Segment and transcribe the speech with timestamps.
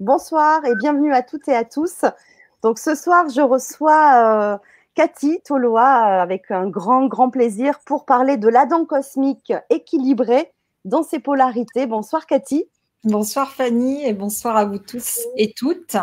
[0.00, 2.04] Bonsoir et bienvenue à toutes et à tous.
[2.62, 4.58] Donc ce soir, je reçois euh,
[4.94, 10.52] Cathy Toloa euh, avec un grand, grand plaisir pour parler de l'Adam cosmique équilibré
[10.84, 11.86] dans ses polarités.
[11.86, 12.66] Bonsoir Cathy.
[13.04, 15.96] Bonsoir Fanny et bonsoir à vous tous et toutes.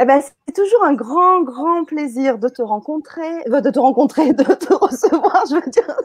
[0.00, 4.32] Eh ben, c'est toujours un grand, grand plaisir de te rencontrer, euh, de te rencontrer,
[4.32, 5.96] de te recevoir, je veux dire.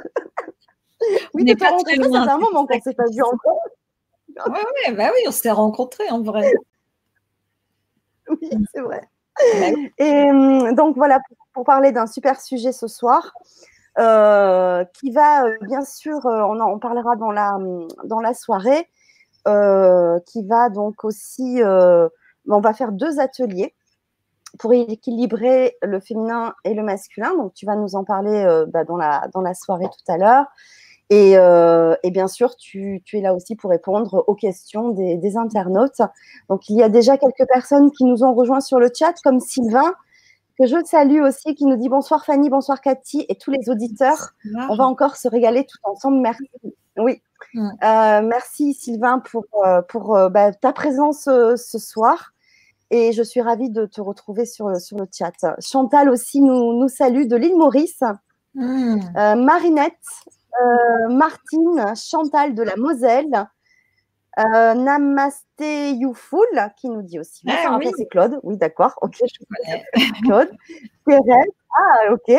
[1.34, 3.60] oui, de te rencontrer, c'est un moment qu'on ne s'est pas vu encore.
[4.46, 6.52] Oui, bah oui, on s'est rencontrés en vrai.
[8.30, 9.02] oui, c'est vrai.
[9.60, 11.20] Bah Et hum, donc voilà,
[11.54, 13.34] pour, parler d'un super sujet ce soir,
[14.00, 18.34] euh, qui va euh, bien sûr, euh, on en parlera dans la, hum, dans la
[18.34, 18.88] soirée,
[19.46, 23.76] qui va donc aussi, on va faire deux ateliers
[24.58, 27.36] pour équilibrer le féminin et le masculin.
[27.36, 30.46] Donc tu vas nous en parler bah, dans, la, dans la soirée tout à l'heure.
[31.14, 36.02] Euh, et, bien sûr, tu, es là aussi pour répondre aux questions des, internautes.
[36.50, 39.40] Donc, il y a déjà quelques personnes qui nous ont rejoints sur le chat, comme
[39.40, 39.94] Sylvain,
[40.58, 44.34] que je salue aussi, qui nous dit bonsoir Fanny, bonsoir Cathy et tous les auditeurs.
[44.70, 46.20] On va encore se régaler tout ensemble.
[46.20, 46.50] Merci.
[46.98, 47.22] Oui.
[47.56, 52.34] Euh, merci Sylvain pour, euh, pour bah, ta présence ce soir.
[52.92, 55.34] Et je suis ravie de te retrouver sur, sur le chat.
[55.60, 58.04] Chantal aussi nous, nous salue de l'île Maurice.
[58.54, 59.00] Hmm.
[59.16, 59.98] Marinette,
[61.10, 63.48] Martine Chantal de la Moselle.
[64.40, 66.40] Euh, Namasté Youful
[66.78, 67.44] qui nous dit aussi.
[67.48, 67.92] Ah, oui.
[67.96, 68.40] c'est Claude.
[68.42, 68.98] Oui, d'accord.
[69.02, 69.84] Ok, je connais.
[70.24, 70.50] Claude.
[71.06, 71.52] Thérèse.
[71.78, 72.36] Ah, ok.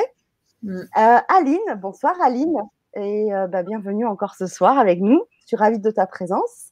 [0.62, 0.80] Mm.
[0.80, 1.80] Euh, Aline.
[1.80, 2.56] Bonsoir, Aline.
[2.96, 5.22] Et bah, bienvenue encore ce soir avec nous.
[5.40, 6.70] Je suis ravie de ta présence.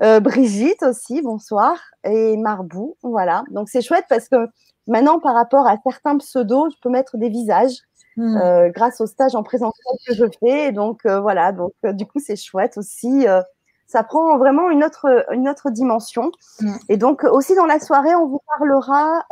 [0.00, 1.78] Brigitte aussi, bonsoir.
[2.02, 3.44] Et Marbou, voilà.
[3.50, 4.48] Donc c'est chouette parce que
[4.88, 7.76] maintenant, par rapport à certains pseudos, je peux mettre des visages.
[8.16, 8.36] Hmm.
[8.36, 10.72] Euh, grâce au stage en présentiel que je fais.
[10.72, 13.26] donc euh, voilà, donc euh, du coup c'est chouette aussi.
[13.86, 16.30] ça prend vraiment une autre, une autre dimension.
[16.60, 16.74] Hmm.
[16.88, 19.24] Et donc aussi dans la soirée, on vous parlera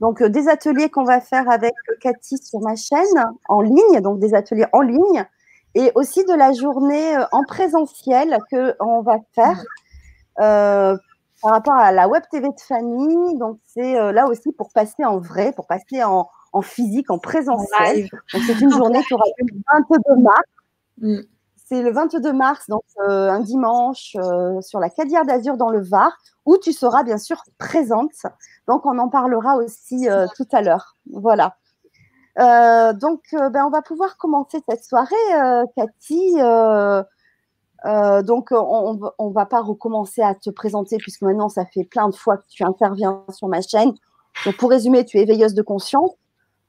[0.00, 4.34] donc des ateliers qu'on va faire avec Cathy sur ma chaîne en ligne, donc des
[4.34, 5.24] ateliers en ligne,
[5.74, 9.62] et aussi de la journée en présentiel que on va faire.
[10.36, 15.18] par rapport à la web TV de Fanny, donc c'est là aussi pour passer en
[15.18, 18.08] vrai, pour passer en, en physique, en présentiel.
[18.32, 20.42] Donc, c'est une journée qui aura lieu le 22 mars.
[20.98, 21.20] Mm.
[21.72, 25.80] C'est le 22 mars, donc euh, un dimanche, euh, sur la Cadière d'Azur dans le
[25.80, 26.12] Var,
[26.44, 28.12] où tu seras bien sûr présente.
[28.68, 30.96] Donc, on en parlera aussi euh, tout à l'heure.
[31.10, 31.56] Voilà.
[32.36, 35.14] donc, ben, on va pouvoir commencer cette soirée,
[35.76, 36.34] Cathy.
[38.26, 42.14] donc, on ne va pas recommencer à te présenter puisque maintenant, ça fait plein de
[42.14, 43.92] fois que tu interviens sur ma chaîne.
[44.44, 46.10] Donc, pour résumer, tu es veilleuse de conscience.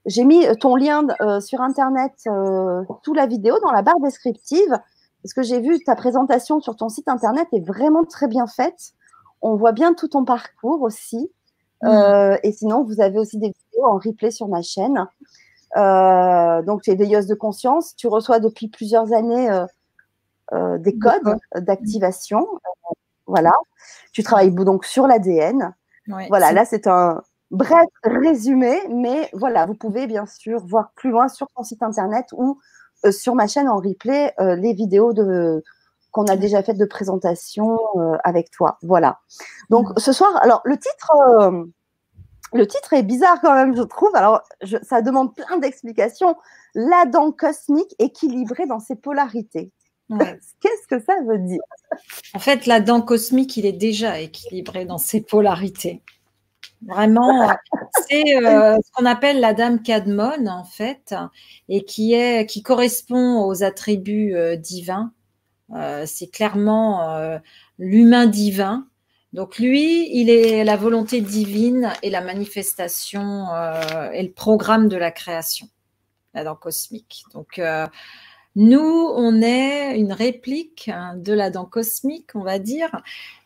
[0.06, 4.00] J'ai mis euh, ton lien euh, sur Internet euh, sous la vidéo dans la barre
[4.02, 4.80] descriptive
[5.22, 8.92] parce que j'ai vu ta présentation sur ton site Internet est vraiment très bien faite.
[9.42, 11.32] On voit bien tout ton parcours aussi.
[11.82, 12.38] Mm.
[12.44, 15.06] et sinon, vous avez aussi des vidéos en replay sur ma chaîne.
[15.76, 17.96] donc, tu es veilleuse de conscience.
[17.96, 19.50] Tu reçois depuis plusieurs années
[20.80, 22.46] des codes d'activation.
[23.26, 23.54] voilà.
[24.12, 25.74] Tu travailles donc sur l'ADN.
[26.08, 27.22] voilà, là, c'est un,
[27.54, 32.26] Bref, résumé, mais voilà, vous pouvez bien sûr voir plus loin sur ton site internet
[32.34, 32.60] ou
[33.06, 35.64] euh, sur ma chaîne en replay euh, les vidéos de
[36.10, 38.80] qu'on a déjà faites de présentation euh, avec toi.
[38.82, 39.20] Voilà.
[39.70, 41.64] Donc ce soir, alors le titre,
[42.54, 44.16] le titre est bizarre quand même, je trouve.
[44.16, 44.42] Alors
[44.82, 46.36] ça demande plein d'explications.
[46.74, 49.72] La dent cosmique équilibrée dans ses polarités.
[50.10, 51.62] Qu'est-ce que ça veut dire?
[52.34, 56.02] En fait, la dent cosmique, il est déjà équilibré dans ses polarités.
[56.88, 57.50] Vraiment,
[58.10, 61.16] c'est euh, ce qu'on appelle la dame Cadmon, en fait,
[61.70, 65.14] et qui, est, qui correspond aux attributs euh, divins.
[65.76, 67.40] Euh, c'est clairement
[67.80, 68.88] l'humain divin.
[69.32, 73.48] Donc lui, il est la volonté divine et la manifestation
[74.14, 75.68] et le programme de la création,
[76.36, 77.24] l'Adam cosmique.
[77.34, 77.60] Donc
[78.56, 82.92] nous, on est une réplique hein, de l'Adam cosmique, on va dire,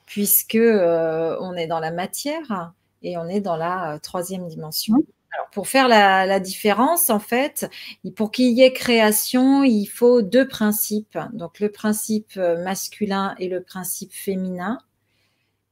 [0.06, 2.74] puisque on est dans la matière
[3.04, 4.96] et on est dans la euh, troisième dimension.
[5.34, 7.70] Alors, pour faire la, différence, en fait,
[8.16, 11.18] pour qu'il y ait création, il faut deux principes.
[11.34, 14.80] Donc, le principe euh, masculin et le principe féminin.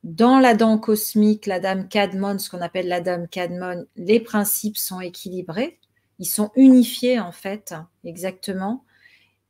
[0.04, 4.78] Dans la dame cosmique, la dame Cadmon, ce qu'on appelle la dame Cadmon, les principes
[4.78, 5.80] sont équilibrés.
[6.20, 7.74] Ils sont unifiés, en fait,
[8.04, 8.84] exactement.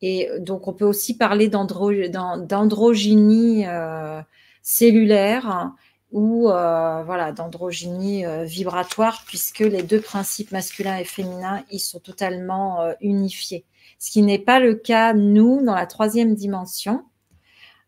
[0.01, 4.21] Et donc, on peut aussi parler d'androgynie euh,
[4.61, 5.73] cellulaire
[6.15, 11.99] ou euh, voilà, d'androgynie euh, vibratoire, puisque les deux principes masculins et féminins, ils sont
[11.99, 13.65] totalement euh, unifiés.
[13.99, 17.03] Ce qui n'est pas le cas, nous, dans la troisième dimension.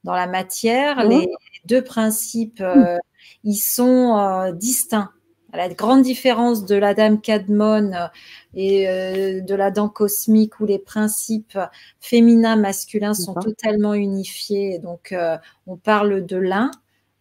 [0.04, 1.10] dans la matière, mmh.
[1.10, 1.32] les
[1.64, 2.62] deux principes,
[3.46, 5.12] ils sont distincts
[5.54, 7.92] la grande différence de la dame Cadmon
[8.54, 8.86] et
[9.42, 11.58] de la dent cosmique où les principes
[12.00, 14.80] féminins, masculins sont totalement unifiés.
[14.80, 15.16] Donc,
[15.66, 16.70] on parle de l'un.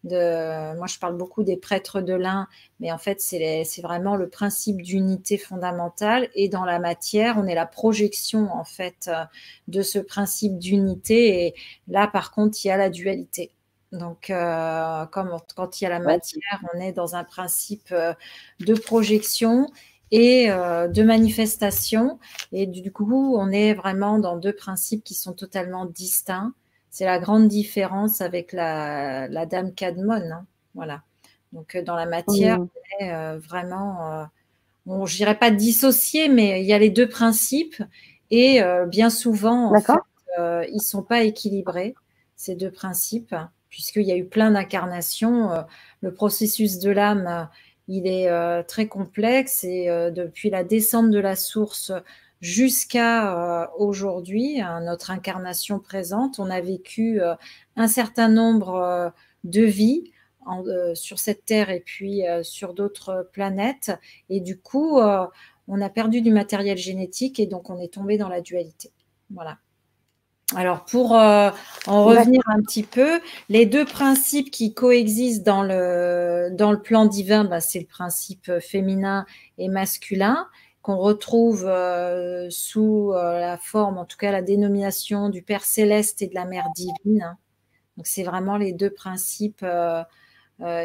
[0.07, 2.47] De, moi, je parle beaucoup des prêtres de l'un,
[2.79, 6.29] mais en fait, c'est vraiment le principe d'unité fondamentale.
[6.35, 9.09] Et dans la matière, on est la projection, en fait,
[9.67, 11.45] de ce principe d'unité.
[11.45, 11.55] Et
[11.87, 13.51] là, par contre, il y a la dualité.
[13.91, 18.13] Donc, euh, comme quand il y a la matière, on est dans un principe euh,
[18.59, 19.67] de projection
[20.11, 22.19] et euh, de manifestation.
[22.51, 26.53] Et du coup, on est vraiment dans deux principes qui sont totalement distincts.
[26.97, 30.31] C'est la grande différence avec la, Dame Cadmon.
[30.31, 30.45] Hein.
[30.73, 31.03] Voilà.
[31.53, 32.57] Donc, dans la matière,
[32.99, 34.27] est vraiment,
[34.87, 37.83] bon, je dirais pas dissocié, mais il y a les deux principes.
[38.31, 39.93] Et bien souvent, en fait,
[40.39, 41.93] ils ne sont pas équilibrés,
[42.35, 43.35] ces deux principes
[43.69, 45.51] puisqu'il y a eu plein d'incarnations.
[45.51, 45.61] Euh,
[46.01, 47.43] le processus de l'âme, euh,
[47.87, 51.93] il est euh, très complexe et depuis la descente de la source
[52.41, 57.19] jusqu'à aujourd'hui, hein, notre incarnation présente, on a vécu
[57.75, 59.13] un certain nombre
[59.43, 60.11] de vies
[60.93, 63.91] sur cette Terre et puis sur d'autres planètes.
[64.29, 64.99] Et du coup,
[65.67, 68.91] on a perdu du matériel génétique et donc on est tombé dans la dualité.
[69.29, 69.57] Voilà.
[70.55, 71.49] Alors, pour euh,
[71.87, 73.19] en revenir un petit peu,
[73.49, 78.49] les deux principes qui coexistent dans le, dans le plan divin, bah, c'est le principe
[78.61, 79.25] féminin
[79.57, 80.47] et masculin
[80.87, 86.21] qu'on retrouve euh, sous euh, la forme, en tout cas la dénomination du Père céleste
[86.21, 87.37] et de la Mère divine.
[87.97, 89.65] Donc, c'est vraiment les deux principes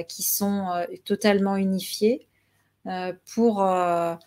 [0.08, 2.26] qui sont totalement unifiés
[3.34, 3.62] pour,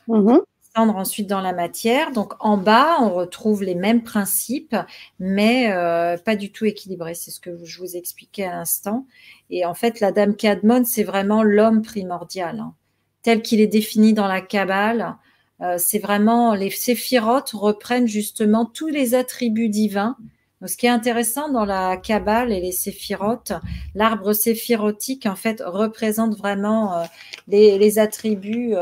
[0.08, 0.40] mmh
[0.76, 2.12] ensuite dans la matière.
[2.12, 4.76] Donc en bas, on retrouve les mêmes principes,
[5.20, 7.16] mais euh, pas du tout équilibrés.
[7.16, 9.06] C'est ce que je vous expliquais à l'instant.
[9.50, 12.74] Et en fait, la dame Cadmon, c'est vraiment l'homme primordial, hein.
[13.24, 15.16] tel qu'il est défini dans la Kabbale.
[15.62, 20.18] Euh, c'est vraiment les séphirotes reprennent justement tous les attributs divins.
[20.66, 23.54] ce qui est intéressant dans la Kabbale et les séphirotes,
[23.94, 27.06] l'arbre séphirotique en fait représente vraiment euh,
[27.48, 28.76] les, les, attributs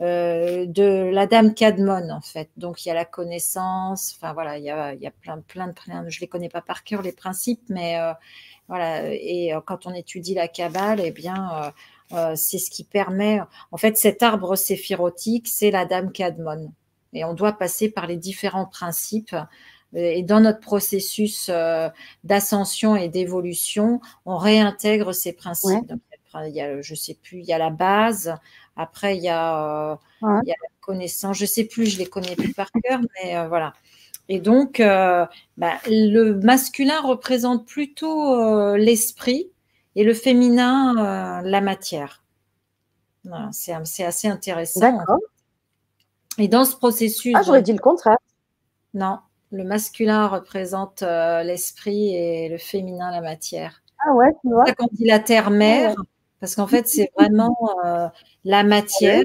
[0.00, 2.50] euh, de la dame Cadmon, en fait.
[2.56, 5.40] Donc, il y a la connaissance, enfin voilà, il y a, il y a plein,
[5.40, 8.12] plein de, plein, je les connais pas par cœur, les principes, mais euh,
[8.68, 9.12] voilà.
[9.12, 11.72] Et euh, quand on étudie la Kabbale, eh bien,
[12.10, 13.40] c'est ce qui permet,
[13.72, 16.72] en fait, cet arbre séphirotique, c'est la dame Cadmon.
[17.12, 19.34] Et on doit passer par les différents principes.
[19.94, 21.50] Et dans notre processus
[22.24, 25.92] d'ascension et d'évolution, on réintègre ces principes.
[26.46, 28.34] il y a, je sais plus, il y a la base,
[28.76, 31.36] après, il y, a, euh, il y a la connaissance.
[31.36, 33.72] Je ne sais plus, je les connais plus par cœur, mais euh, voilà.
[34.28, 39.50] Et donc, euh, bah, le masculin représente plutôt l'esprit
[39.96, 42.22] et le féminin la matière.
[43.52, 44.80] c'est assez intéressant.
[44.80, 45.18] D'accord.
[46.38, 47.34] Et dans ce processus.
[47.36, 48.18] Ah, j'aurais dit le contraire.
[48.92, 49.18] Non,
[49.50, 53.82] le masculin représente l'esprit et le féminin la matière.
[54.06, 54.64] Ah ouais, tu vois.
[54.64, 55.94] Quand on dit la terre-mère,
[56.44, 57.56] parce qu'en fait, c'est vraiment
[57.86, 58.06] euh,
[58.44, 59.22] la matière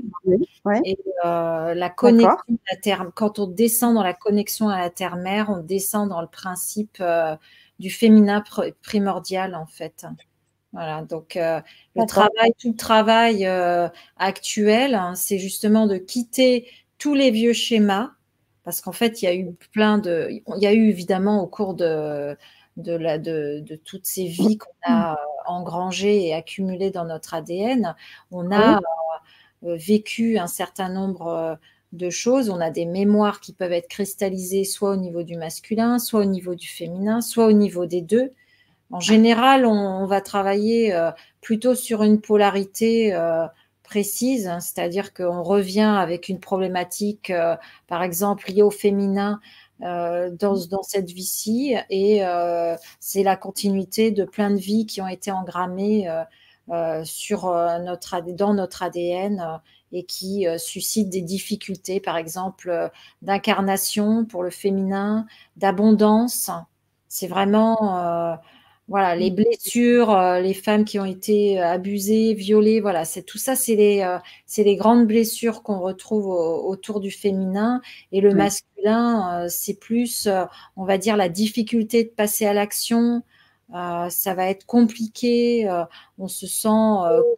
[0.85, 3.11] et euh, la connexion à la terre.
[3.13, 7.35] Quand on descend dans la connexion à la terre-mère, on descend dans le principe euh,
[7.77, 8.41] du féminin
[8.81, 10.05] primordial, en fait.
[10.71, 13.45] Voilà, donc le travail, tout le travail
[14.17, 16.67] actuel, hein, c'est justement de quitter
[16.99, 18.11] tous les vieux schémas,
[18.63, 21.47] parce qu'en fait, il y a eu plein de, il y a eu évidemment au
[21.47, 22.37] cours de,
[22.77, 27.95] de, la, de, de toutes ces vies qu'on a engrangées et accumulées dans notre ADN,
[28.31, 28.79] on a
[29.63, 31.55] euh, vécu un certain nombre euh,
[31.91, 32.49] de choses.
[32.49, 36.25] On a des mémoires qui peuvent être cristallisées soit au niveau du masculin, soit au
[36.25, 38.31] niveau du féminin, soit au niveau des deux.
[38.91, 43.15] En général, on, va travailler euh, plutôt sur une polarité
[43.83, 47.31] précise, hein, c'est-à-dire qu'on revient avec une problématique,
[47.87, 49.39] par exemple, liée au féminin,
[49.81, 54.99] euh, dans, dans, cette vie-ci et euh, c'est la continuité de plein de vies qui
[54.99, 56.09] ont été engrammées
[56.69, 59.61] euh, sur notre, dans notre ADN
[59.93, 62.91] et qui suscitent des difficultés, par exemple
[63.21, 66.51] d'incarnation pour le féminin, d'abondance.
[67.07, 68.37] C'est vraiment
[68.89, 73.37] voilà, les blessures, euh, les femmes qui ont été euh, abusées, violées, voilà, c'est tout
[73.37, 74.17] ça, c'est les, euh,
[74.47, 77.81] c'est les grandes blessures qu'on retrouve autour du féminin.
[78.11, 80.27] Et le masculin, c'est plus,
[80.75, 83.23] on va dire, la difficulté de passer à l'action.
[83.71, 85.69] ça va être compliqué.
[86.17, 86.67] on se sent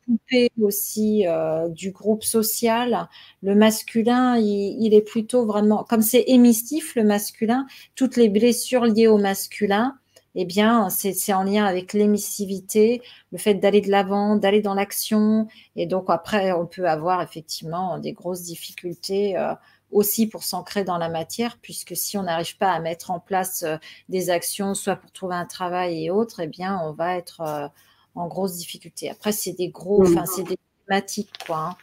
[0.06, 1.26] coupé aussi
[1.70, 3.10] du groupe social.
[3.42, 7.66] Le masculin, il, il est plutôt vraiment, comme c'est émissif le masculin,
[7.96, 10.01] toutes les blessures liées au masculin
[10.36, 15.48] eh bien, c'est en lien avec l'émissivité, le fait d'aller de l'avant, d'aller dans l'action.
[15.76, 19.54] Et donc, après, on peut avoir effectivement des grosses difficultés euh,
[19.92, 23.64] aussi pour s'ancrer dans la matière, puisque si on n'arrive pas à mettre en place
[23.64, 27.42] euh, des actions, soit pour trouver un travail et autres, eh bien, on va être
[27.42, 27.68] euh,
[28.16, 29.10] en grosse difficulté.
[29.10, 30.58] Après, c'est des gros, enfin, c'est des
[30.88, 31.58] thématiques, quoi.
[31.58, 31.76] Hein.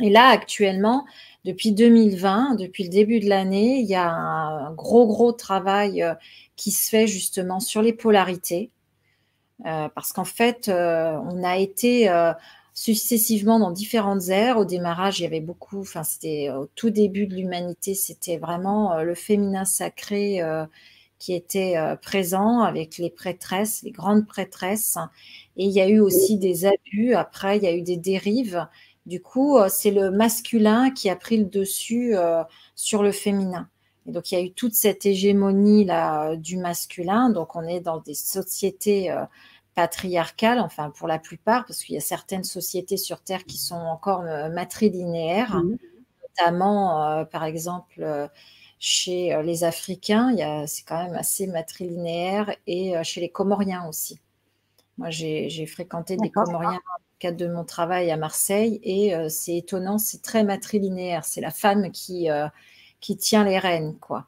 [0.00, 1.04] Et là, actuellement,
[1.44, 6.14] depuis 2020, depuis le début de l'année, il y a un gros, gros travail euh,
[6.56, 8.70] qui se fait justement sur les polarités.
[9.66, 12.10] Euh, parce qu'en fait, euh, on a été
[12.74, 14.58] successivement dans différentes ères.
[14.58, 19.02] Au démarrage, il y avait beaucoup, enfin, c'était au tout début de l'humanité, c'était vraiment
[19.02, 20.40] le féminin sacré
[21.18, 24.96] qui était présent avec les prêtresses, les grandes prêtresses.
[25.56, 27.14] Et il y a eu aussi des abus.
[27.14, 28.68] Après, il y a eu des dérives
[29.08, 33.68] du coup, euh, c'est le masculin qui a pris le dessus euh, sur le féminin.
[34.06, 37.30] Et donc, il y a eu toute cette hégémonie là du masculin.
[37.30, 39.24] Donc, on est dans des sociétés euh,
[39.74, 43.76] patriarcales, enfin pour la plupart, parce qu'il y a certaines sociétés sur Terre qui sont
[43.76, 45.76] encore matrilinéaires, mmh.
[46.22, 48.28] notamment, par exemple,
[48.80, 50.34] chez les Africains,
[50.66, 54.18] c'est quand même assez matrilinéaire, et chez les Comoriens aussi.
[54.96, 56.80] Moi, j'ai fréquenté des Comoriens
[57.18, 58.80] cadre de mon travail à Marseille.
[58.82, 61.24] Et euh, c'est étonnant, c'est très matrilinéaire.
[61.24, 62.46] C'est la femme qui, euh,
[63.00, 64.26] qui tient les rênes, quoi.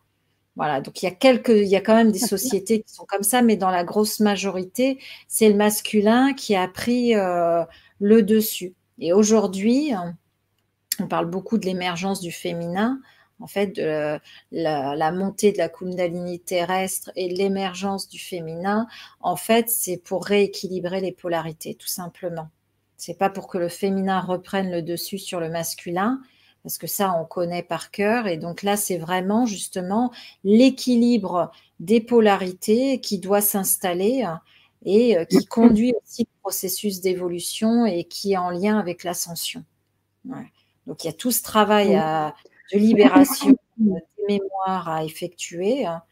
[0.57, 3.07] Voilà, donc il y a quelques, il y a quand même des sociétés qui sont
[3.07, 7.65] comme ça, mais dans la grosse majorité, c'est le masculin qui a pris euh,
[8.01, 8.75] le dessus.
[8.99, 9.93] Et aujourd'hui,
[10.99, 13.01] on parle beaucoup de l'émergence du féminin,
[13.39, 14.21] en fait, de
[14.53, 18.87] la, la, montée de la Kundalini terrestre et l'émergence du féminin.
[19.21, 22.51] En fait, c'est pour rééquilibrer les polarités, tout simplement.
[23.01, 26.21] C'est pas pour que le féminin reprenne le dessus sur le masculin,
[26.63, 28.27] parce que ça, on connaît par cœur.
[28.27, 30.13] Et donc là, c'est vraiment justement
[30.45, 34.27] l'équilibre des polarités qui doit s'installer
[34.85, 39.65] et euh, qui conduit aussi le processus d'évolution et qui est en lien avec l'ascension.
[40.87, 45.87] Donc il y a tout ce travail de libération des mémoires à effectuer.
[45.87, 46.03] Hein.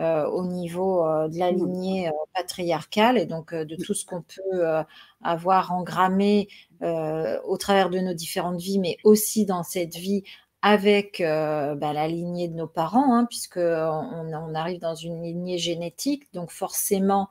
[0.00, 1.56] Euh, au niveau euh, de la mmh.
[1.56, 4.64] lignée euh, patriarcale et donc de tout ce qu'on peut
[5.24, 6.48] avoir engrammé
[6.80, 10.22] au travers de nos différentes vies, mais aussi dans cette vie
[10.62, 16.32] avec bah, la lignée de nos parents, hein, puisque on, arrive dans une lignée génétique,
[16.32, 17.28] donc forcément,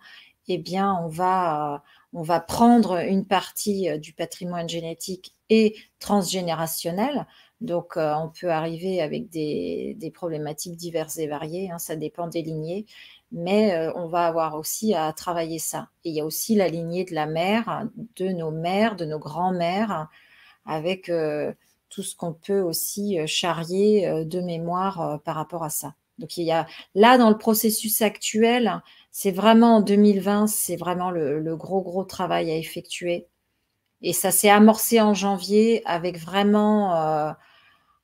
[0.50, 1.84] eh bien, on va,
[2.14, 7.28] on va prendre une partie du patrimoine génétique et transgénérationnel.
[7.62, 12.44] Donc, euh, on peut arriver avec des, problématiques diverses et variées, hein, ça dépend des
[12.44, 12.86] lignées,
[13.32, 15.90] mais euh, on va avoir aussi à travailler ça.
[16.06, 19.20] Et il y a aussi la lignée de la mère, de nos mères, de nos
[19.20, 20.08] grands-mères,
[20.66, 21.52] avec euh,
[21.90, 25.96] tout ce qu'on peut aussi charrier de mémoire par rapport à ça.
[26.20, 31.12] Donc, il y a là, dans le processus actuel, c'est vraiment en 2020, c'est vraiment
[31.12, 33.28] le gros, gros travail à effectuer.
[34.02, 37.36] Et ça s'est amorcé en janvier avec vraiment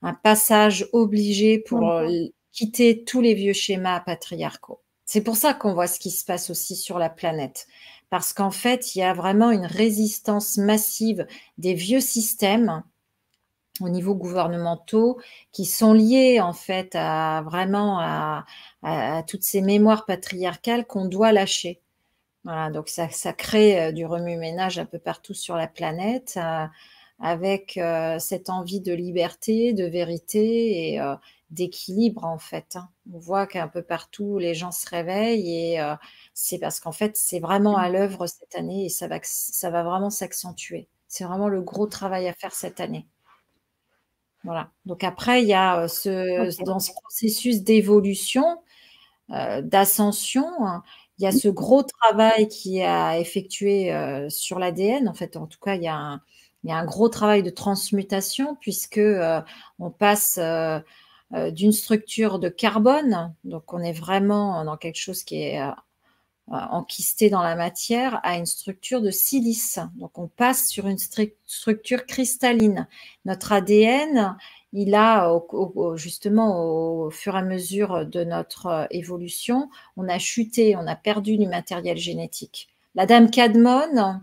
[0.03, 2.07] un passage obligé pour euh,
[2.51, 4.81] quitter tous les vieux schémas patriarcaux.
[5.05, 7.67] C'est pour ça qu'on voit ce qui se passe aussi sur la planète.
[8.09, 11.25] Parce qu'en fait, il y a vraiment une résistance massive
[11.57, 12.83] des vieux systèmes
[13.81, 15.19] au niveau gouvernementaux
[15.51, 21.81] qui sont liés en fait à vraiment à toutes ces mémoires patriarcales qu'on doit lâcher.
[22.43, 26.65] Voilà, donc ça, ça crée euh, du remue-ménage un peu partout sur la planète, euh,
[27.19, 31.01] avec euh, cette envie de liberté, de vérité et
[31.51, 32.75] d'équilibre en fait.
[32.75, 32.89] Hein.
[33.13, 35.93] On voit qu'un peu partout les gens se réveillent et
[36.33, 39.83] c'est parce qu'en fait c'est vraiment à l'œuvre cette année et ça va, ça va
[39.83, 40.87] vraiment s'accentuer.
[41.07, 43.07] C'est vraiment le gros travail à faire cette année.
[44.43, 44.71] Voilà.
[44.85, 48.61] Donc après, il y a ce, dans ce processus d'évolution,
[49.29, 50.83] d'ascension, hein,
[51.19, 55.07] il y a ce gros travail qui a effectué euh, sur l'ADN.
[55.07, 56.21] En fait, en tout cas, il y, a un,
[56.63, 59.41] il y a un gros travail de transmutation puisque euh,
[59.79, 60.79] on passe euh,
[61.51, 65.59] d'une structure de carbone, donc on est vraiment dans quelque chose qui est
[66.47, 69.79] enquisté dans la matière, à une structure de silice.
[69.95, 72.87] Donc on passe sur une structure cristalline.
[73.25, 74.37] Notre ADN
[74.73, 75.31] il a
[75.95, 80.95] justement au fur et à mesure de notre euh, évolution, on a chuté, on a
[80.95, 82.69] perdu du matériel génétique.
[82.95, 84.19] La dame Cadmon,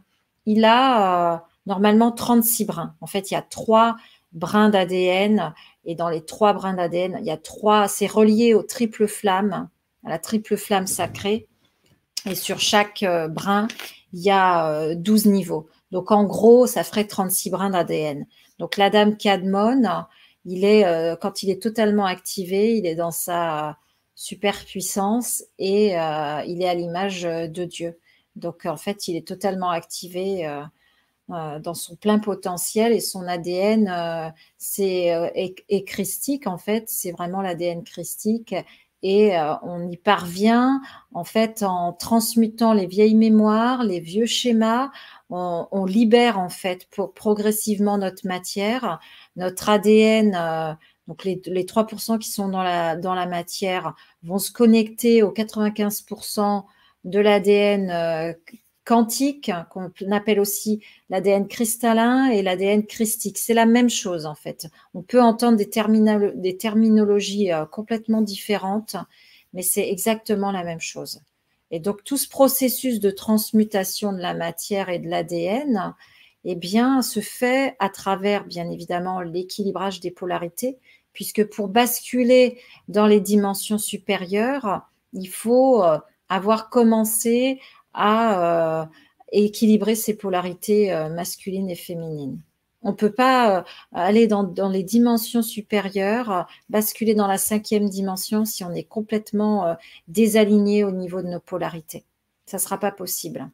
[0.46, 2.94] il a euh, normalement 36 brins.
[3.00, 3.96] En fait, il y a trois
[4.32, 8.62] brins d'ADN et dans les trois brins d'ADN, il y a trois, c'est relié aux
[8.62, 9.68] triple flamme,
[10.04, 11.48] à la triple flamme sacrée.
[12.26, 13.66] Et sur chaque euh, brin,
[14.12, 15.68] il y a 12 niveaux.
[15.90, 18.26] Donc en gros, ça ferait 36 brins d'ADN.
[18.58, 19.82] Donc la dame Cadmon,
[20.44, 23.78] il est, euh, quand il est totalement activé, il est dans sa
[24.14, 27.98] superpuissance et il est à l'image de Dieu.
[28.36, 30.46] Donc en fait, il est totalement activé
[31.30, 35.06] dans son plein potentiel et son ADN c'est
[35.68, 38.54] est, christique en fait, c'est vraiment l'ADN christique
[39.02, 39.32] et
[39.62, 40.80] on y parvient
[41.14, 44.90] en fait en transmutant les vieilles mémoires, les vieux schémas,
[45.30, 49.00] on, libère en fait pour, progressivement notre matière,
[49.36, 50.34] notre ADN.
[50.34, 50.74] Euh,
[51.06, 56.64] donc les, 3% qui sont dans la, dans la matière vont se connecter aux 95%
[57.04, 58.32] de l'ADN euh,
[58.90, 63.38] quantique, qu'on appelle aussi l'ADN cristallin et l'ADN christique.
[63.38, 64.66] C'est la même chose en fait.
[64.94, 65.70] On peut entendre des,
[66.34, 68.96] des terminologies euh, complètement différentes,
[69.54, 71.22] mais c'est exactement la même chose.
[71.70, 75.94] Et donc tout ce processus de transmutation de la matière et de l'ADN,
[76.44, 80.78] eh bien, se fait à travers, bien évidemment, l'équilibrage des polarités,
[81.12, 84.82] puisque pour basculer dans les dimensions supérieures,
[85.12, 87.60] il faut euh, avoir commencé
[87.94, 88.86] à euh,
[89.32, 92.40] équilibrer ces polarités euh, masculines et féminines.
[92.82, 98.44] On ne peut pas euh, aller dans, les dimensions supérieures, basculer dans la cinquième dimension
[98.44, 99.76] si on est complètement
[100.08, 102.04] désaligné au niveau de nos polarités.
[102.46, 103.50] Ça ne sera pas possible.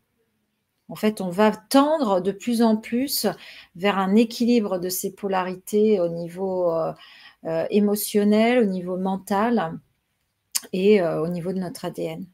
[0.89, 3.27] En fait, on va tendre de plus en plus
[3.75, 6.73] vers un équilibre de ces polarités au niveau
[7.71, 9.81] émotionnel, au niveau mental
[10.73, 12.25] et au niveau de notre ADN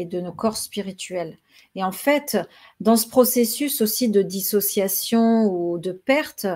[0.00, 1.38] et de nos corps spirituels.
[1.74, 2.38] Et en fait,
[2.80, 6.46] dans ce processus aussi de dissociation ou de perte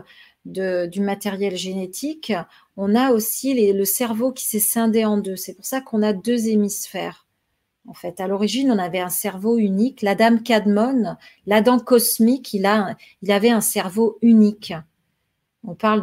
[0.44, 2.32] du matériel génétique,
[2.76, 5.36] on a aussi le cerveau qui s'est scindé en deux.
[5.36, 7.26] C'est pour ça qu'on a deux hémisphères.
[7.88, 10.02] En fait, à l'origine, on avait un cerveau unique.
[10.02, 14.72] L'Adam Cadmon, l'Adam cosmique, il, a, il avait un cerveau unique.
[15.64, 16.02] On parle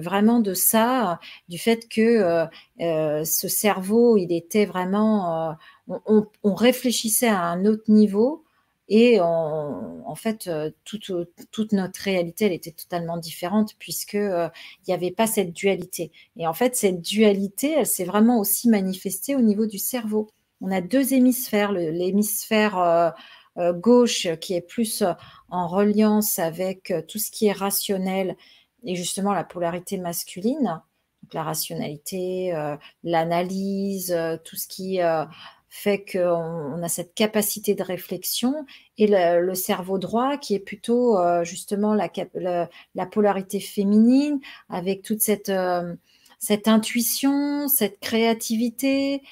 [0.00, 2.46] vraiment de ça, du fait que euh,
[2.80, 5.50] euh, ce cerveau, il était vraiment,
[5.88, 8.42] euh, on, réfléchissait à un autre niveau
[8.88, 10.48] et en fait,
[10.84, 11.10] toute,
[11.50, 14.50] toute, notre réalité, elle était totalement différente puisque il
[14.86, 16.12] n'y avait pas cette dualité.
[16.36, 20.28] Et en fait, cette dualité, elle s'est vraiment aussi manifestée au niveau du cerveau.
[20.60, 23.12] On a deux hémisphères, l'hémisphère
[23.58, 25.02] gauche qui est plus
[25.50, 28.36] en reliance avec tout ce qui est rationnel
[28.86, 30.80] et justement la polarité masculine,
[31.22, 35.24] donc la rationalité, euh, l'analyse, euh, tout ce qui euh,
[35.68, 38.64] fait qu'on a cette capacité de réflexion,
[38.96, 42.08] et le, cerveau droit qui est plutôt justement la,
[42.94, 45.52] la, polarité féminine, avec toute cette
[46.38, 49.22] cette intuition, cette créativité,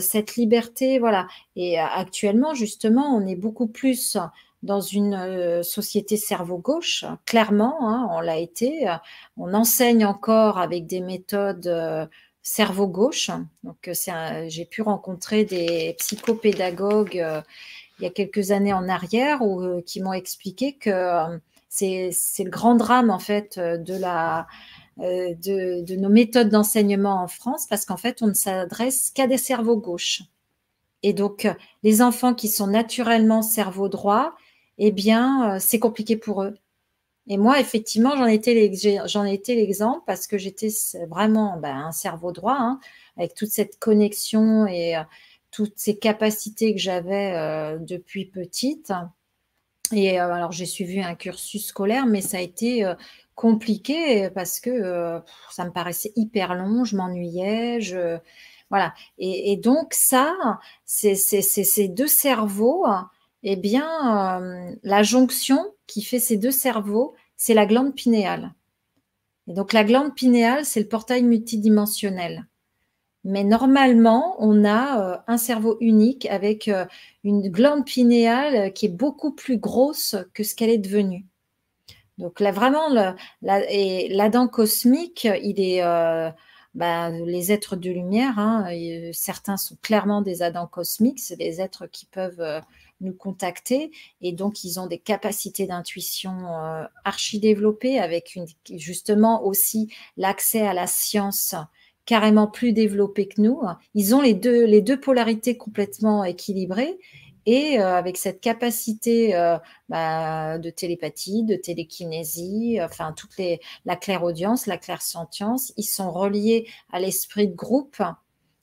[0.00, 1.26] cette liberté, voilà.
[1.56, 4.18] Et actuellement, justement, on est beaucoup plus
[4.62, 8.88] dans une euh, société cerveau-gauche, clairement, hein, on l'a été.
[9.36, 12.06] On enseigne encore avec des méthodes euh,
[12.42, 13.30] cerveau-gauche.
[13.62, 17.24] Donc, euh, j'ai pu rencontrer des psychopédagogues
[18.00, 19.40] il y a quelques années en arrière
[19.84, 24.54] qui m'ont expliqué que c'est le grand drame en fait de,
[25.82, 29.76] de nos méthodes d'enseignement en France parce qu'en fait on ne s'adresse qu'à des cerveaux
[29.76, 30.22] gauches.
[31.02, 31.48] Et donc
[31.82, 34.36] les enfants qui sont naturellement cerveau droit,
[34.78, 36.54] eh bien, euh, c'est compliqué pour eux.
[37.28, 40.70] Et moi, effectivement, j'en étais l'exemple parce que j'étais
[41.08, 42.80] vraiment ben, un cerveau droit, hein,
[43.18, 45.02] avec toute cette connexion et euh,
[45.50, 48.92] toutes ces capacités que j'avais euh, depuis petite.
[49.92, 52.90] Et alors, j'ai suivi un cursus scolaire, mais ça a été
[53.34, 58.18] compliqué parce que ça me paraissait hyper long, je m'ennuyais, je
[58.68, 58.94] voilà.
[59.16, 60.36] Et, et donc ça,
[60.84, 62.84] c'est ces deux cerveaux
[63.42, 68.54] eh bien, euh, la jonction qui fait ces deux cerveaux, c'est la glande pinéale.
[69.46, 72.46] Et donc, la glande pinéale, c'est le portail multidimensionnel.
[73.24, 76.84] Mais normalement, on a euh, un cerveau unique avec euh,
[77.24, 81.26] une glande pinéale qui est beaucoup plus grosse que ce qu'elle est devenue.
[82.18, 82.88] Donc là, vraiment,
[83.42, 85.82] l'Adam cosmique, il est
[86.74, 88.40] bah, les êtres de lumière.
[88.40, 88.66] Hein,
[89.12, 92.62] certains sont clairement des Adams cosmiques, c'est des êtres qui peuvent
[93.00, 93.90] nous contacter.
[94.20, 100.60] Et donc, ils ont des capacités d'intuition euh, archi développées avec une, justement aussi l'accès
[100.60, 101.54] à la science
[102.04, 103.60] carrément plus développé que nous.
[103.94, 106.98] Ils ont les deux, les deux polarités complètement équilibrées
[107.44, 109.58] et euh, avec cette capacité euh,
[109.88, 116.66] bah, de télépathie, de télékinésie, enfin toute les, la claire-audience, la clair-sentience, ils sont reliés
[116.92, 118.02] à l'esprit de groupe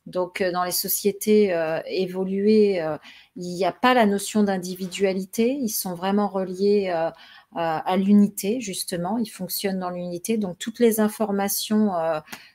[0.06, 2.98] donc, euh, dans les sociétés euh, évoluées, euh,
[3.36, 5.58] il n'y a pas la notion d'individualité.
[5.60, 6.90] Ils sont vraiment reliés
[7.58, 9.18] à l'unité, justement.
[9.18, 10.38] Ils fonctionnent dans l'unité.
[10.38, 11.92] Donc, toutes les informations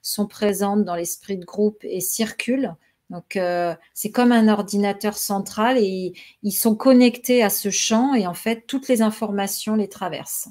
[0.00, 2.74] sont présentes dans l'esprit de groupe et circulent.
[3.10, 3.38] Donc,
[3.92, 8.66] c'est comme un ordinateur central et ils sont connectés à ce champ et en fait,
[8.66, 10.48] toutes les informations les traversent.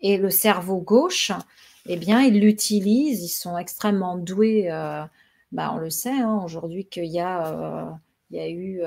[0.00, 1.32] Et le cerveau gauche,
[1.86, 4.70] eh bien, ils l'utilisent, ils sont extrêmement doués.
[5.52, 7.98] Bah, on le sait hein, aujourd'hui qu'il y, a,
[8.30, 8.82] il y a eu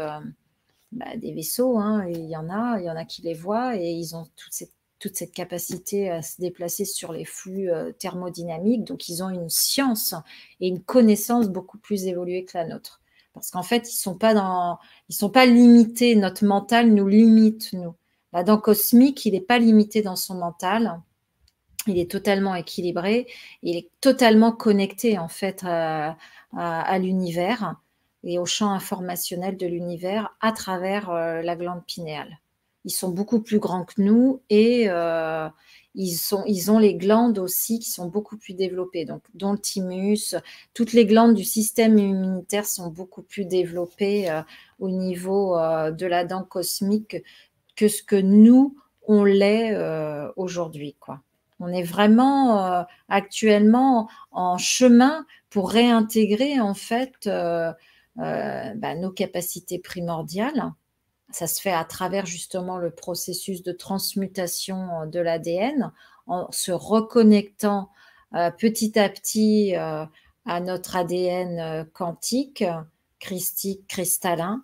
[0.94, 3.76] bah, des vaisseaux, hein, il y en a, il y en a qui les voient
[3.76, 7.92] et ils ont toute cette, toute cette capacité à se déplacer sur les flux euh,
[7.92, 8.86] thermodynamiques.
[8.86, 10.14] Donc, ils ont une science
[10.62, 13.02] et une connaissance beaucoup plus évoluée que la nôtre.
[13.34, 14.78] Parce qu'en fait, ils sont pas dans,
[15.10, 16.16] ils sont pas limités.
[16.16, 17.96] Notre mental nous limite, nous.
[18.32, 21.02] L'Adam cosmique, il n'est pas limité dans son mental.
[21.88, 23.28] Il est totalement équilibré.
[23.62, 27.76] Il est totalement connecté, en fait, à, l'univers
[28.24, 32.40] et au champ informationnel de l'univers à travers euh, la glande pinéale.
[32.86, 35.50] Ils sont beaucoup plus grands que nous et euh,
[35.96, 40.36] ils, ont les glandes aussi qui sont beaucoup plus développées, donc dont le thymus,
[40.74, 44.42] toutes les glandes du système immunitaire sont beaucoup plus développées euh,
[44.80, 47.18] au niveau de la dent cosmique
[47.76, 49.76] que ce que nous on l'est
[50.36, 50.96] aujourd'hui.
[51.66, 57.30] On est vraiment actuellement en chemin pour réintégrer en fait
[58.20, 60.72] euh, bah, nos capacités primordiales.
[61.32, 65.92] Ça se fait à travers justement le processus de transmutation euh, de l'ADN,
[66.28, 67.90] en se reconnectant
[68.36, 72.64] euh, petit à petit à notre ADN quantique,
[73.20, 74.64] christique, cristallin.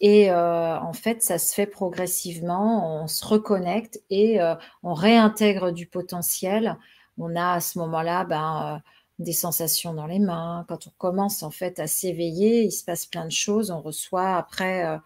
[0.00, 4.38] Et en fait, ça se fait progressivement, on se reconnecte et
[4.82, 6.78] on réintègre du potentiel.
[7.18, 8.82] On a à ce moment-là ben,
[9.20, 10.64] des sensations dans les mains.
[10.68, 13.70] Quand on commence en fait à s'éveiller, il se passe plein de choses.
[13.70, 14.98] On reçoit après euh,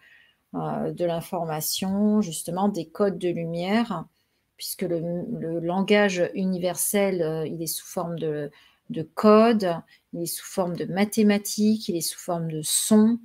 [0.55, 4.05] euh, de l'information, justement des codes de lumière,
[4.57, 8.49] puisque le, langage universel, euh, il est sous forme de,
[8.89, 9.75] de code,
[10.13, 13.19] il est sous forme de mathématiques, il est sous forme de son.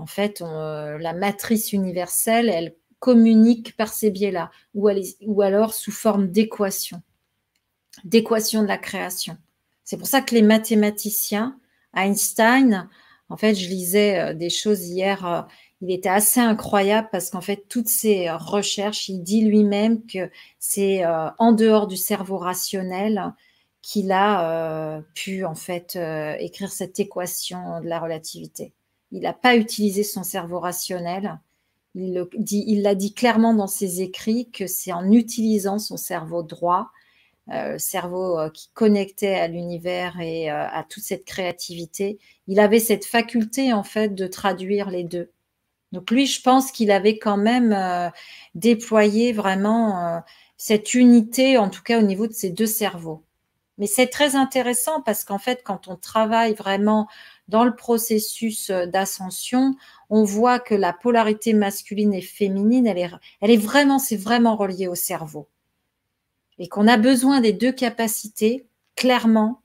[0.00, 7.02] En fait, la matrice universelle, elle communique par ces biais-là, ou, alors sous forme d'équation,
[8.04, 9.36] d'équation de la création.
[9.84, 11.58] C'est pour ça que les mathématiciens,
[11.96, 12.88] Einstein,
[13.30, 15.42] en fait, je lisais euh, des choses hier, euh,
[15.80, 21.04] il était assez incroyable parce qu'en fait, toutes ces recherches, il dit lui-même que c'est
[21.04, 23.32] euh, en dehors du cerveau rationnel
[23.82, 25.98] qu'il a pu en fait
[26.38, 28.74] écrire cette équation de la relativité.
[29.12, 31.38] Il n'a pas utilisé son cerveau rationnel.
[31.94, 36.90] Il l'a dit, dit clairement dans ses écrits que c'est en utilisant son cerveau droit
[37.52, 42.78] euh, cerveau euh, qui connectait à l'univers et euh, à toute cette créativité, il avait
[42.78, 45.32] cette faculté en fait de traduire les deux.
[45.90, 48.12] Donc lui, je pense qu'il avait quand même
[48.54, 50.22] déployé vraiment
[50.56, 53.24] cette unité, en tout cas au niveau de ses deux cerveaux.
[53.78, 57.08] Mais c'est très intéressant parce qu'en fait, quand on travaille vraiment
[57.50, 59.74] dans le processus d'ascension,
[60.08, 63.10] on voit que la polarité masculine et féminine, elle est,
[63.42, 65.48] elle est vraiment, c'est vraiment relié au cerveau
[66.60, 69.62] et qu'on a besoin des deux capacités, clairement,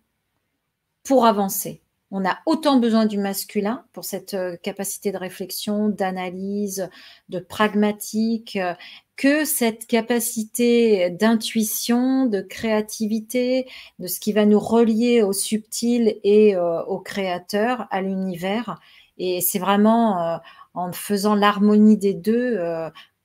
[1.03, 1.81] pour avancer.
[2.11, 6.89] On a autant besoin du masculin pour cette euh, capacité de réflexion, d'analyse,
[7.29, 8.73] de pragmatique, euh,
[9.17, 13.67] que cette capacité d'intuition, de créativité,
[13.99, 18.79] de ce qui va nous relier au subtil et euh, au créateur, à l'univers.
[19.17, 20.41] Et c'est vraiment
[20.73, 22.59] en faisant l'harmonie des deux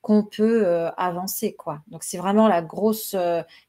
[0.01, 1.53] qu'on peut avancer.
[1.53, 1.81] quoi.
[1.89, 3.13] Donc c'est vraiment la grosse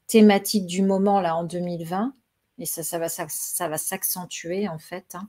[0.06, 2.14] thématique du moment là en 2020
[2.62, 5.16] et ça, ça va, ça, va s'accentuer en fait.
[5.16, 5.28] Hein.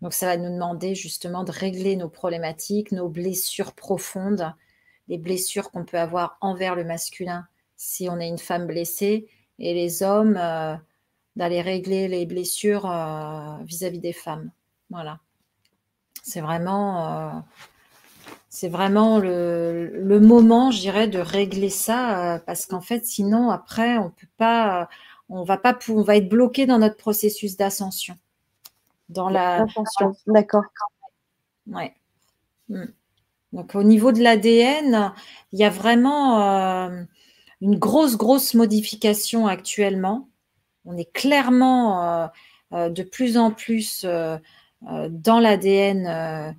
[0.00, 4.54] Donc ça va nous demander justement de régler nos problématiques, nos blessures profondes,
[5.08, 9.74] les blessures qu'on peut avoir envers le masculin si on est une femme blessée et
[9.74, 10.74] les hommes euh,
[11.36, 12.86] d'aller régler les blessures
[13.64, 14.50] vis-à-vis des femmes.
[14.88, 15.20] Voilà.
[16.22, 17.44] C'est vraiment
[18.54, 23.96] c'est vraiment le, moment, je dirais, de régler ça, euh, parce qu'en fait, sinon, après,
[23.96, 24.90] on peut pas,
[25.32, 28.16] on va pas, on va être bloqué dans notre processus d'ascension.
[29.08, 29.66] Dans la.
[30.26, 30.64] D'accord.
[31.66, 31.94] Ouais.
[32.68, 32.86] Hmm.
[33.52, 35.12] Donc, au niveau de l'ADN,
[35.52, 37.02] il y a vraiment euh,
[37.60, 40.28] une grosse, grosse modification actuellement.
[40.84, 42.30] On est clairement
[42.72, 46.56] euh, de plus en plus dans l'ADN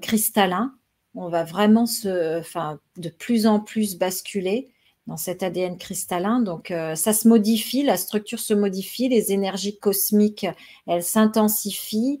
[0.00, 0.78] cristallin
[1.14, 4.68] on va vraiment se, enfin, de plus en plus basculer
[5.08, 6.40] dans cet ADN cristallin.
[6.40, 10.46] Donc, euh, ça se modifie, la structure se modifie, les énergies cosmiques,
[10.86, 12.20] elles s'intensifient.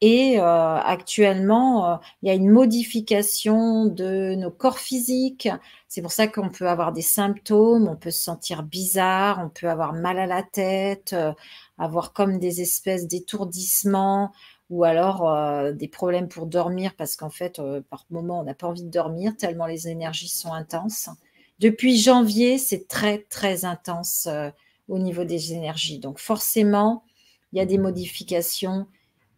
[0.00, 5.48] Et euh, actuellement, euh, il y a une modification de nos corps physiques.
[5.88, 9.68] C'est pour ça qu'on peut avoir des symptômes, on peut se sentir bizarre, on peut
[9.68, 11.14] avoir mal à la tête,
[11.78, 14.32] avoir comme des espèces d'étourdissements,
[14.70, 18.84] ou alors des problèmes pour dormir parce qu'en fait, par moment, on n'a pas envie
[18.84, 21.10] de dormir tellement les énergies sont intenses.
[21.60, 24.28] Depuis janvier, c'est très, très intense
[24.88, 25.98] au niveau des énergies.
[25.98, 27.04] Donc forcément,
[27.52, 28.86] il y a des modifications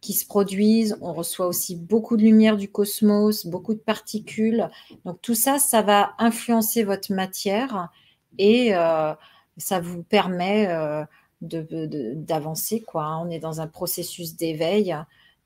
[0.03, 0.97] qui se produisent.
[1.01, 4.69] On reçoit aussi beaucoup de lumière du cosmos, beaucoup de particules.
[5.05, 7.89] Donc tout ça, ça va influencer votre matière
[8.37, 9.13] et euh,
[9.57, 11.05] ça vous permet euh,
[11.41, 12.81] d'avancer.
[12.81, 13.17] quoi.
[13.23, 14.95] On est dans un processus d'éveil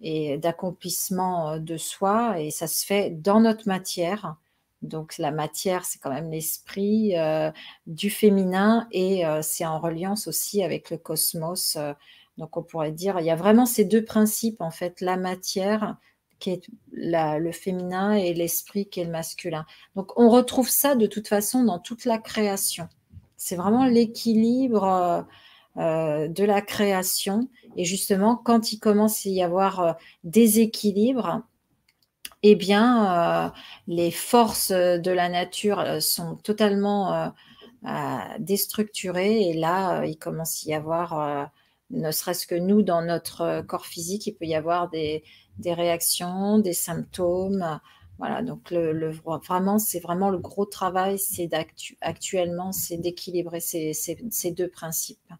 [0.01, 4.37] et d'accomplissement euh, de soi et ça se fait dans notre matière.
[4.81, 7.15] Donc la matière, c'est quand même l'esprit
[7.87, 11.77] du féminin et c'est en reliance aussi avec le cosmos
[12.37, 15.97] donc on pourrait dire, il y a vraiment ces deux principes, en fait, la matière
[16.39, 19.65] qui est le féminin et l'esprit qui est le masculin.
[19.95, 22.87] Donc on retrouve ça de toute façon dans toute la création.
[23.37, 25.21] C'est vraiment l'équilibre euh,
[25.77, 27.49] euh, de la création.
[27.75, 31.41] Et justement, quand il commence à y avoir euh, déséquilibre,
[32.43, 33.53] eh bien,
[33.87, 37.33] les forces de la nature sont totalement
[38.39, 39.49] déstructurées.
[39.49, 41.51] Et là, il commence à y avoir
[41.89, 45.23] ne serait-ce que nous, dans notre euh, corps physique, il peut y avoir des,
[45.65, 47.79] réactions, des symptômes.
[48.17, 48.73] Voilà, donc
[49.47, 51.49] vraiment, c'est vraiment le gros travail, c'est
[52.01, 55.31] actuellement, c'est d'équilibrer ces, deux principes.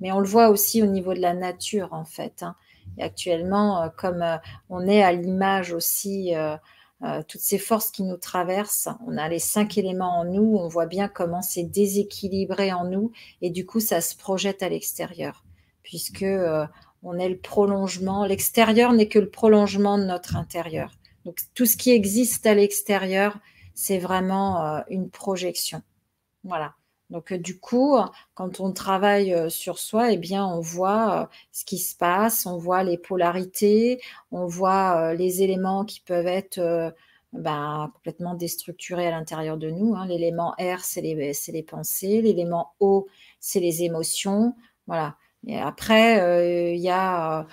[0.00, 2.42] Mais on le voit aussi au niveau de la nature, en fait.
[2.42, 2.56] Hein.
[2.98, 4.36] Et actuellement, euh, comme euh,
[4.68, 6.32] on est à l'image aussi,
[7.28, 10.86] toutes ces forces qui nous traversent, on a les cinq éléments en nous, on voit
[10.86, 15.44] bien comment c'est déséquilibré en nous, et du coup, ça se projette à l'extérieur
[15.84, 16.66] puisque euh,
[17.04, 18.24] on est le prolongement.
[18.24, 20.90] L'extérieur n'est que le prolongement de notre intérieur.
[21.24, 23.38] Donc tout ce qui existe à l'extérieur,
[23.74, 25.82] c'est vraiment euh, une projection.
[26.42, 26.74] Voilà.
[27.10, 27.96] Donc euh, du coup,
[28.34, 32.82] quand on travaille sur soi, eh bien on voit ce qui se passe, on voit
[32.82, 34.00] les polarités,
[34.32, 36.94] on voit les éléments qui peuvent être
[37.34, 39.94] ben, complètement déstructurés à l'intérieur de nous.
[39.96, 40.06] Hein.
[40.06, 42.22] L'élément R, c'est les, les pensées.
[42.22, 43.08] L'élément O,
[43.40, 44.54] c'est les émotions.
[44.86, 45.16] Voilà.
[45.46, 47.46] Et après, euh, il y a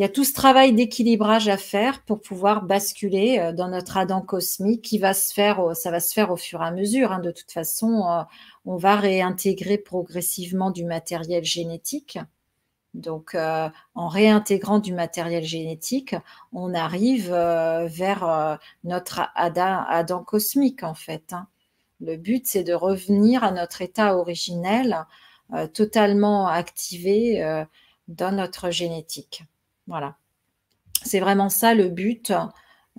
[0.00, 3.98] il y a tout ce travail d'équilibrage à faire pour pouvoir basculer euh, dans notre
[3.98, 7.12] Adam cosmique qui va se faire, ça va se faire au fur et à mesure.
[7.12, 7.20] Hein.
[7.20, 8.22] De toute façon, euh,
[8.64, 12.18] on va réintégrer progressivement du matériel génétique.
[12.92, 16.16] Donc, en réintégrant du matériel génétique,
[16.52, 21.32] on arrive vers notre Adam, cosmique, en fait.
[21.32, 21.46] Hein.
[22.00, 25.06] Le but, c'est de revenir à notre état originel
[25.52, 27.64] euh, totalement activé euh,
[28.06, 29.42] dans notre génétique.
[29.90, 30.16] Voilà.
[31.02, 32.32] C'est vraiment ça le but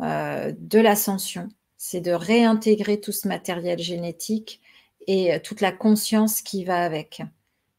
[0.01, 4.61] euh, de l'ascension, c'est de réintégrer tout ce matériel génétique
[5.07, 7.23] et toute la conscience qui va avec.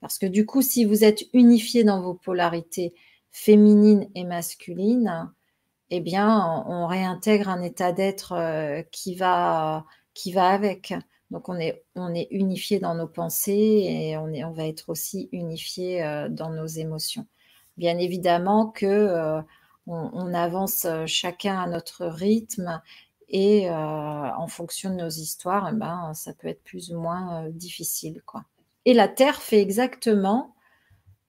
[0.00, 2.94] Parce que du coup, si vous êtes unifié dans vos polarités
[3.30, 5.30] féminines et masculines,
[5.90, 8.34] eh bien, on réintègre un état d'être
[8.90, 10.94] qui, va, qui va avec.
[11.32, 16.28] Donc on est, unifié dans nos pensées et on, on va être aussi unifié euh,
[16.28, 17.26] dans nos émotions.
[17.76, 19.40] Bien évidemment que euh,
[19.86, 22.80] on, avance euh, chacun à notre rythme
[23.34, 28.20] et en fonction de nos histoires, eh ben, ça peut être plus ou moins difficile.
[28.26, 28.44] Quoi.
[28.84, 30.54] Et la Terre fait exactement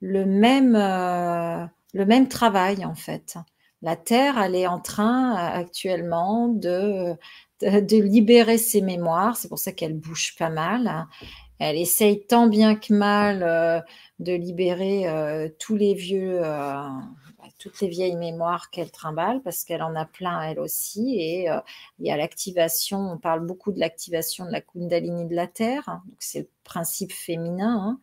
[0.02, 3.38] le même, le même travail en fait.
[3.82, 7.16] La Terre, elle est en train actuellement de
[7.64, 9.38] de libérer ses mémoires.
[9.38, 11.08] C'est pour ça qu'elle bouge pas mal.
[11.66, 13.80] Elle essaye tant bien que mal euh,
[14.20, 16.90] de libérer euh, tous les vieux, euh,
[17.58, 21.16] toutes les vieilles mémoires qu'elle trimballe parce qu'elle en a plein elle aussi.
[21.18, 21.48] Et
[22.00, 26.02] il y a l'activation, on parle beaucoup de l'activation de la Kundalini de la Terre.
[26.20, 27.80] c'est le principe féminin.
[27.80, 28.00] Hein,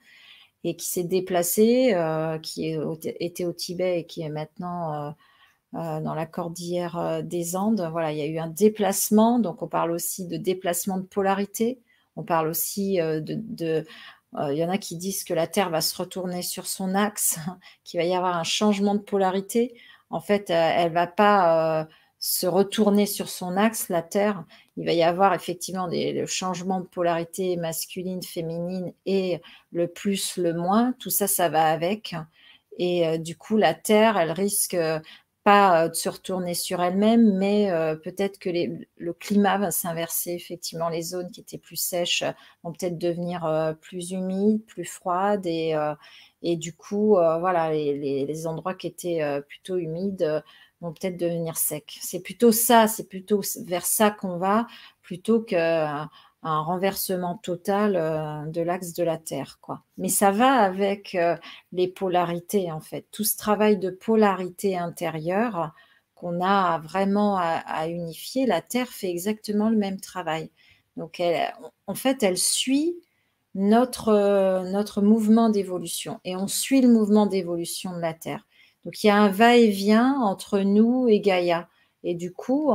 [0.65, 1.95] et qui s'est déplacé,
[2.43, 5.15] qui était au Tibet et qui est maintenant
[5.73, 7.89] dans la cordillère des Andes.
[7.91, 11.81] Voilà, il y a eu un déplacement, donc on parle aussi de déplacement de polarité.
[12.17, 13.85] On parle aussi euh, de,
[14.51, 17.39] il y en a qui disent que la Terre va se retourner sur son axe,
[17.85, 19.75] qu'il va y avoir un changement de polarité.
[20.11, 24.45] En fait, elle va pas se retourner sur son axe, la Terre.
[24.77, 29.41] Il va y avoir effectivement des changements de polarité masculine, féminine et
[29.73, 30.95] le plus, le moins.
[30.99, 32.15] Tout ça, ça va avec.
[32.79, 34.77] Et du coup, la Terre, elle risque
[35.45, 37.71] pas de se retourner sur elle-même, mais
[38.03, 40.33] peut-être que le climat va s'inverser.
[40.33, 42.25] Effectivement, les zones qui étaient plus sèches
[42.63, 45.75] vont peut-être devenir plus humides, plus froides, et,
[46.43, 50.43] et du coup, voilà, les, les, endroits qui étaient plutôt humides
[50.81, 51.99] vont peut-être devenir secs.
[52.01, 54.67] C'est plutôt ça, c'est plutôt vers ça qu'on va,
[55.03, 55.57] plutôt que
[56.43, 59.59] un renversement total euh, de l'axe de la Terre.
[59.61, 59.83] Quoi.
[59.99, 61.37] Mais ça va avec euh,
[61.73, 63.07] les polarités, en fait.
[63.11, 65.73] Tout ce travail de polarité intérieure
[66.15, 70.51] qu'on a vraiment à, unifier, la Terre fait exactement le même travail.
[70.99, 71.23] Donc,
[71.87, 72.95] en fait, elle suit
[73.55, 78.47] notre, notre mouvement d'évolution et on suit le mouvement d'évolution de la Terre.
[78.85, 81.71] Donc, il y a un va-et-vient entre nous et Gaïa.
[82.03, 82.71] Et du coup,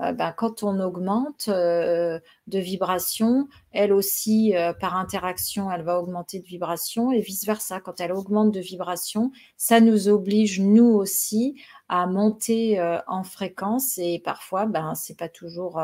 [0.00, 6.00] euh, ben, quand on augmente euh, de vibration, elle aussi, euh, par interaction, elle va
[6.00, 7.80] augmenter de vibration et vice-versa.
[7.80, 14.18] Quand elle augmente de vibration, ça nous oblige, nous aussi, à monter en fréquence et
[14.18, 15.80] parfois, ben, ce n'est pas toujours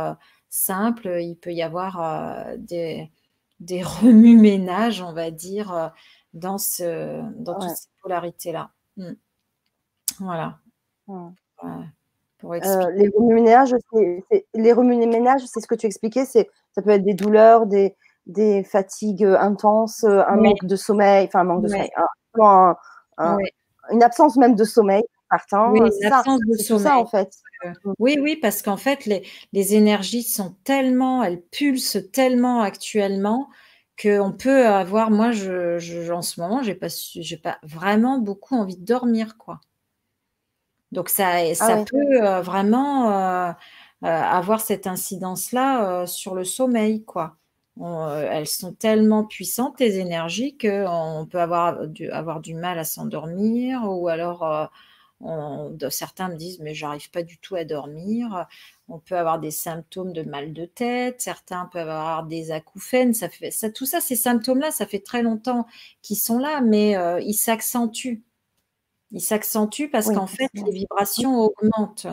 [0.48, 1.18] simple.
[1.20, 3.10] Il peut y avoir des,
[3.60, 5.92] des remue-ménages, on va dire,
[6.34, 8.70] dans, ce, dans toutes ces polarités-là.
[8.96, 9.12] Mmh.
[10.18, 10.58] Voilà.
[12.44, 13.10] Euh, les
[14.54, 18.64] les remue-ménages, c'est ce que tu expliquais, c'est ça peut être des douleurs, des, des
[18.64, 21.90] fatigues intenses, un manque de sommeil, enfin un manque de sommeil,
[23.90, 25.02] une absence même de sommeil.
[25.70, 25.80] Oui,
[26.44, 26.82] de sommeil.
[26.82, 27.30] Ça, en fait.
[27.98, 29.22] oui, oui, parce qu'en fait, les,
[29.52, 33.48] les, énergies sont tellement, elles pulsent tellement actuellement
[34.00, 35.10] qu'on peut avoir.
[35.10, 39.36] Moi, je, je, en ce moment, j'ai pas, j'ai pas vraiment beaucoup envie de dormir,
[39.38, 39.60] quoi.
[40.92, 43.52] Donc ça, ah peut euh, vraiment euh,
[44.04, 47.36] euh, avoir cette incidence-là sur le sommeil, quoi.
[47.80, 53.82] elles sont tellement puissantes, les énergies, qu'on peut avoir du, avoir du mal à s'endormir,
[53.84, 54.70] ou alors
[55.90, 58.46] certains me disent mais j'arrive pas du tout à dormir.
[58.88, 63.14] On peut avoir des symptômes de mal de tête, certains peuvent avoir des acouphènes.
[63.14, 65.66] Ça fait, ça, tout ça, ces symptômes-là, ça fait très longtemps
[66.02, 68.24] qu'ils sont là, mais ils s'accentuent
[69.12, 72.06] il s'accentue parce qu'en fait, les vibrations augmentent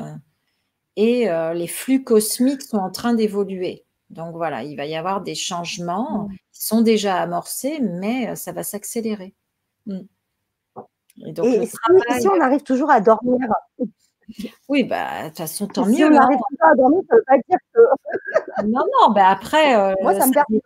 [0.95, 3.85] et euh, les flux cosmiques sont en train d'évoluer.
[4.09, 8.51] Donc voilà, il va y avoir des changements qui sont déjà amorcés, mais euh, ça
[8.51, 9.35] va s'accélérer.
[9.85, 9.99] Mmh.
[11.25, 13.37] Et, donc, si, on arrive toujours à dormir?
[14.69, 15.95] Oui, bah, de toute façon, tant mieux.
[15.95, 16.55] Si on n'arrive hein.
[16.59, 18.67] pas à dormir, ça ne veut pas dire que.
[18.67, 19.75] non, non, bah après.
[19.77, 20.61] Euh, Moi, ça, me permet.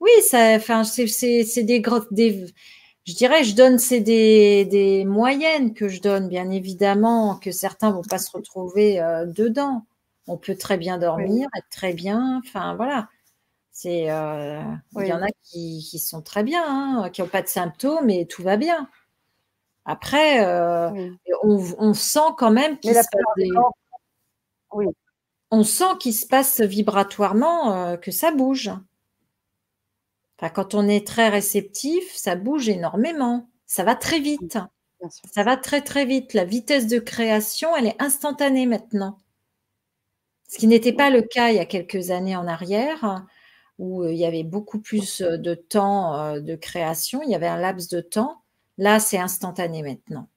[0.00, 2.12] Oui, c'est des grosses.
[2.12, 2.46] Des
[3.04, 8.02] je dirais, je donne, c'est des, moyennes que je donne, bien évidemment, que certains vont
[8.02, 9.84] pas se retrouver euh, dedans.
[10.26, 13.08] On peut très bien dormir, être très bien, enfin voilà.
[13.72, 14.62] C'est, euh,
[14.98, 18.26] il y en a qui, sont très bien, hein, qui n'ont pas de symptômes et
[18.26, 18.88] tout va bien.
[19.84, 21.10] Après, euh,
[21.42, 24.84] on, sent quand même qu'il se passe
[25.50, 28.70] On sent qu'il se passe vibratoirement que ça bouge
[30.38, 33.48] quand on est très réceptif, ça bouge énormément.
[33.66, 34.58] Ça va très vite.
[35.32, 36.34] Ça va très très vite.
[36.34, 39.18] La vitesse de création, elle est instantanée maintenant.
[40.48, 43.26] Ce qui n'était pas le cas il y a quelques années en arrière,
[43.78, 47.34] où euh, il y avait beaucoup plus euh, de temps euh, de création, il y
[47.34, 48.42] avait un laps de temps.
[48.78, 50.28] Là, c'est instantané maintenant.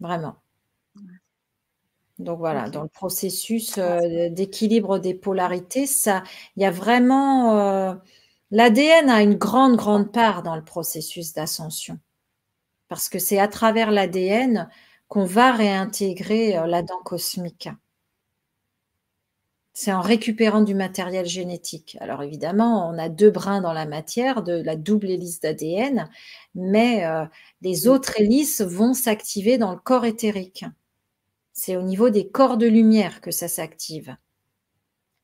[0.00, 0.36] Vraiment.
[2.18, 3.78] Donc voilà, dans le processus
[4.30, 6.22] d'équilibre des polarités, ça,
[6.56, 7.98] il y a vraiment
[8.54, 11.98] L'ADN a une grande, grande part dans le processus d'ascension.
[12.88, 14.70] Parce que c'est à travers l'ADN
[15.08, 17.68] qu'on va réintégrer euh, la dent cosmique.
[19.72, 21.96] C'est en récupérant du matériel génétique.
[22.00, 26.08] Alors évidemment, on a deux brins dans la matière de la double hélice d'ADN,
[26.54, 27.26] mais euh,
[27.60, 30.64] les autres hélices vont s'activer dans le corps éthérique.
[31.54, 34.16] C'est au niveau des corps de lumière que ça s'active.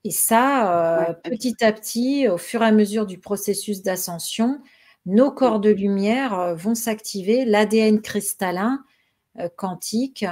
[0.05, 4.63] Et ça, euh, petit à petit, au fur et à mesure du processus d'ascension,
[5.05, 8.83] nos corps de lumière euh, vont s'activer, l'ADN cristallin
[9.39, 10.25] euh, quantique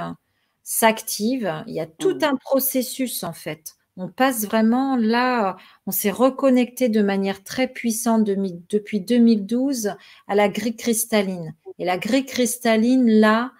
[0.63, 1.63] s'active.
[1.67, 2.23] Il y a tout mmh.
[2.23, 3.75] un processus en fait.
[3.97, 9.95] On passe vraiment là, on s'est reconnecté de manière très puissante depuis 2012
[10.27, 11.53] à la grille cristalline.
[11.79, 13.51] Et la grille cristalline, là,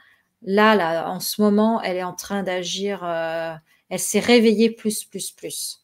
[0.41, 5.83] là, en ce moment, elle est en train d'agir, elle s'est réveillée plus, plus, plus.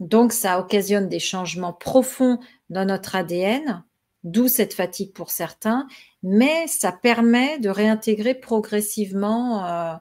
[0.00, 3.84] Donc, ça occasionne des changements profonds dans notre ADN,
[4.24, 5.86] d'où cette fatigue pour certains,
[6.22, 9.94] mais ça permet de réintégrer progressivement euh,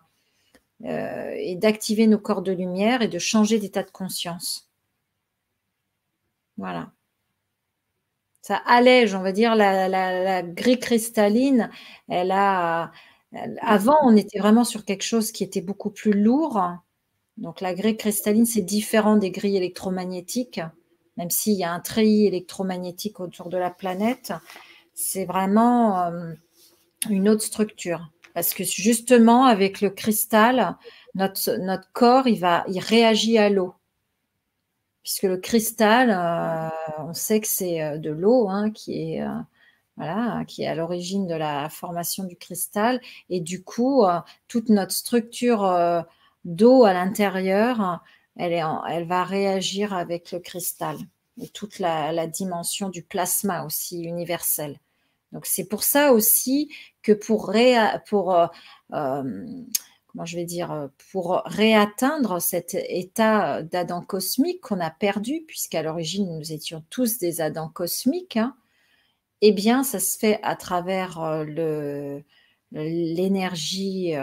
[0.86, 4.70] euh, et d'activer nos corps de lumière et de changer d'état de conscience.
[6.58, 6.92] Voilà.
[8.42, 11.70] Ça allège, on va dire, la, grille cristalline.
[12.10, 12.92] Elle a,
[13.62, 16.62] avant, on était vraiment sur quelque chose qui était beaucoup plus lourd
[17.38, 20.62] donc la grille cristalline, c'est différent des grilles électromagnétiques,
[21.18, 24.34] même s'il y a un treillis électromagnétique autour de la planète.
[24.94, 26.34] C'est vraiment euh,
[27.10, 28.10] une autre structure.
[28.36, 30.76] Parce que justement, avec le cristal,
[31.16, 32.44] notre, corps, il,
[32.80, 33.76] réagit à l'eau.
[35.04, 36.10] puisque le cristal,
[36.98, 39.24] on sait que c'est de l'eau hein, qui est
[39.98, 43.00] voilà, qui est à l'origine de la formation du cristal.
[43.30, 44.04] Et du coup,
[44.48, 46.06] toute notre structure
[46.46, 48.02] d'eau à l'intérieur,
[48.36, 50.98] elle, va réagir avec le cristal
[51.41, 54.80] et toute la, dimension du plasma aussi universel.
[55.32, 56.72] Donc c'est pour ça aussi
[57.02, 57.54] que pour,
[58.08, 58.48] pour euh,
[58.94, 59.46] euh,
[60.08, 65.82] comment je vais dire, euh, pour réatteindre cet état d'Adam cosmique qu'on a perdu, puisqu'à
[65.82, 68.56] l'origine nous étions tous des Adams cosmiques, hein,
[69.48, 71.46] eh bien ça se fait à travers
[72.72, 74.14] l'énergie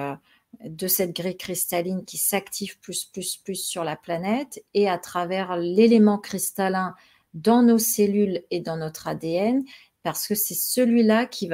[0.64, 5.56] de cette grille cristalline qui s'active plus, plus, plus sur la planète et à travers
[5.56, 6.94] l'élément cristallin
[7.34, 9.64] dans nos cellules et dans notre ADN,
[10.02, 11.50] parce que c'est celui-là qui,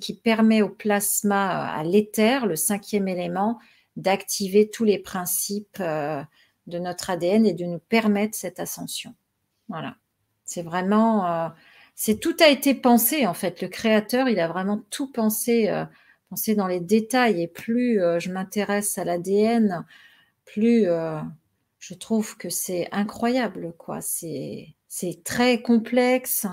[0.00, 3.58] qui permet au plasma, euh, à l'éther, le cinquième élément,
[3.96, 6.22] d'activer tous les principes euh,
[6.66, 9.14] de notre ADN et de nous permettre cette ascension.
[9.68, 9.96] Voilà.
[10.44, 11.48] C'est vraiment, euh,
[12.04, 13.62] c'est tout a été pensé en fait.
[13.62, 15.70] Le créateur, il a vraiment tout pensé
[16.32, 19.84] penser dans les détails et plus euh, je m'intéresse à l'ADN,
[20.46, 21.20] plus euh,
[21.78, 24.00] je trouve que c'est incroyable, quoi.
[24.00, 24.74] C'est,
[25.24, 26.46] très complexe.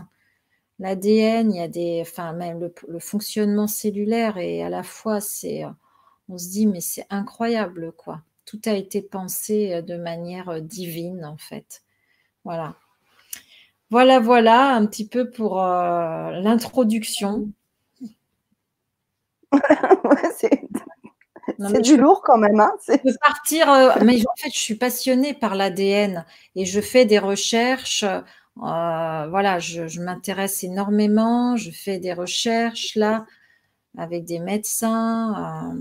[0.80, 5.64] L'ADN, il y a des, enfin même le, fonctionnement cellulaire et à la fois c'est,
[6.28, 8.22] on se dit mais c'est incroyable, quoi.
[8.46, 11.84] Tout a été pensé de manière divine en fait.
[12.44, 12.76] Voilà.
[13.92, 17.52] Voilà, voilà, un petit peu pour euh, l'introduction.
[20.38, 22.60] c'est du lourd quand même.
[22.60, 26.24] Hein de partir, euh, mais en fait, je suis passionnée par l'ADN
[26.56, 28.04] et je fais des recherches.
[28.04, 28.22] Euh,
[28.56, 31.58] voilà, je, m'intéresse énormément.
[31.58, 33.26] Je fais des recherches là
[33.98, 35.74] avec des médecins.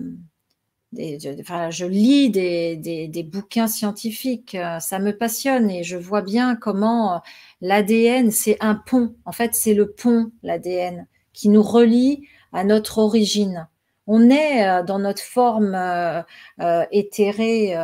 [0.99, 4.57] Euh, je, lis des, des, bouquins scientifiques.
[4.81, 7.21] ça me passionne et je vois bien comment
[7.61, 9.15] l'ADN, c'est un pont.
[9.25, 13.69] En fait, c'est le pont, l'ADN, qui nous relie à notre origine.
[14.07, 16.23] On est euh, dans notre forme euh,
[16.61, 17.77] euh, éthérée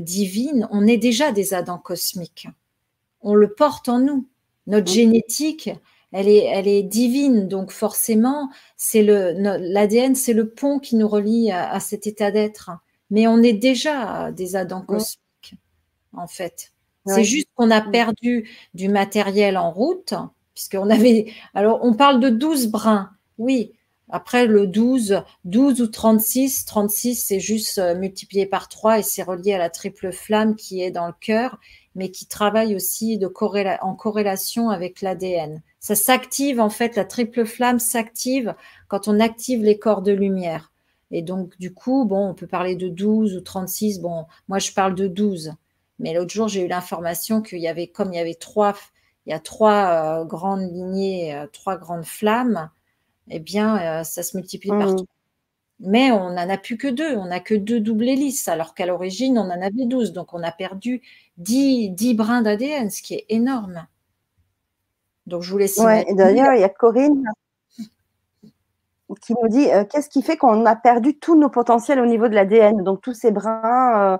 [0.00, 2.46] divine, on est déjà des Adams cosmiques.
[3.22, 4.28] On le porte en nous.
[4.68, 5.68] Notre génétique,
[6.16, 11.08] elle est, elle est divine, donc forcément, c'est le l'ADN, c'est le pont qui nous
[11.08, 12.70] relie à, cet état d'être.
[13.10, 15.56] Mais on est déjà des Adams cosmiques,
[16.12, 16.72] en fait.
[17.04, 20.14] C'est juste qu'on a perdu du matériel en route,
[20.54, 21.32] puisqu'on avait.
[21.52, 23.10] Alors, on parle de 12 brins.
[23.38, 23.72] Oui,
[24.08, 29.24] après le 12, 12 ou 36, 36 c'est juste euh, multiplié par 3 et c'est
[29.24, 31.58] relié à la triple flamme qui est dans le cœur,
[31.96, 33.26] mais qui travaille aussi de
[33.82, 35.60] en corrélation avec l'ADN.
[35.84, 38.54] Ça s'active en fait, la triple flamme s'active
[38.88, 40.72] quand on active les corps de lumière.
[41.10, 44.72] Et donc du coup, bon, on peut parler de 12 ou 36, bon, moi je
[44.72, 45.52] parle de 12.
[45.98, 48.74] Mais l'autre jour, j'ai eu l'information qu'il y avait, comme il y avait trois,
[49.26, 52.70] il y a trois euh, grandes lignées, euh, trois grandes flammes,
[53.28, 55.04] eh bien, euh, ça se multiplie par mmh.
[55.80, 58.86] Mais on n'en a plus que deux, on n'a que deux doubles hélices, alors qu'à
[58.86, 60.14] l'origine, on en avait douze.
[60.14, 61.02] Donc, on a perdu
[61.36, 63.86] dix, brins d'ADN, ce qui est énorme.
[65.26, 65.78] Donc, je vous laisse.
[65.78, 67.24] Ouais, d'ailleurs, il y a Corinne
[69.20, 72.28] qui nous dit euh, qu'est-ce qui fait qu'on a perdu tous nos potentiels au niveau
[72.28, 74.14] de l'ADN Donc, tous ces brins.
[74.14, 74.18] Euh,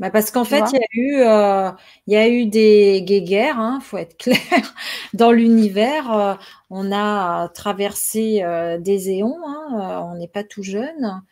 [0.00, 1.70] bah, parce qu'en fait, il y, a eu, euh,
[2.08, 4.74] il y a eu des guéguerres, il hein, faut être clair,
[5.12, 6.38] dans l'univers.
[6.70, 8.44] On a traversé
[8.80, 11.22] des éons, hein, on n'est pas tout jeune,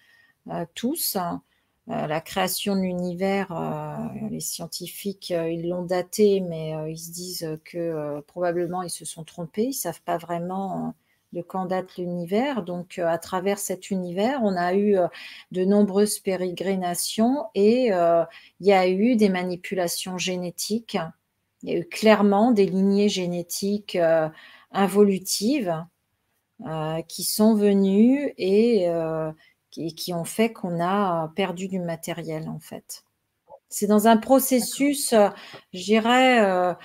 [0.75, 1.17] tous.
[1.87, 3.53] La création de l'univers,
[4.31, 9.65] les scientifiques, ils l'ont daté, mais ils se disent que probablement ils se sont trompés,
[9.65, 10.95] ils ne savent pas vraiment
[11.33, 12.63] de quand date l'univers.
[12.63, 15.09] Donc, euh, à travers cet univers, on a eu euh,
[15.51, 18.25] de nombreuses pérégrinations et euh,
[18.61, 20.99] il y a eu des manipulations génétiques.
[21.63, 23.97] Il y a eu clairement des lignées génétiques
[24.73, 25.85] involutives
[27.09, 28.89] qui sont venues et
[29.73, 33.05] qui, ont fait qu'on a perdu du matériel, en fait.
[33.69, 35.15] C'est dans un processus,
[35.73, 36.77] je dirais,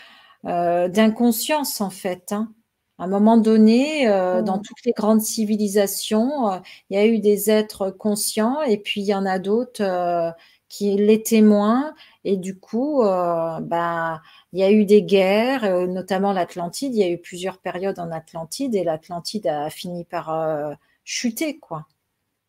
[0.43, 2.31] d'inconscience, en fait.
[2.31, 2.53] Hein.
[2.99, 4.61] À un moment donné, euh, dans mmh.
[4.63, 6.57] toutes les grandes civilisations, euh,
[6.89, 10.31] il y a eu des êtres conscients et puis il y en a d'autres euh,
[10.67, 11.93] qui l'étaient moins.
[12.23, 14.21] Et du coup, bah,
[14.51, 16.93] il y a eu des guerres, notamment l'Atlantide.
[16.93, 21.85] Il y a eu plusieurs périodes en Atlantide et l'Atlantide a fini par chuter, quoi.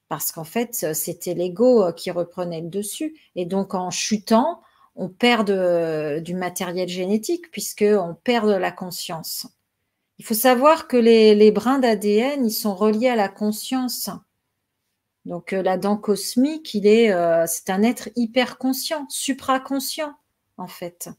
[0.09, 3.15] Parce qu'en fait, c'était l'ego qui reprenait le dessus.
[3.37, 4.63] Et donc, en chutant,
[4.97, 5.51] on perd
[6.23, 9.47] du matériel génétique puisqu'on perd de la conscience.
[10.19, 14.11] Il faut savoir que les, brins d'ADN, ils sont reliés à la conscience.
[15.25, 20.15] Donc euh, l'Adam cosmique, il est, euh, c'est un être hyper conscient, supraconscient.
[20.57, 21.11] en fait.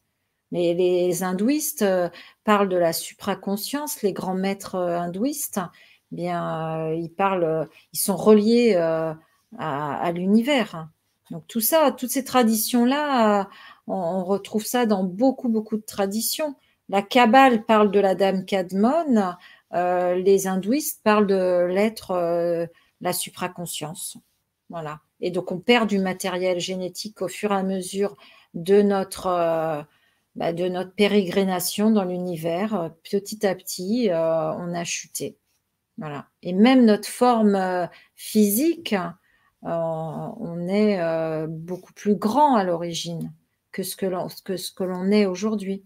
[0.52, 2.10] Mais les hindouistes euh,
[2.44, 5.60] parlent de la supraconscience, les grands maîtres euh, hindouistes,
[6.12, 8.76] bien, ils parlent, ils sont reliés
[9.58, 10.90] à, l'univers.
[11.32, 13.50] Donc tout ça, toutes ces traditions-là,
[13.88, 16.56] on, retrouve ça dans beaucoup, beaucoup de traditions.
[16.90, 19.36] La Kabbale parle de la dame Kadmon,
[19.74, 22.68] les hindouistes parlent de l'être,
[23.02, 24.18] la supraconscience.
[24.70, 25.02] Voilà.
[25.22, 28.16] Et donc, on perd du matériel génétique au fur et à mesure
[28.54, 29.82] de notre, euh,
[30.36, 32.94] bah, de notre pérégrination dans l'univers.
[33.10, 35.38] Petit à petit, euh, on a chuté.
[36.00, 36.28] Voilà.
[36.42, 37.86] Et même notre forme euh,
[38.16, 38.96] physique,
[39.62, 43.34] on est beaucoup plus grand à l'origine
[43.74, 45.84] que ce que l'on est aujourd'hui.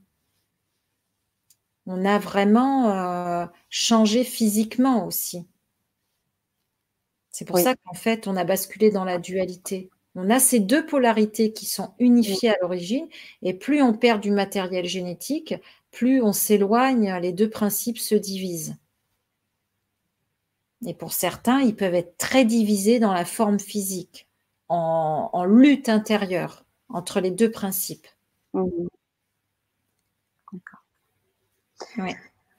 [1.88, 5.48] On a vraiment changé physiquement aussi.
[7.32, 9.90] C'est pour ça qu'en fait, on a basculé dans la dualité.
[10.14, 13.08] On a ces deux polarités qui sont unifiées à l'origine,
[13.42, 15.56] et plus on perd du matériel génétique,
[15.90, 18.76] plus on s'éloigne, les deux principes se divisent.
[20.86, 24.28] Et pour certains, ils peuvent être très divisés dans la forme physique,
[24.70, 28.08] en, lutte intérieure entre les deux principes.
[28.54, 28.68] Mmh.
[30.52, 30.84] D'accord.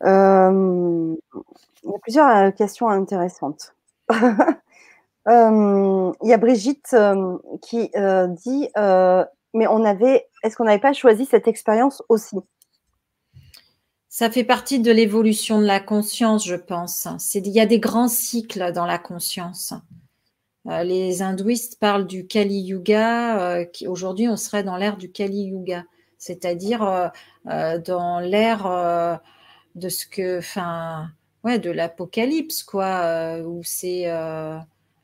[0.03, 1.16] Euh,
[1.85, 3.75] il y a plusieurs euh, questions intéressantes.
[5.27, 7.91] Euh, il y a Brigitte euh, qui
[8.45, 12.37] dit Mais on avait, est-ce qu'on n'avait pas choisi cette expérience aussi?
[14.17, 17.09] Ça fait partie de l'évolution de la conscience, je pense.
[17.35, 19.75] Il y a des grands cycles dans la conscience.
[20.65, 23.65] les hindouistes parlent du Kali Yuga.
[23.89, 25.83] Aujourd'hui, on serait dans l'ère du Kali Yuga,
[26.17, 27.11] c'est-à-dire
[27.45, 29.21] dans l'ère
[29.75, 31.09] de ce que, enfin,
[31.43, 34.05] ouais, de l'apocalypse, quoi, où c'est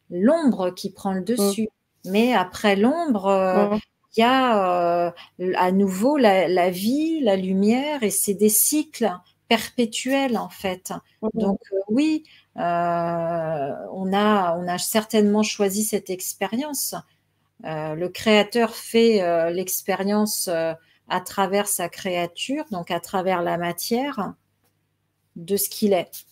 [0.09, 1.69] l'ombre qui prend le dessus.
[2.05, 2.11] Mm.
[2.13, 3.81] Mais après l'ombre, euh, mm.
[4.17, 5.11] Il y a euh,
[5.57, 9.11] à nouveau la, vie, la lumière, et c'est des cycles
[9.49, 10.93] perpétuels en fait.
[11.23, 11.29] Mm.
[11.35, 12.25] Donc euh, oui,
[12.57, 16.95] on, a, on a certainement choisi cette expérience.
[17.63, 24.35] le créateur fait l'expérience à travers sa créature, donc à travers la matière
[25.37, 26.27] de ce qu'il est.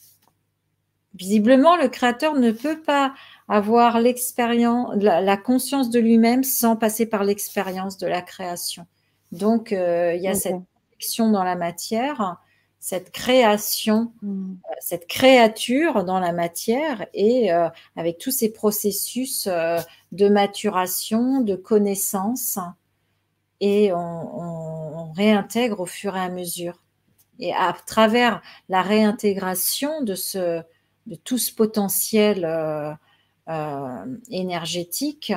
[1.19, 3.13] Visiblement, le créateur ne peut pas
[3.49, 8.87] avoir l'expérience, la, conscience de lui-même sans passer par l'expérience de la création.
[9.33, 12.37] Donc, euh, il y a cette connexion dans la matière,
[12.79, 14.53] cette création, mm.
[14.53, 19.49] euh, cette créature dans la matière et euh, avec tous ces processus
[20.13, 22.61] de maturation, de connaissance,
[23.61, 26.81] et on, réintègre au fur et à mesure.
[27.41, 30.63] Et à travers la réintégration de, ce,
[31.09, 35.33] de tout ce potentiel euh, énergétique,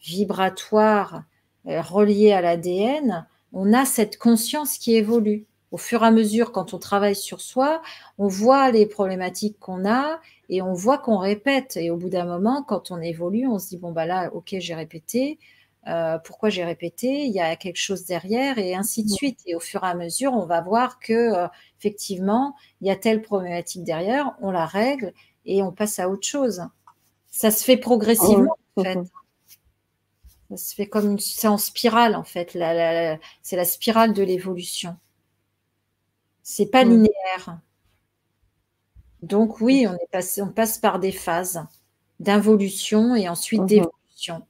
[0.00, 1.22] vibratoire,
[1.66, 5.46] euh, relié à l'ADN, on a cette conscience qui évolue.
[5.70, 7.80] Au fur et à mesure, quand on travaille sur soi,
[8.18, 11.76] on voit les problématiques qu'on a et on voit qu'on répète.
[11.76, 14.56] Et au bout d'un moment, quand on évolue, on se dit, bon, bah là, ok,
[14.58, 15.38] j'ai répété.
[15.86, 17.24] Euh, pourquoi j'ai répété?
[17.24, 19.40] Il y a quelque chose derrière et ainsi de suite.
[19.46, 23.22] Et au fur et à mesure, on va voir que effectivement, il y a telle
[23.22, 25.12] problématique derrière, on la règle
[25.44, 26.62] et on passe à autre chose.
[27.28, 28.98] Ça se fait progressivement, en fait.
[30.50, 31.18] Ça se fait comme une...
[31.18, 32.56] C'est en spirale, en fait.
[33.42, 34.96] C'est la spirale de l'évolution.
[36.44, 37.58] C'est pas linéaire.
[39.22, 41.64] Donc oui, on, est passé, on passe par des phases
[42.20, 43.66] d'involution et ensuite mhm.
[43.66, 44.46] d'évolution.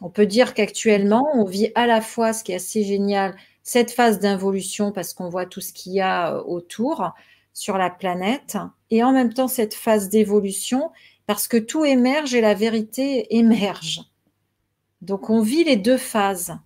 [0.00, 3.90] On peut dire qu'actuellement, on vit à la fois, ce qui est assez génial, cette
[3.90, 7.12] phase d'involution parce qu'on voit tout ce qu'il y a euh, autour
[7.52, 8.58] sur la planète,
[8.90, 10.92] et en même temps cette phase d'évolution
[11.26, 14.02] parce que tout émerge et la vérité émerge.
[15.00, 16.56] Donc on vit les deux phases.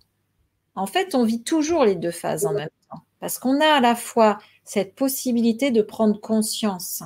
[0.75, 3.79] En fait, on vit toujours les deux phases en même temps, parce qu'on a à
[3.79, 7.03] la fois cette possibilité de prendre conscience.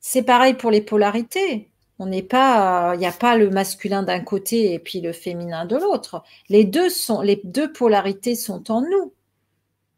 [0.00, 1.71] c'est pareil pour les polarités.
[2.06, 5.76] N'est pas, il n'y a pas le masculin d'un côté et puis le féminin de
[5.76, 6.22] l'autre.
[6.48, 9.12] Les deux polarités sont en nous.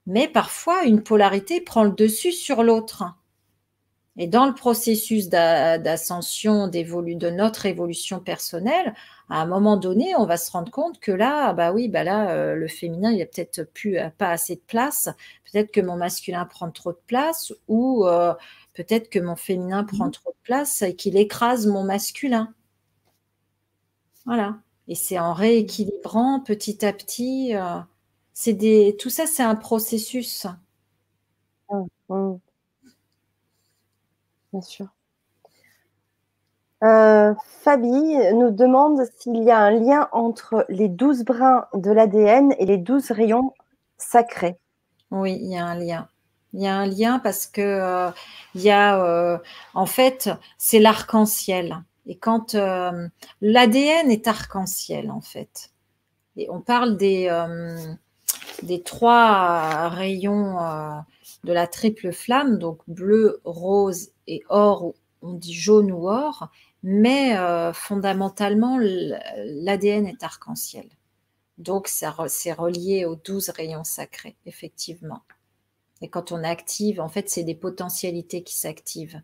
[0.06, 3.04] Mais parfois, une polarité prend le dessus sur l'autre.
[4.16, 8.94] Et dans le processus d'ascension de notre évolution personnelle,
[9.28, 12.30] à un moment donné, on va se rendre compte que là, bah oui, bah là,
[12.30, 15.08] euh, le féminin, il a peut-être plus euh, pas assez de place.
[15.50, 18.34] Peut-être que mon masculin prend trop de place, ou euh,
[18.74, 20.12] peut-être que mon féminin prend mmh.
[20.12, 22.52] trop de place et qu'il écrase mon masculin.
[24.26, 24.58] Voilà.
[24.88, 27.54] Et c'est en rééquilibrant petit à petit.
[28.34, 30.46] c'est des, tout ça, c'est un processus.
[31.70, 32.36] Mmh, mmh
[34.54, 34.86] bien sûr.
[36.84, 42.54] Euh, Fabi nous demande s'il y a un lien entre les douze brins de l'ADN
[42.58, 43.52] et les douze rayons
[43.96, 44.58] sacrés.
[45.10, 46.08] Oui, il y a un lien.
[46.54, 48.10] Il y a un lien parce que euh,
[48.54, 49.38] il y a, euh,
[49.74, 51.82] en fait, c'est l'arc-en-ciel.
[52.06, 52.54] Et quand
[53.40, 55.70] l'ADN est arc-en-ciel, en fait,
[56.36, 57.30] et on parle des,
[58.62, 60.58] des trois rayons
[61.44, 66.50] de la triple flamme, donc bleu, rose et or, on dit jaune ou or,
[66.82, 70.88] mais euh, fondamentalement, l'ADN est arc-en-ciel.
[71.56, 72.08] Donc, c'est
[72.52, 75.22] relié aux douze rayons sacrés, effectivement.
[76.04, 79.22] Et quand on active, en fait, c'est des potentialités qui s'activent.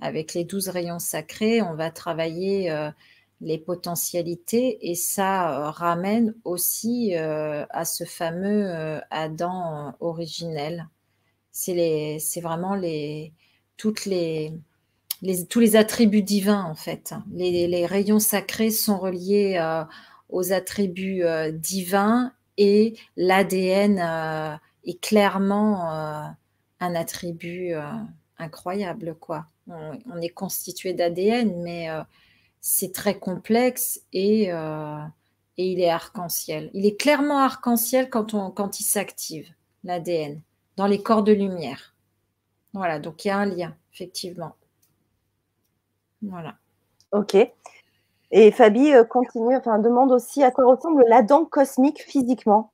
[0.00, 2.90] Avec les douze rayons sacrés, on va travailler euh,
[3.40, 10.88] les potentialités et ça euh, ramène aussi à ce fameux Adam originel.
[11.52, 13.32] C'est vraiment les,
[13.76, 14.52] toutes les,
[15.48, 17.14] tous les attributs divins, en fait.
[17.32, 19.84] Les, rayons sacrés sont reliés euh,
[20.28, 24.56] aux attributs euh, divins et l'ADN euh,
[24.86, 25.90] est clairement
[26.80, 27.74] un attribut
[28.38, 29.46] incroyable, quoi.
[29.68, 31.88] On, est constitué d'ADN, mais
[32.60, 36.70] c'est très complexe et, et il est arc-en-ciel.
[36.72, 39.48] Il est clairement arc-en-ciel quand, on, quand il s'active,
[39.84, 40.40] l'ADN,
[40.76, 41.94] dans les corps de lumière.
[42.72, 44.54] Voilà, donc il y a un lien, effectivement.
[46.22, 46.56] Voilà.
[47.12, 47.36] Ok.
[48.32, 52.72] Et Fabi euh, continue, enfin demande aussi à quoi ressemble l'Adam cosmique physiquement.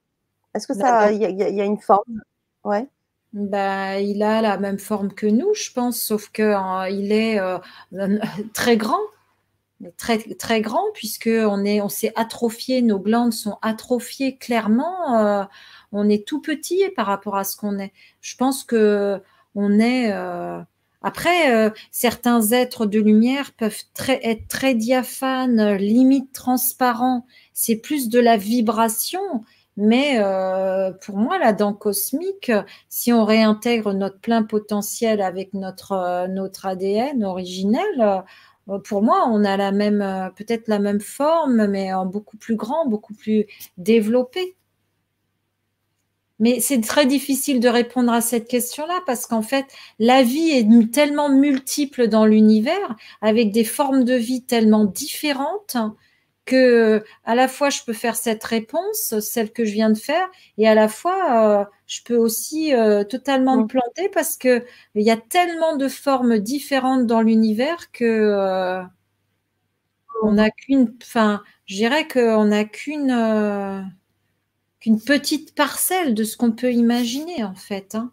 [0.55, 2.23] Est-ce que ça, il y, a une forme?
[2.65, 2.87] Ouais.
[3.33, 7.41] Bah, il a la même forme que nous, je pense, sauf que euh, il est
[7.41, 7.59] euh,
[8.53, 9.01] très grand,
[9.97, 15.49] très très grand, puisque on est, on s'est atrophié, nos glandes sont atrophiées clairement.
[15.93, 17.93] on est tout petit par rapport à ce qu'on est.
[18.21, 19.21] Je pense que
[19.55, 20.13] on est
[21.03, 27.27] après, euh, certains êtres de lumière peuvent être très diaphanes, limite transparents.
[27.53, 29.45] C'est plus de la vibration.
[29.77, 32.53] Mais euh, pour moi, la dent cosmique,
[32.89, 38.23] si on réintègre notre plein potentiel avec notre, euh, notre ADN originel,
[38.85, 42.87] pour moi, on a la même, peut-être la même forme, mais en beaucoup plus grand,
[42.87, 43.47] beaucoup plus
[43.77, 44.57] développé.
[46.43, 49.67] Mais c'est très difficile de répondre à cette question-là parce qu'en fait,
[50.01, 55.77] la vie est tellement multiple dans l'univers, avec des formes de vie tellement différentes
[56.45, 60.29] que à la fois je peux faire cette réponse, celle que je viens de faire,
[60.59, 64.65] et à la fois euh, je peux aussi euh, totalement me planter parce que
[64.95, 68.83] il y a tellement de formes différentes dans l'univers que euh,
[70.23, 73.93] on n'a qu'une, enfin, je dirais qu'on n'a qu'une
[74.81, 77.95] qu'une petite parcelle de ce qu'on peut imaginer en fait.
[77.95, 78.13] Hein.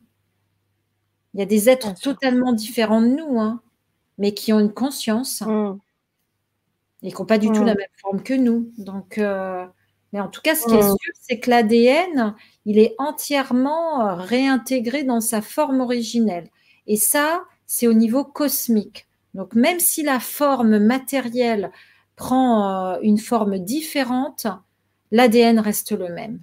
[1.34, 3.62] Il y a des êtres totalement différents de nous, hein,
[4.18, 5.80] mais qui ont une conscience mmh.
[7.04, 7.78] Et qui n'ont pas du tout la mmh.
[7.78, 8.72] même forme que nous.
[8.78, 9.66] Donc, euh,
[10.14, 10.88] mais en tout cas, ce qui est mmh.
[10.88, 12.36] sûr, c'est que l'ADN,
[12.66, 16.50] il est entièrement euh, réintégré dans sa forme originelle.
[16.88, 19.08] Et ça, c'est au niveau cosmique.
[19.34, 21.72] Donc, même si la forme matérielle
[22.16, 24.48] prend euh, une forme différente,
[25.12, 26.42] l'ADN reste le même.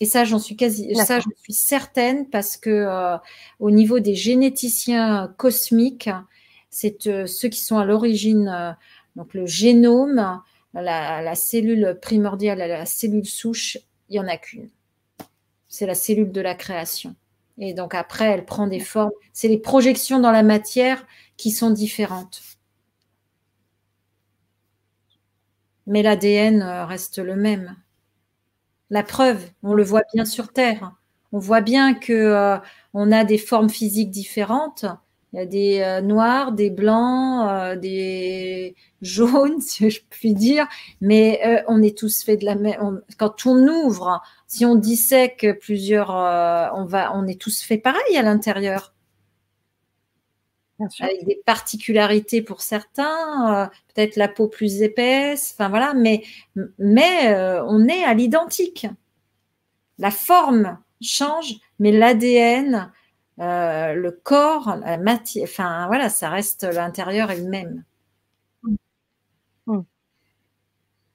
[0.00, 3.16] Et ça, j'en suis quasi, ça, je suis certaine parce que euh,
[3.60, 6.10] au niveau des généticiens cosmiques,
[6.70, 8.76] c'est euh, ceux qui sont à l'origine,
[9.16, 10.40] donc le génome,
[10.74, 14.70] la, cellule primordiale, la cellule souche, il y en a qu'une.
[15.68, 17.14] C'est la cellule de la création.
[17.58, 19.12] Et donc après, elle prend des formes.
[19.32, 21.06] C'est les projections dans la matière
[21.36, 22.42] qui sont différentes.
[25.86, 27.76] Mais l'ADN reste le même.
[28.90, 30.92] La preuve, on le voit bien sur Terre.
[31.32, 32.58] On voit bien que euh,
[32.92, 34.84] on a des formes physiques différentes.
[35.32, 40.66] Il y a des euh, noirs, des blancs, euh, des jaunes, si je puis dire,
[41.00, 43.02] mais on est tous faits de la même.
[43.18, 48.22] quand on ouvre, si on dissèque plusieurs, on va, on est tous faits pareil à
[48.22, 48.92] l'intérieur
[51.00, 56.22] avec des particularités pour certains, euh, peut-être la peau plus épaisse, enfin voilà, mais,
[56.78, 58.86] mais euh, on est à l'identique.
[59.98, 62.92] La forme change, mais l'ADN,
[63.40, 67.84] euh, le corps, la matière, enfin voilà, ça reste l'intérieur est le même.
[68.62, 69.82] Mm.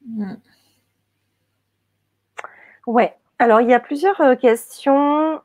[0.06, 0.42] Mm.
[2.88, 3.16] Ouais.
[3.40, 5.42] Alors il y a plusieurs questions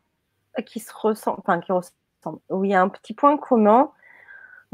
[0.66, 3.90] qui se ressemblent, enfin qui ressemblent, où il y a un petit point commun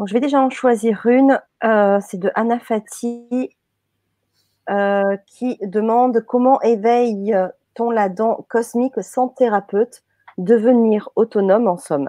[0.06, 1.40] je vais déjà en choisir une.
[1.64, 3.50] Euh, c'est de Anna Fati
[4.70, 10.02] euh, qui demande comment éveille-t-on la dent cosmique sans thérapeute?
[10.38, 12.08] Devenir autonome en somme.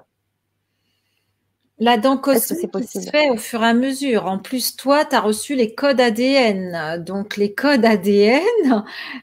[1.80, 4.26] La dent cosmique se fait au fur et à mesure.
[4.26, 7.02] En plus, toi, tu as reçu les codes ADN.
[7.04, 8.44] Donc, les codes ADN,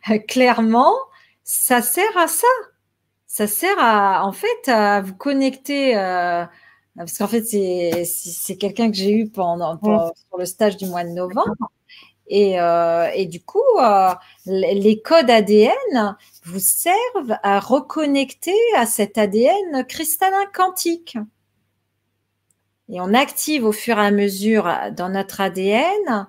[0.28, 0.92] clairement,
[1.44, 2.46] ça sert à ça.
[3.26, 5.98] Ça sert à, en fait, à vous connecter.
[5.98, 6.44] Euh,
[6.96, 11.10] parce qu'en fait, c'est quelqu'un que j'ai eu pendant, pour le stage du mois de
[11.10, 11.70] novembre.
[12.28, 14.12] Et, euh, et du coup, euh,
[14.46, 21.16] les codes ADN vous servent à reconnecter à cet ADN cristallin quantique.
[22.88, 26.28] Et on active au fur et à mesure dans notre ADN,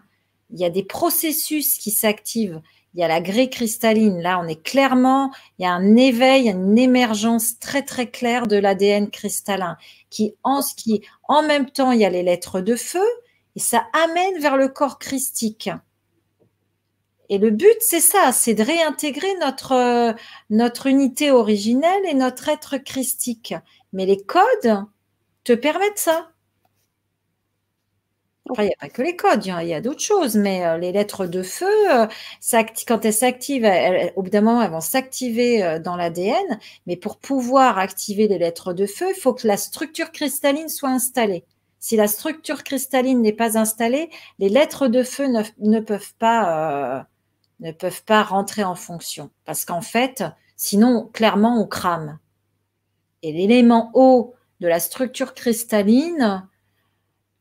[0.49, 2.61] il y a des processus qui s'activent.
[2.93, 4.21] Il y a la grille cristalline.
[4.21, 8.57] Là, on est clairement, il y a un éveil, une émergence très très claire de
[8.57, 9.77] l'ADN cristallin
[10.09, 13.05] qui en, qui, en même temps, il y a les lettres de feu
[13.55, 15.69] et ça amène vers le corps christique.
[17.29, 20.15] Et le but, c'est ça, c'est de réintégrer notre,
[20.49, 23.53] notre unité originelle et notre être christique.
[23.93, 24.85] Mais les codes
[25.43, 26.29] te permettent ça.
[28.57, 30.91] Il n'y a pas que les codes, il y a, d'autres choses, mais euh, les
[30.91, 32.07] lettres de feu, euh,
[32.87, 33.69] quand elles s'activent,
[34.15, 38.37] au bout d'un moment, elles vont s'activer euh, dans l'ADN, mais pour pouvoir activer les
[38.37, 41.43] lettres de feu, il faut que la structure cristalline soit installée.
[41.79, 44.09] Si la structure cristalline n'est pas installée,
[44.39, 45.27] les lettres de feu
[45.59, 47.05] ne, peuvent, pas,
[47.59, 49.29] ne peuvent pas rentrer en fonction.
[49.45, 50.23] Parce qu'en fait,
[50.55, 52.19] sinon, clairement, on crame.
[53.23, 56.47] Et l'élément haut de la structure cristalline,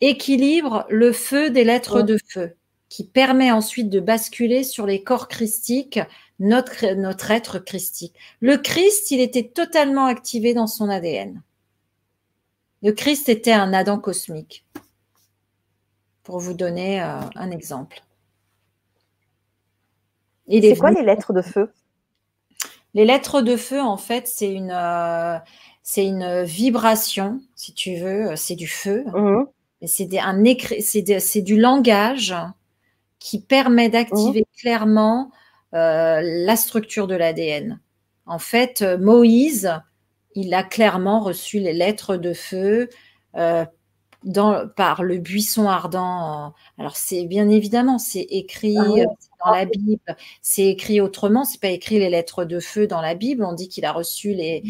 [0.00, 2.56] équilibre le feu des lettres de feu,
[2.88, 6.00] qui permet ensuite de basculer sur les corps christiques,
[6.38, 8.14] notre, notre être christique.
[8.40, 11.42] Le Christ, il était totalement activé dans son ADN.
[12.82, 14.64] Le Christ était un Adam cosmique,
[16.22, 18.02] pour vous donner euh, un exemple.
[20.49, 21.72] C'est quoi les lettres de feu?
[22.94, 25.38] Les lettres de feu, en fait, c'est une, euh,
[25.82, 29.05] c'est une vibration, si tu veux, c'est du feu.
[29.14, 29.44] Mmh
[29.84, 32.34] c'est du langage
[33.18, 34.61] qui permet d'activer mmh.
[34.61, 35.30] clairement
[35.74, 37.80] euh, la structure de l'ADN.
[38.24, 39.72] En fait, euh, Moïse,
[40.34, 42.88] il a clairement reçu les lettres de feu
[43.36, 43.64] euh,
[44.24, 46.55] dans, par le buisson ardent.
[46.78, 49.05] Alors, c'est bien évidemment, c'est écrit ah
[49.47, 53.14] dans la Bible, c'est écrit autrement, c'est pas écrit les lettres de feu dans la
[53.14, 53.44] Bible.
[53.44, 54.62] On dit qu'il a reçu les,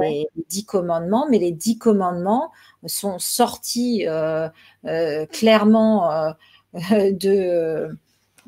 [0.00, 2.52] les, dix commandements, mais les dix commandements
[2.86, 4.48] sont sortis euh,
[4.86, 6.32] euh, clairement euh,
[7.12, 7.88] de.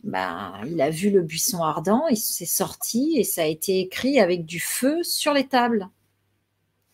[0.04, 4.20] Ben, il a vu le buisson ardent, il s'est sorti et ça a été écrit
[4.20, 5.88] avec du feu sur les tables.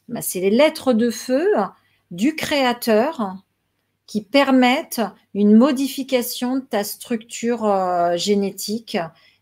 [0.09, 1.47] Ben, c'est les lettres de feu
[2.11, 3.37] du Créateur
[4.13, 5.01] qui permettent
[5.33, 7.67] une modification de ta structure
[8.17, 8.99] génétique.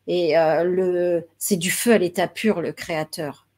[0.07, 3.49] Et le, c'est du feu à l'état pur, le Créateur.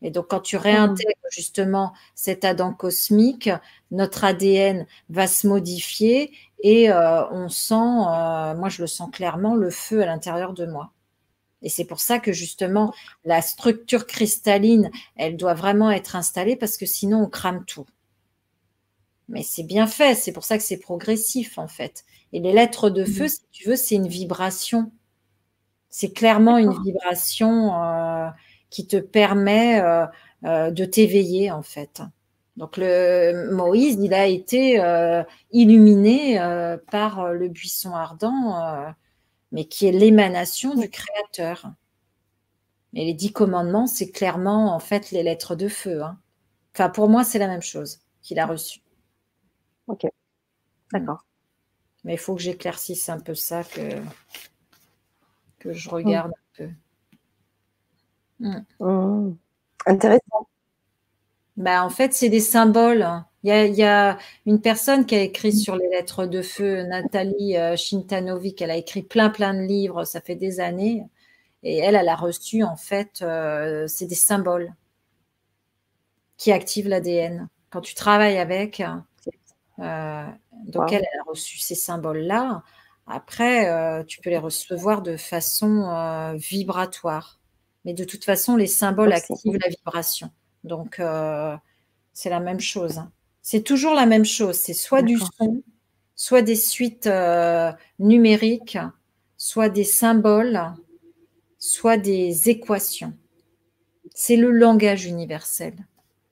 [0.00, 0.60] Et donc, quand tu mmh.
[0.60, 3.50] réintègres justement cet Adam cosmique,
[3.90, 9.54] notre ADN va se modifier et euh, on sent, euh, moi je le sens clairement,
[9.54, 10.92] le feu à l'intérieur de moi.
[11.62, 12.94] Et c'est pour ça que justement,
[13.24, 17.86] la structure cristalline, elle doit vraiment être installée parce que sinon on crame tout.
[19.28, 22.04] Mais c'est bien fait, c'est pour ça que c'est progressif en fait.
[22.32, 23.28] Et les lettres de feu, mmh.
[23.28, 24.92] si tu veux, c'est une vibration.
[25.88, 27.82] C'est clairement une vibration.
[27.82, 28.28] Euh,
[28.70, 30.06] qui te permet euh,
[30.44, 32.02] euh, de t'éveiller en fait.
[32.56, 36.38] Donc le Moïse, il a été euh, illuminé
[36.90, 38.94] par le buisson ardent,
[39.52, 41.70] mais qui est l'émanation du Créateur.
[42.94, 46.02] Et les dix commandements, c'est clairement en fait les lettres de feu.
[46.02, 46.18] Hein.
[46.74, 48.80] Enfin, pour moi, c'est la même chose qu'il a reçu.
[49.88, 50.06] Ok,
[50.92, 51.24] d'accord.
[52.04, 54.00] Mais il faut que j'éclaircisse un peu ça, que,
[55.58, 56.70] que je regarde un peu.
[58.40, 58.64] Mm.
[58.80, 59.36] Mm.
[59.86, 60.48] Intéressant.
[61.56, 63.06] Bah, en fait, c'est des symboles.
[63.42, 67.76] Il y, a, une personne qui a écrit sur les lettres de feu, Nathalie euh,
[67.76, 68.60] Shintanovic.
[68.60, 71.04] Elle a écrit plein, plein de livres, ça fait des années.
[71.62, 74.74] Et elle, elle a reçu, en fait, euh, c'est des symboles
[76.36, 77.48] qui activent l'ADN.
[77.70, 78.82] Quand tu travailles avec,
[79.78, 80.26] euh,
[80.66, 82.62] donc elle, elle, a reçu ces symboles-là.
[83.06, 87.40] Après, tu peux les recevoir de façon vibratoire.
[87.86, 90.30] Mais de toute façon, les symboles activent la vibration.
[90.64, 91.56] Donc, euh,
[92.12, 92.98] c'est la même chose.
[92.98, 93.12] Hein.
[93.42, 94.56] C'est toujours la même chose.
[94.56, 95.62] C'est soit du son,
[96.16, 98.76] soit des suites euh, numériques,
[99.36, 100.60] soit des symboles,
[101.60, 103.14] soit des équations.
[104.12, 105.74] C'est le langage universel.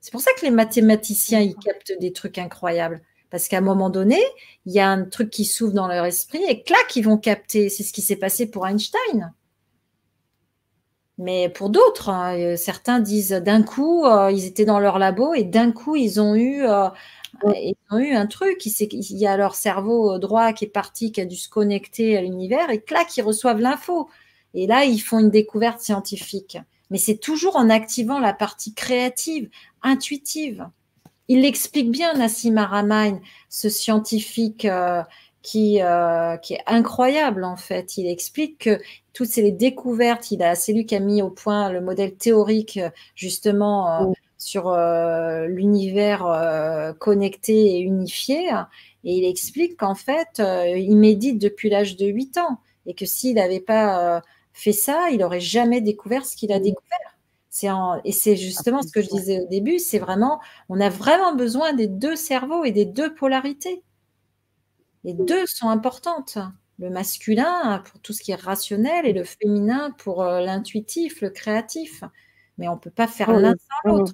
[0.01, 3.01] C'est pour ça que les mathématiciens, ils captent des trucs incroyables.
[3.29, 4.19] Parce qu'à un moment donné,
[4.65, 7.69] il y a un truc qui s'ouvre dans leur esprit et clac, ils vont capter.
[7.69, 9.33] C'est ce qui s'est passé pour Einstein.
[11.17, 15.71] Mais pour d'autres, hein, certains disent d'un coup, ils étaient dans leur labo et d'un
[15.71, 16.65] coup, ils ont eu,
[17.45, 18.65] ils ont eu un truc.
[18.65, 22.21] Il y a leur cerveau droit qui est parti, qui a dû se connecter à
[22.21, 24.09] l'univers et clac, ils reçoivent l'info.
[24.53, 26.57] Et là, ils font une découverte scientifique.
[26.89, 29.49] Mais c'est toujours en activant la partie créative,
[29.81, 30.69] intuitive.
[31.27, 33.19] Il l'explique bien, Nassim Aramain,
[33.49, 35.01] ce scientifique euh,
[35.41, 37.97] qui, euh, qui est incroyable en fait.
[37.97, 38.79] Il explique que
[39.13, 42.79] toutes ces découvertes, il a, c'est lui qui a mis au point le modèle théorique
[43.15, 44.75] justement euh, sur
[45.47, 48.49] l'univers connecté et unifié.
[49.03, 53.35] Et il explique qu'en fait, il médite depuis l'âge de 8 ans et que s'il
[53.35, 54.21] n'avait pas
[54.53, 57.14] fait ça, il n'aurait jamais découvert ce qu'il a découvert.
[58.03, 61.73] Et c'est justement ce que je disais au début, c'est vraiment, on a vraiment besoin
[61.73, 63.83] des deux cerveaux et des deux polarités.
[65.03, 66.37] Les deux sont importantes.
[66.79, 71.29] Le masculin pour tout ce qui est rationnel et le féminin pour euh, l'intuitif, le
[71.29, 72.03] créatif.
[72.57, 74.13] Mais on ne peut pas faire l'un sans l'autre.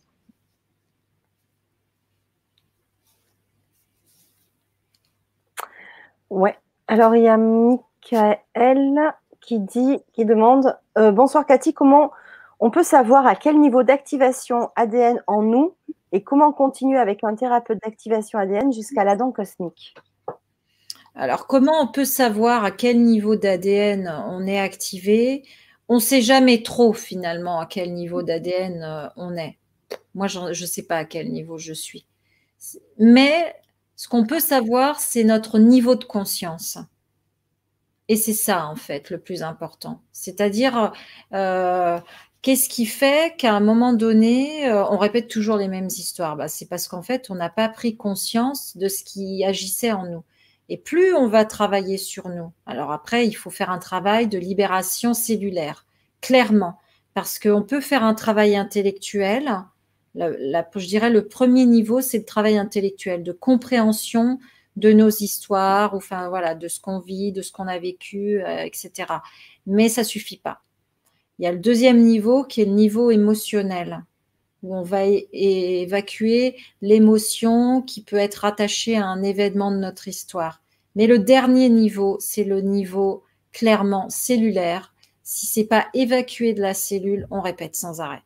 [6.30, 6.58] Ouais.
[6.88, 12.12] Alors il y a Michael qui dit, qui demande euh, Bonsoir Cathy, comment
[12.62, 15.76] on peut savoir à quel niveau d'activation ADN en nous
[16.12, 19.95] et comment continuer avec un thérapeute d'activation ADN jusqu'à la dent cosmique
[21.16, 25.43] Alors, comment on peut savoir à quel niveau d'ADN on est activé?
[25.89, 29.57] On ne sait jamais trop finalement à quel niveau d'ADN euh, on est.
[30.14, 32.05] Moi, je ne sais pas à quel niveau je suis.
[32.99, 33.55] Mais
[33.95, 36.78] ce qu'on peut savoir, c'est notre niveau de conscience.
[38.07, 40.01] Et c'est ça, en fait, le plus important.
[40.12, 40.91] C'est-à-dire,
[41.34, 41.99] euh,
[42.42, 46.36] qu'est-ce qui fait qu'à un moment donné, euh, on répète toujours les mêmes histoires?
[46.36, 50.06] Bah, C'est parce qu'en fait, on n'a pas pris conscience de ce qui agissait en
[50.06, 50.24] nous.
[50.70, 54.38] Et plus on va travailler sur nous, alors après, il faut faire un travail de
[54.38, 55.86] libération cellulaire,
[56.22, 56.80] clairement,
[57.14, 59.52] parce qu'on peut faire un travail intellectuel.
[60.16, 64.39] je dirais le premier niveau, c'est le travail intellectuel, de compréhension
[64.78, 65.98] de nos histoires,
[66.30, 68.92] voilà, de ce qu'on vit, de ce qu'on a vécu, euh, etc.
[69.66, 70.62] Mais ça suffit pas.
[71.42, 74.06] Il y a le deuxième niveau qui est le niveau émotionnel,
[74.62, 80.62] où on va évacuer l'émotion qui peut être attachée à un événement de notre histoire.
[80.94, 83.24] Mais le dernier niveau, c'est le niveau
[83.54, 84.94] clairement cellulaire.
[85.24, 88.22] Si c'est pas évacué de la cellule, on répète sans arrêt.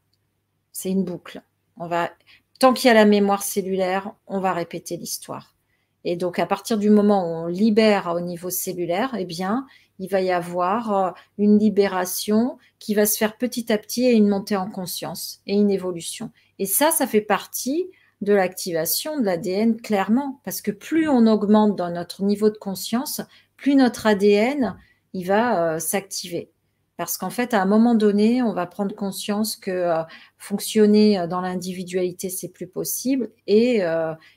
[0.74, 1.41] C'est une boucle.
[1.78, 2.11] On va,
[2.59, 5.55] tant qu'il y a la mémoire cellulaire, on va répéter l'histoire.
[6.03, 9.66] Et donc, à partir du moment où on libère au niveau cellulaire, eh bien,
[10.00, 14.14] il va y avoir euh, une libération qui va se faire petit à petit et
[14.14, 16.32] une montée en conscience et une évolution.
[16.60, 17.88] Et ça, ça fait partie
[18.22, 23.22] de l'activation de l'ADN clairement, parce que plus on augmente dans notre niveau de conscience,
[23.58, 24.78] plus notre ADN
[25.14, 26.52] il va euh, s'activer.
[26.98, 30.04] Parce qu'en fait, à un moment donné, on va prendre conscience que euh,
[30.38, 33.32] fonctionner dans l'individualité, c'est plus possible.
[33.48, 33.82] Et,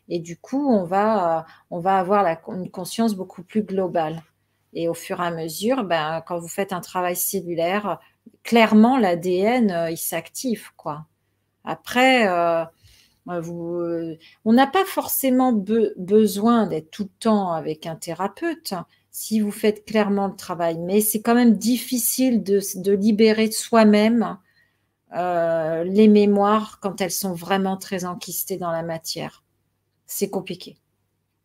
[0.09, 4.25] et, du coup, on va, on va avoir une conscience beaucoup plus globale.
[4.79, 7.99] Et au fur et à mesure, ben, quand vous faites un travail cellulaire,
[8.45, 10.71] clairement, l'ADN, il s'active.
[10.77, 11.07] quoi.
[11.65, 12.29] Après,
[13.27, 13.83] vous,
[14.45, 18.75] on n'a pas forcément besoin d'être tout le temps avec un thérapeute
[19.11, 20.79] si vous faites clairement le travail.
[20.79, 24.39] Mais c'est quand même difficile de, libérer de soi-même
[25.17, 29.43] euh, les mémoires quand elles sont vraiment très enquistées dans la matière.
[30.07, 30.77] C'est compliqué.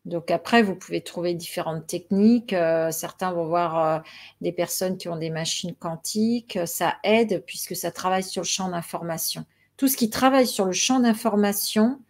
[0.04, 2.52] Donc après, vous pouvez trouver différentes techniques.
[2.52, 4.00] Euh, certains vont voir euh,
[4.40, 6.58] des personnes qui ont des machines quantiques.
[6.66, 9.46] Ça aide puisque ça travaille sur le champ d'information.
[9.76, 12.00] Tout ce qui travaille sur le champ d'information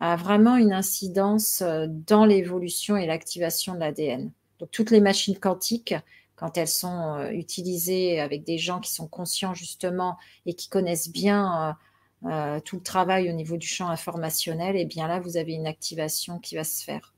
[0.00, 4.30] a vraiment une incidence dans l'évolution et l'activation de l'ADN.
[4.58, 5.94] Donc toutes les machines quantiques,
[6.38, 10.16] quand elles sont euh, utilisées avec des gens qui sont conscients justement
[10.46, 11.76] et qui connaissent bien
[12.24, 15.52] euh, euh, tout le travail au niveau du champ informationnel, eh bien là, vous avez
[15.52, 17.12] une activation qui va se faire.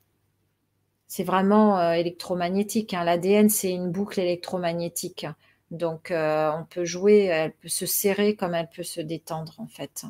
[1.11, 2.93] C'est vraiment électromagnétique.
[2.93, 3.03] Hein.
[3.03, 5.25] L'ADN, c'est une boucle électromagnétique.
[5.71, 10.05] Donc, on peut jouer, elle peut se serrer comme elle peut se détendre, en fait.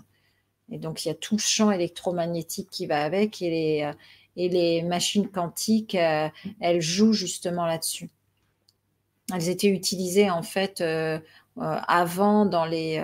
[0.69, 3.91] Et donc, il y a tout le champ électromagnétique qui va avec et les,
[4.35, 6.29] les machines quantiques, euh,
[6.59, 8.09] elles jouent justement là-dessus.
[9.33, 11.19] Elles étaient utilisées en fait euh,
[11.57, 13.03] euh, avant dans les,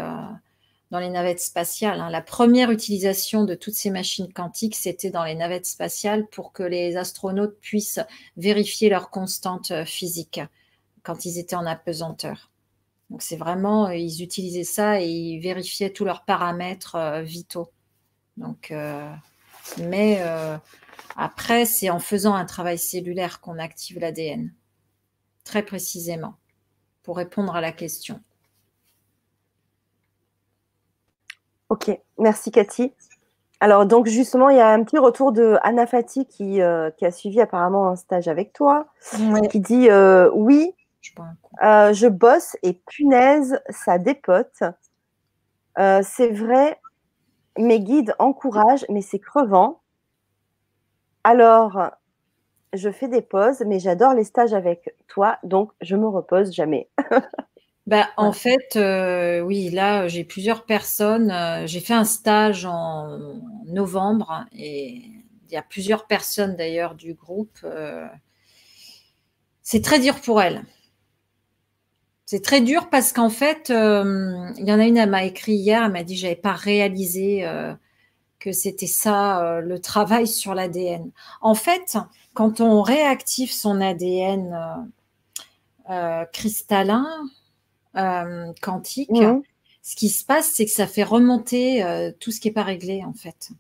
[0.91, 1.99] dans les navettes spatiales.
[1.99, 2.09] Hein.
[2.09, 6.63] La première utilisation de toutes ces machines quantiques, c'était dans les navettes spatiales pour que
[6.63, 7.99] les astronautes puissent
[8.37, 10.41] vérifier leurs constantes physiques
[11.03, 12.51] quand ils étaient en apesanteur.
[13.09, 17.71] Donc c'est vraiment, ils utilisaient ça et ils vérifiaient tous leurs paramètres vitaux.
[18.35, 18.73] Donc,
[19.77, 20.21] mais
[21.15, 24.53] après, c'est en faisant un travail cellulaire qu'on active l'ADN,
[25.43, 26.35] très précisément,
[27.03, 28.21] pour répondre à la question.
[31.69, 32.93] Ok, merci Cathy.
[33.59, 37.05] Alors, donc justement, il y a un petit retour de Anna Fati qui, euh, qui
[37.05, 38.87] a suivi apparemment un stage avec toi,
[39.51, 40.73] qui dit euh, Oui,
[41.63, 44.63] euh, je bosse et punaise, ça dépote.
[45.75, 46.79] c'est vrai,
[47.57, 49.81] mes guides encouragent, mais c'est crevant.
[51.23, 51.81] Alors,
[52.73, 56.89] je fais des pauses, mais j'adore les stages avec toi, donc je me repose jamais.
[57.87, 61.31] Bah, en fait, euh, oui, là, j'ai plusieurs personnes.
[61.31, 63.17] Euh, j'ai fait un stage en
[63.65, 64.95] novembre et
[65.47, 67.57] il y a plusieurs personnes d'ailleurs du groupe.
[67.63, 68.05] Euh,
[69.61, 70.63] c'est très dur pour elles.
[72.25, 75.81] C'est très dur parce qu'en fait, il y en a une, elle m'a écrit hier,
[75.85, 77.45] elle m'a dit j'avais pas réalisé
[78.39, 81.09] que c'était ça le travail sur l'ADN.
[81.39, 81.97] En fait,
[82.33, 84.89] quand on réactive son ADN
[86.33, 87.07] cristallin,
[87.97, 89.11] euh, quantique,
[89.87, 92.63] ce qui se passe, c'est que ça fait remonter euh, tout ce qui n'est pas
[92.63, 93.51] réglé, en fait.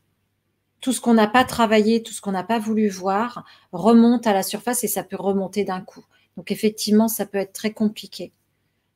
[0.81, 4.33] Tout ce qu'on n'a pas travaillé, tout ce qu'on n'a pas voulu voir, remonte à
[4.33, 6.03] la surface et ça peut remonter d'un coup.
[6.35, 8.33] Donc, effectivement, ça peut être très compliqué.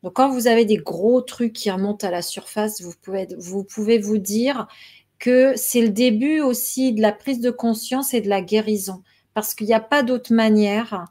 [0.04, 3.64] Donc, quand vous avez des gros trucs qui remontent à la surface, vous pouvez vous,
[3.64, 4.68] pouvez vous dire
[5.18, 9.04] que c'est le début aussi de la prise de conscience et de la guérison.
[9.34, 11.06] Parce qu'il n'y a pas d'autre manière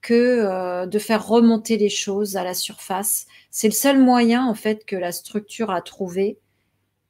[0.00, 3.26] que euh, de faire remonter les choses à la surface.
[3.50, 6.38] C'est le seul moyen en fait que la structure a trouvé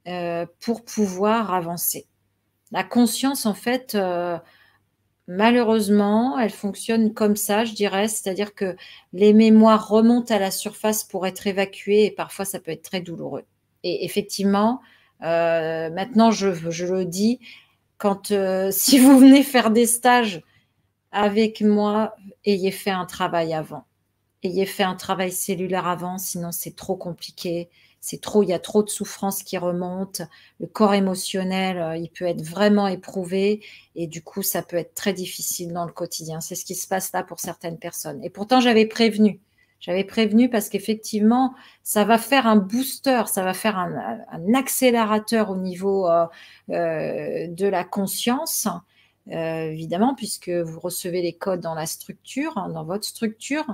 [0.07, 2.07] euh, pour pouvoir avancer.
[2.71, 4.37] La conscience en fait, euh,
[5.27, 8.75] malheureusement, elle fonctionne comme ça, je dirais, c'est-à-dire que
[9.13, 13.01] les mémoires remontent à la surface pour être évacuées et parfois ça peut être très
[13.01, 13.43] douloureux.
[13.83, 14.81] Et effectivement,
[15.21, 17.39] maintenant je, je, le dis,
[17.97, 18.33] quand
[18.71, 20.43] si vous venez faire des stages
[21.11, 23.85] avec moi, ayez fait un travail avant.
[24.43, 27.69] Ayez fait un travail cellulaire avant, sinon c'est trop compliqué.
[28.01, 30.23] C'est trop, il y a trop de souffrances qui remontent.
[30.59, 33.61] Le corps émotionnel, euh, il peut être vraiment éprouvé
[33.95, 36.39] et du coup, ça peut être très difficile dans le quotidien.
[36.39, 38.23] C'est ce qui se passe là pour certaines personnes.
[38.23, 39.41] Et pourtant, j'avais prévenu.
[39.81, 41.53] J'avais prévenu parce qu'effectivement,
[41.83, 46.25] ça va faire un booster, ça va faire un, accélérateur au niveau euh,
[46.69, 48.67] euh, de la conscience
[49.31, 53.65] euh, évidemment, puisque vous recevez les codes dans la structure, hein, dans votre structure.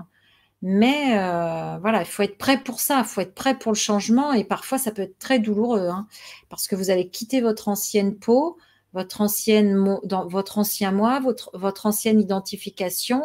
[0.61, 3.77] Mais euh, voilà, il faut être prêt pour ça, il faut être prêt pour le
[3.77, 6.07] changement et parfois ça peut être très douloureux hein,
[6.49, 8.57] parce que vous allez quitter votre ancienne peau,
[8.93, 13.21] votre, ancienne, dans votre ancien moi, votre, votre ancienne identification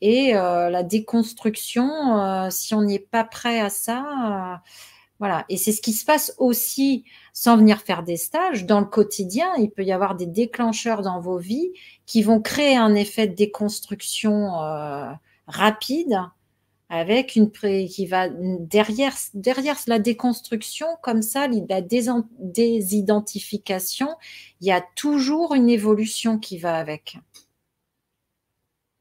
[0.00, 4.62] et euh, la déconstruction, si on n'est pas prêt à ça,
[5.22, 5.46] voilà.
[5.48, 8.66] Et c'est ce qui se passe aussi sans venir faire des stages.
[8.66, 11.70] Dans le quotidien, il peut y avoir des déclencheurs dans vos vies
[12.06, 15.12] qui vont créer un effet de déconstruction euh,
[15.46, 16.18] rapide
[16.88, 24.08] avec une qui va derrière derrière la déconstruction comme ça la désidentification
[24.60, 27.16] il y a toujours une évolution qui va avec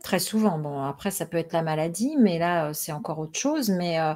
[0.04, 0.58] Très souvent.
[0.58, 3.70] Bon, après, ça peut être la maladie, mais là, euh, c'est encore autre chose.
[3.70, 4.14] Mais euh,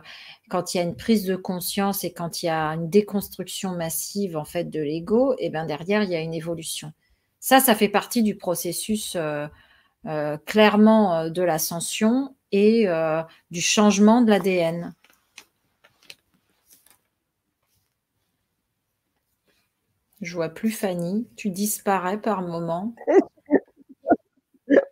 [0.50, 3.72] quand il y a une prise de conscience et quand il y a une déconstruction
[3.72, 6.92] massive, en fait, de l'ego, et eh ben derrière, il y a une évolution.
[7.40, 9.48] Ça, ça fait partie du processus euh,
[10.46, 12.88] clairement de l'ascension et
[13.52, 14.94] du changement de l'ADN.
[20.22, 21.28] Je vois plus Fanny.
[21.36, 22.96] Tu disparais par moment.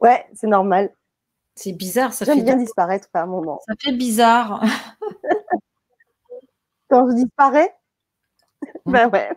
[0.04, 0.94] Ouais, c'est normal.
[1.56, 3.60] C'est bizarre, ça fait bien disparaître par moment.
[3.68, 4.62] Ça fait bizarre.
[6.90, 7.74] Quand je disparais
[8.86, 9.30] Ben ouais.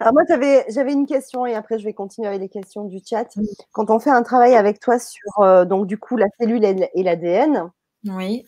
[0.00, 3.26] Alors moi, j'avais une question et après, je vais continuer avec les questions du chat.
[3.72, 7.02] Quand on fait un travail avec toi sur, euh, donc du coup, la cellule et
[7.02, 7.70] l'ADN,
[8.06, 8.44] oui.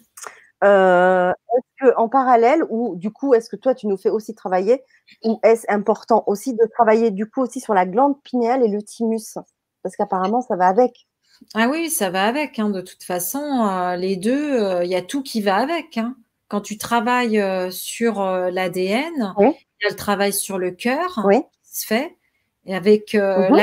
[0.64, 4.82] Euh, est-ce qu'en parallèle, ou du coup, est-ce que toi, tu nous fais aussi travailler,
[5.24, 8.82] ou est-ce important aussi de travailler du coup aussi sur la glande pinéale et le
[8.82, 9.38] thymus?
[9.87, 11.07] Parce qu'apparemment, ça va avec.
[11.55, 12.59] Ah oui, ça va avec.
[12.59, 12.70] Hein.
[12.70, 15.97] De toute façon, euh, les deux, euh, il y a tout qui va avec.
[15.97, 16.16] Hein.
[16.49, 21.24] Quand tu travailles euh, sur l'ADN, il y a le travail sur le cœur
[21.62, 22.16] qui se fait,
[22.64, 23.62] et avec mmh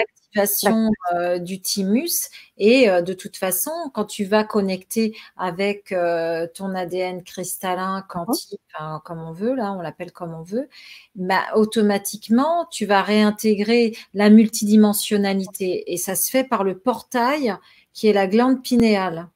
[1.13, 2.29] euh, du thymus.
[2.57, 8.59] Et euh, de toute façon, quand tu vas connecter avec euh, ton ADN cristallin, quantique,
[9.03, 10.69] comme on veut, là, on l'appelle comme on veut,
[11.15, 15.91] bah, automatiquement, tu vas réintégrer la multidimensionnalité.
[15.93, 17.55] Et ça se fait par le portail
[17.93, 19.29] qui est la glande pinéale.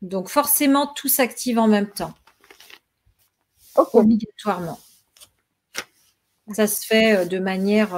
[0.00, 2.14] Donc forcément, tout s'active en même temps.
[3.92, 4.78] Obligatoirement.
[6.52, 7.94] Ça se fait de manière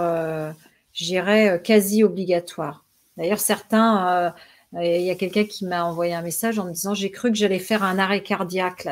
[0.95, 2.85] j'irais euh, quasi obligatoire.
[3.19, 4.35] D'ailleurs, certains,
[4.73, 7.31] euh, il y a quelqu'un qui m'a envoyé un message en me disant j'ai cru
[7.31, 8.89] que j'allais faire un arrêt cardiaque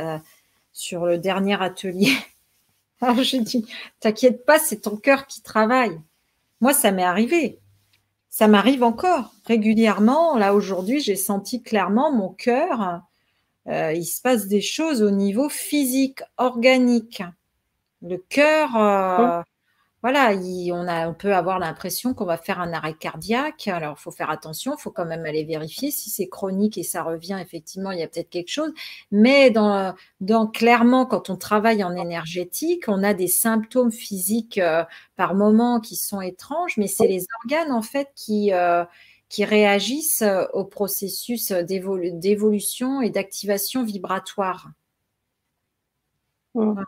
[0.72, 2.12] sur le dernier atelier.
[3.00, 3.66] Alors j'ai dit,
[3.98, 5.98] t'inquiète pas, c'est ton cœur qui travaille.
[6.61, 7.59] Moi, ça m'est arrivé.
[8.30, 10.38] Ça m'arrive encore régulièrement.
[10.38, 13.03] Là, aujourd'hui, j'ai senti clairement mon cœur.
[13.68, 17.22] Euh, il se passe des choses au niveau physique, organique.
[18.00, 19.42] Le cœur, euh,
[20.03, 23.68] voilà, on, a, on peut avoir l'impression qu'on va faire un arrêt cardiaque.
[23.68, 26.82] Alors, il faut faire attention, il faut quand même aller vérifier si c'est chronique et
[26.82, 27.38] ça revient.
[27.40, 28.72] Effectivement, il y a peut-être quelque chose.
[29.12, 34.84] Mais dans, dans, clairement, quand on travaille en énergétique, on a des symptômes physiques euh,
[35.14, 38.84] par moment qui sont étranges, mais c'est les organes en fait qui euh,
[39.28, 44.68] qui réagissent euh, au processus d'évolution et d'activation vibratoire.
[46.55, 46.82] Mmh.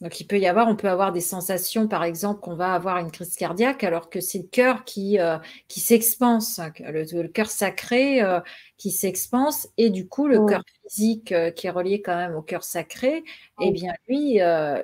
[0.00, 2.98] Donc il peut y avoir, on peut avoir des sensations, par exemple, qu'on va avoir
[2.98, 5.38] une crise cardiaque, alors que c'est le cœur qui, euh,
[5.68, 8.40] qui s'expanse, le, cœur sacré euh,
[8.76, 12.42] qui s'expanse, et du coup le cœur physique euh, qui est relié quand même au
[12.42, 13.22] cœur sacré,
[13.60, 14.40] eh bien lui,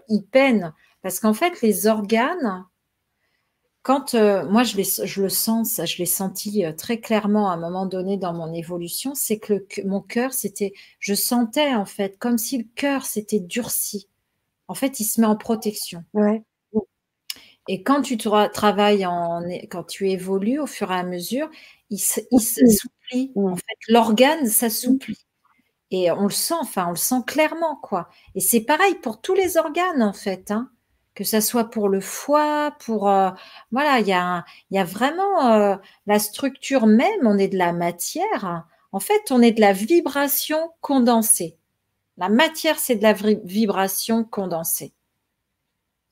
[0.09, 0.73] il peine.
[1.03, 2.67] Parce qu'en fait, les organes,
[3.83, 8.17] quand moi je, je, le sens, je l'ai senti très clairement à un moment donné
[8.17, 12.67] dans mon évolution, c'est que mon cœur, c'était, je sentais en fait comme si le
[12.77, 14.07] cœur s'était durci
[14.71, 16.05] en fait, il se met en protection.
[17.67, 21.51] Et quand tu travailles, en, quand tu évolues au fur et à mesure,
[21.91, 23.33] il, s'assouplit.
[23.35, 25.27] En fait, l'organe s'assouplit.
[25.91, 28.11] Et on le sent, enfin, on le sent clairement, quoi.
[28.37, 30.53] Et c'est pareil pour tous les organes, en fait.
[30.53, 30.71] Hein.
[31.17, 33.31] que ça soit pour le foie, pour euh,
[33.73, 37.27] voilà, il y a, y a vraiment euh, la structure même.
[37.27, 38.67] On est de la matière.
[38.93, 41.60] En fait, on est de la vibration condensée.
[42.21, 44.93] La matière, c'est de la vibration condensée.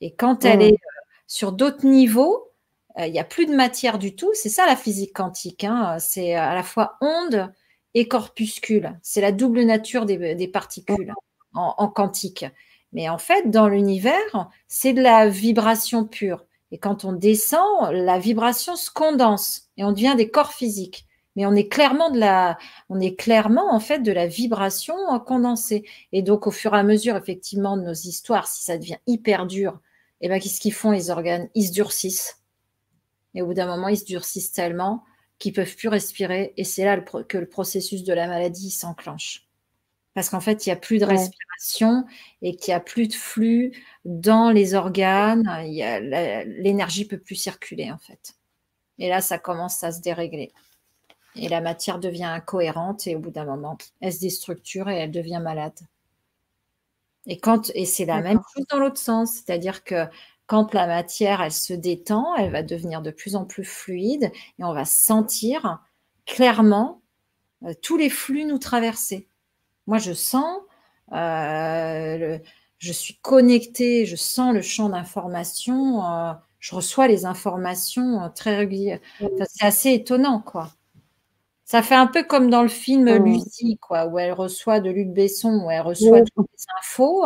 [0.01, 2.51] Et quand elle est euh, sur d'autres niveaux,
[2.97, 4.31] euh, il n'y a plus de matière du tout.
[4.33, 5.63] C'est ça la physique quantique.
[5.63, 5.99] Hein.
[5.99, 7.53] C'est à la fois onde
[7.93, 8.97] et corpuscule.
[9.03, 11.13] C'est la double nature des, particules
[11.53, 12.45] en, quantique.
[12.91, 16.43] Mais en fait, dans l'univers, c'est de la vibration pure.
[16.71, 21.05] Et quand on descend, la vibration se condense et on devient des corps physiques
[21.35, 22.57] mais on est clairement de la,
[22.89, 25.85] on est clairement en fait de la vibration condensée.
[26.11, 29.45] Et donc au fur et à mesure effectivement de nos histoires, si ça devient hyper
[29.45, 29.79] dur,
[30.21, 31.47] et eh ben qu'est-ce qu'ils font les organes?
[31.55, 32.41] Ils se durcissent.
[33.35, 35.05] Et au bout d'un moment, ils se durcissent tellement
[35.37, 36.53] qu'ils peuvent plus respirer.
[36.57, 39.47] Et c'est là que le processus de la maladie s'enclenche.
[40.13, 42.03] Parce qu'en fait, il n'y a plus de respiration
[42.41, 43.71] et qu'il n'y a plus de flux
[44.03, 45.47] dans les organes.
[45.63, 48.33] L'énergie peut plus circuler, en fait.
[48.97, 50.51] Et là, ça commence à se dérégler.
[51.41, 55.11] Et la matière devient incohérente et au bout d'un moment, elle se déstructure et elle
[55.11, 55.79] devient malade.
[57.25, 60.05] Et, quand, et c'est la même chose dans l'autre sens, c'est-à-dire que
[60.47, 64.63] quand la matière, elle se détend, elle va devenir de plus en plus fluide et
[64.63, 65.79] on va sentir
[66.25, 67.03] clairement
[67.63, 69.27] euh, tous les flux nous traverser.
[69.85, 70.59] Moi, je sens,
[71.11, 72.39] euh,
[72.79, 79.03] je suis connectée, je sens le champ d'information, euh, je reçois les informations très régulièrement.
[79.19, 80.73] c'est assez étonnant, quoi.
[81.69, 83.23] Ça fait un peu comme dans le film mmh.
[83.25, 87.23] Lucie, quoi, où elle reçoit de Luc Besson, où elle reçoit toutes les infos.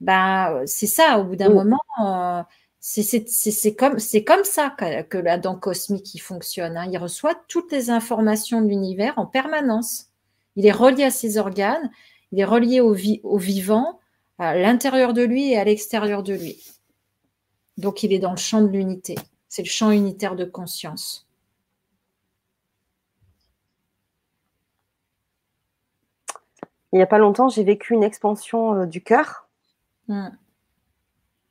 [0.00, 2.42] Ben, c'est ça, au bout d'un moment, euh,
[2.80, 6.76] c'est comme, comme ça que, que, la dent cosmique fonctionne.
[6.76, 6.88] Hein.
[6.90, 10.08] Il reçoit toutes les informations de l'univers en permanence.
[10.56, 11.92] Il est relié à ses organes,
[12.32, 14.00] il est relié au, au vivant,
[14.38, 16.60] à l'intérieur de lui et à l'extérieur de lui.
[17.76, 19.14] Donc il est dans le champ de l'unité.
[19.48, 21.25] C'est le champ unitaire de conscience.
[26.96, 29.48] Il n'y a pas longtemps, j'ai vécu une expansion euh, du cœur.
[30.08, 30.28] Hmm.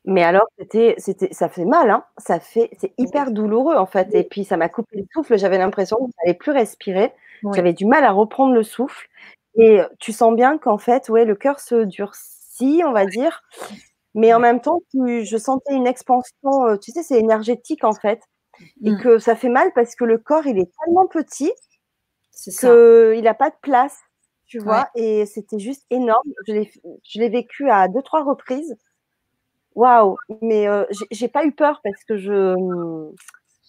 [0.04, 2.04] Mais alors, c'était, c'était, ça fait mal, hein.
[2.18, 4.08] Ça fait, c'est hyper douloureux en fait.
[4.12, 5.36] Et puis, ça m'a coupé le souffle.
[5.36, 7.12] J'avais l'impression que je n'allais plus respirer.
[7.54, 9.08] J'avais du mal à reprendre le souffle.
[9.56, 13.42] Et tu sens bien qu'en fait, ouais, le cœur se durcit, on va dire.
[14.14, 16.66] Mais en même temps, je sentais une expansion.
[16.66, 18.22] Euh, tu sais, c'est énergétique en fait,
[18.84, 19.00] et hmm.
[19.00, 21.52] que ça fait mal parce que le corps, il est tellement petit
[22.32, 23.98] qu'il n'a pas de place
[24.46, 26.30] tu vois, et c'était juste énorme.
[26.46, 28.76] Je l'ai vécu à deux, trois reprises.
[29.74, 32.54] Waouh, mais euh, j'ai pas eu peur parce que je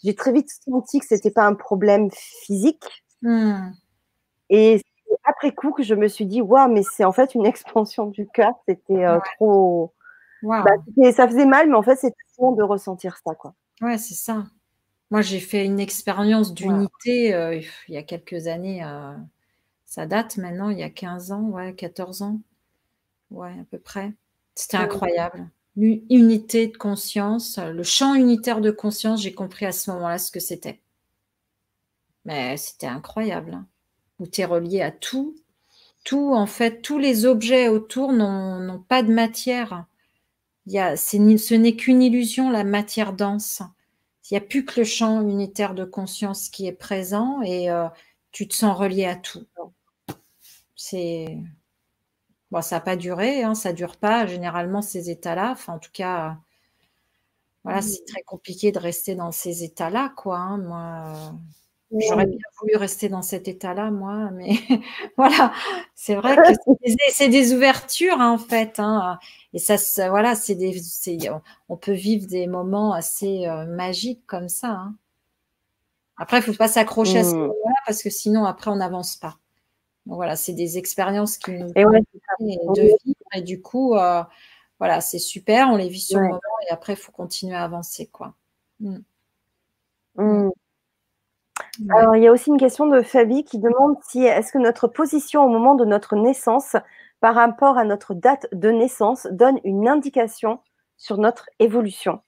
[0.03, 3.03] j'ai très vite senti que c'était pas un problème physique.
[3.23, 3.71] Mmh.
[4.49, 4.81] Et
[5.25, 8.27] après coup que je me suis dit, waouh, mais c'est en fait une expansion du
[8.27, 8.53] cœur.
[8.67, 9.93] C'était euh, trop.
[10.43, 10.63] Bah,
[11.13, 13.55] ça faisait mal, mais en fait, c'était bon de ressentir ça, quoi.
[13.81, 14.45] Ouais, c'est ça.
[15.09, 18.83] Moi, j'ai fait une expérience d'unité euh, il y a quelques années
[19.97, 22.39] ça date maintenant, il y a 15 ans, ouais, 14 ans.
[23.31, 24.13] Ouais, à peu près.
[24.53, 25.49] C'était incroyable.
[25.75, 30.39] Unité de conscience, le champ unitaire de conscience, j'ai compris à ce moment-là ce que
[30.39, 30.81] c'était.
[32.25, 33.55] Mais c'était incroyable.
[33.55, 33.65] Hein.
[34.19, 35.35] Où tu es relié à tout.
[36.03, 39.87] Tout, en fait, tous les objets autour n'ont pas de matière.
[40.67, 43.63] il y a, ce n'est qu'une illusion, la matière dense.
[44.29, 47.87] Il n'y a plus que le champ unitaire de conscience qui est présent et euh,
[48.31, 49.47] tu te sens relié à tout.
[50.77, 51.37] C'est
[52.51, 55.51] bon, ça n'a pas duré, hein, ça dure pas généralement ces états-là.
[55.51, 56.37] Enfin, en tout cas,
[57.65, 60.37] voilà, c'est très compliqué de rester dans ces états-là, quoi.
[60.37, 60.57] Hein.
[60.59, 61.33] Moi,
[61.91, 64.51] J'aurais bien voulu rester dans cet état-là, moi, mais
[65.17, 65.53] voilà,
[65.95, 66.43] c'est vrai que
[67.11, 68.79] c'est des, ouvertures, hein, en fait.
[68.79, 69.17] Hein.
[69.53, 69.77] Et ça,
[70.09, 70.81] voilà, c'est des,
[71.69, 74.89] on peut vivre des moments assez euh, magiques comme ça.
[76.17, 77.39] Après, il ne faut pas s'accrocher à ce mmh.
[77.39, 79.37] moment-là parce que sinon, après, on n'avance pas.
[80.07, 83.15] Voilà, c'est des expériences qui nous et de vivre.
[83.33, 84.23] Et du coup, euh,
[84.79, 87.63] voilà, c'est super, on les vit sur le moment et après, il faut continuer à
[87.63, 88.33] avancer, quoi.
[88.79, 88.97] Mmh.
[90.15, 90.49] Mmh.
[91.89, 94.87] Alors, il y a aussi une question de Fabi qui demande si est-ce que notre
[94.87, 96.75] position au moment de notre naissance
[97.19, 100.59] par rapport à notre date de naissance donne une indication
[100.97, 102.21] sur notre évolution?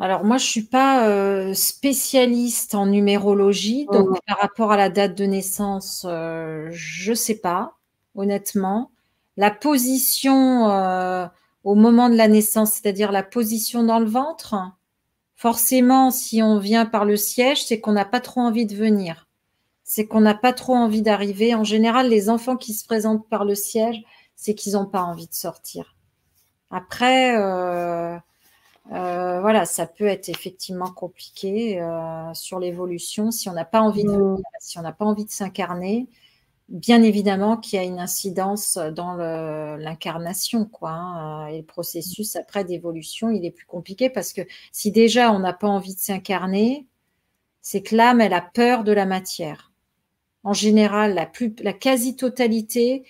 [0.00, 4.18] Alors moi, je ne suis pas euh, spécialiste en numérologie, donc mmh.
[4.26, 7.74] par rapport à la date de naissance, euh, je ne sais pas,
[8.14, 8.90] honnêtement.
[9.36, 11.26] La position euh,
[11.64, 14.56] au moment de la naissance, c'est-à-dire la position dans le ventre,
[15.40, 19.26] Forcément, si on vient par le siège, c'est qu'on n'a pas trop envie de venir.
[19.84, 21.54] C'est qu'on n'a pas trop envie d'arriver.
[21.54, 24.04] En général, les enfants qui se présentent par le siège,
[24.36, 25.96] c'est qu'ils n'ont pas envie de sortir.
[26.70, 27.34] Après,
[28.92, 34.04] euh, voilà, ça peut être effectivement compliqué euh, sur l'évolution si on n'a pas envie
[34.04, 36.08] de venir, si on n'a pas envie de s'incarner
[36.70, 40.90] bien évidemment qu'il y a une incidence dans l'incarnation, quoi.
[40.92, 44.42] Hein, et le processus après d'évolution, il est plus compliqué parce que
[44.72, 46.86] si déjà on n'a pas envie de s'incarner,
[47.60, 49.72] c'est que l'âme, elle a peur de la matière.
[50.44, 51.30] En général, la,
[51.62, 53.04] la quasi-totalité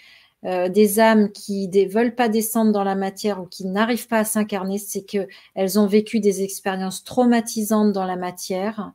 [0.46, 4.20] euh, des âmes qui ne veulent pas descendre dans la matière ou qui n'arrivent pas
[4.20, 8.92] à s'incarner, c'est qu'elles ont vécu des expériences traumatisantes dans la matière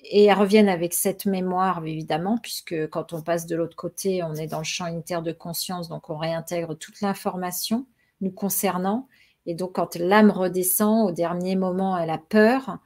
[0.00, 4.34] et elles reviennent avec cette mémoire, évidemment, puisque quand on passe de l'autre côté, on
[4.34, 7.86] est dans le champ unitaire de conscience, donc on réintègre toute l'information
[8.20, 9.08] nous concernant.
[9.46, 12.78] Et donc, quand l'âme redescend, au dernier moment, elle a peur,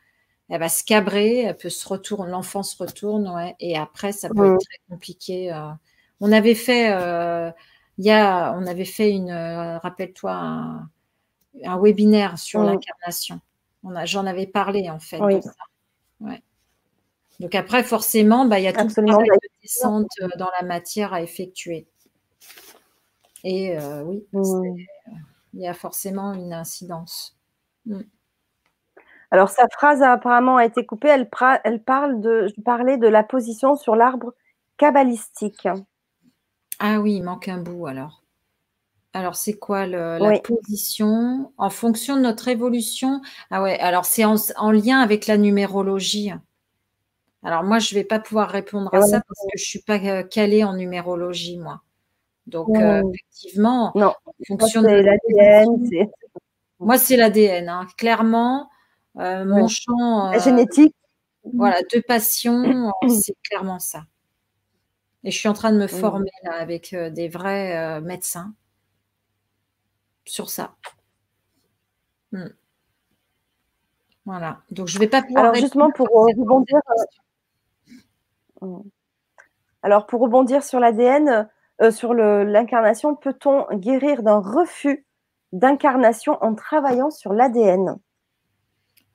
[0.49, 4.29] elle va se cabrer, elle peut se retourner, l'enfant se retourne, ouais, et après, ça
[4.29, 5.53] peut être très compliqué.
[5.53, 5.71] Euh.
[6.23, 7.51] On avait fait, euh,
[7.99, 13.41] il y a, on avait fait une, euh, rappelle-toi, un, webinaire sur l'incarnation.
[14.05, 15.53] J'en avais parlé, en fait, de ça.
[16.21, 16.41] Ouais.
[17.41, 20.65] Donc après, forcément, bah, il y a tout le travail de descente euh, dans la
[20.65, 21.89] matière à effectuer.
[23.43, 24.77] Et euh, oui, mmh.
[25.55, 27.37] il y a forcément une incidence.
[27.87, 28.03] Mmh.
[29.33, 31.09] Alors, sa phrase apparemment a été coupée.
[31.09, 31.29] Elle,
[31.65, 34.35] elle parle de, je parlais de la position sur l'arbre
[34.77, 35.67] kabbalistique.
[36.85, 38.25] Ah oui, il manque un bout alors.
[39.13, 41.53] Alors, c'est quoi la position?
[41.57, 43.21] En fonction de notre évolution?
[43.53, 46.33] Ah ouais, alors c'est en, lien avec la numérologie.
[47.45, 49.79] Alors moi, je ne vais pas pouvoir répondre à ça parce que je ne suis
[49.79, 51.83] pas euh, calée en numérologie, moi.
[52.49, 54.13] Donc, euh, effectivement, non.
[54.27, 55.69] en fonction de l'ADN,
[56.81, 57.69] moi, c'est l'ADN.
[57.69, 57.87] Hein.
[57.97, 58.71] Clairement,
[59.19, 60.33] euh, mon champ.
[60.33, 60.97] La génétique?
[61.55, 64.03] Voilà, de passion, c'est clairement ça.
[65.25, 68.55] Et je suis en train de me former là, avec des vrais médecins
[70.25, 70.75] sur ça.
[72.33, 72.49] Hmm.
[74.25, 74.61] Voilà.
[74.71, 75.45] Donc, je ne vais pas pouvoir.
[75.45, 76.79] Alors, justement, pour rebondir.
[79.83, 81.49] Alors, pour rebondir sur l'ADN,
[81.81, 85.05] euh, sur l'incarnation, peut-on guérir d'un refus
[85.53, 87.99] d'incarnation en travaillant sur l'ADN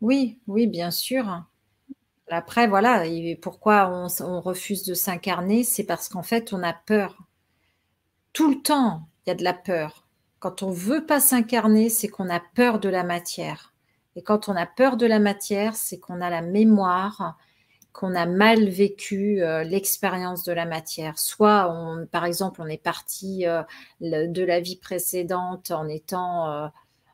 [0.01, 1.43] Oui, oui, bien sûr.
[2.29, 3.03] Après, voilà,
[3.41, 7.17] pourquoi on, refuse de s'incarner C'est parce qu'en fait, on a peur.
[8.33, 10.05] Tout le temps, il y a de la peur.
[10.39, 13.73] Quand on veut pas s'incarner, c'est qu'on a peur de la matière.
[14.15, 17.37] Et quand on a peur de la matière, c'est qu'on a la mémoire
[17.97, 21.17] qu'on a mal vécu euh, l'expérience de la matière.
[21.17, 21.73] Soit,
[22.11, 23.63] par exemple, on est parti euh,
[24.01, 26.67] de la vie précédente en étant, euh,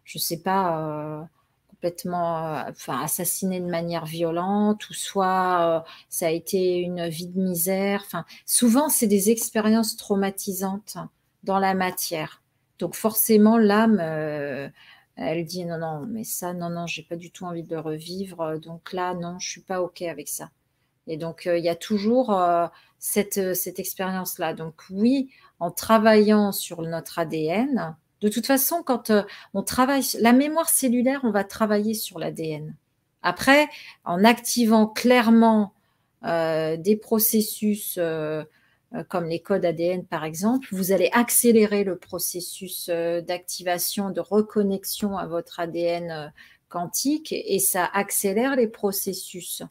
[0.03, 1.29] je ne sais pas,
[1.83, 8.03] complètement enfin, assassiné de manière violente, ou soit ça a été une vie de misère.
[8.05, 10.97] Enfin, souvent, c'est des expériences traumatisantes
[11.43, 12.41] dans la matière.
[12.79, 13.99] Donc forcément, l'âme,
[15.15, 17.81] elle dit non, non, mais ça, non, non, j'ai pas du tout envie de le
[17.81, 18.59] revivre.
[18.59, 20.49] Donc là, non, je suis pas OK avec ça.
[21.07, 22.67] Et donc, euh, il y a toujours euh,
[22.99, 24.53] cette, euh, cette expérience-là.
[24.53, 25.29] Donc, oui,
[25.59, 29.11] en travaillant sur notre ADN, de toute façon, quand
[29.53, 32.75] on travaille, la mémoire cellulaire, on va travailler sur l'ADN.
[33.21, 33.67] Après,
[34.03, 35.73] en activant clairement
[36.23, 37.99] des processus
[38.95, 44.19] euh, comme les codes ADN par exemple, vous allez accélérer le processus euh, d'activation, de
[44.19, 46.27] reconnexion à votre ADN euh,
[46.69, 49.63] quantique et ça accélère les processus.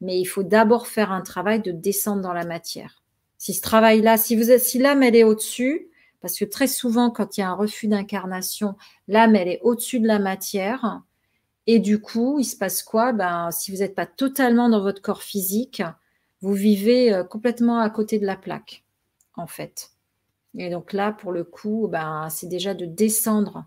[0.00, 3.02] Mais il faut d'abord faire un travail de descendre dans la matière.
[3.36, 5.88] Si ce travail-là, si, si l'âme elle est au-dessus,
[6.20, 8.76] parce que très souvent quand il y a un refus d'incarnation,
[9.08, 11.02] l'âme elle est au-dessus de la matière.
[11.66, 13.12] Et du coup, il se passe quoi?
[13.12, 15.82] Ben, Si vous n'êtes pas totalement dans votre corps physique,
[16.40, 18.84] vous vivez euh, complètement à côté de la plaque,
[19.36, 19.90] en fait.
[20.56, 23.66] Et donc là, pour le coup, ben, c'est déjà de descendre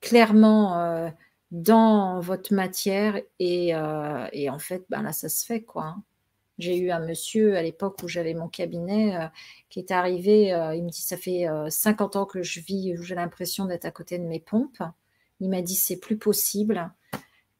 [0.00, 1.10] clairement euh,
[1.50, 5.96] dans votre matière et, euh, et, en fait, ben là, ça se fait quoi.
[6.58, 9.16] J'ai eu un monsieur à l'époque où j'avais mon cabinet
[9.70, 13.64] qui est arrivé, il me dit ça fait 50 ans que je vis, j'ai l'impression
[13.64, 14.82] d'être à côté de mes pompes.
[15.40, 16.92] Il m'a dit c'est plus possible.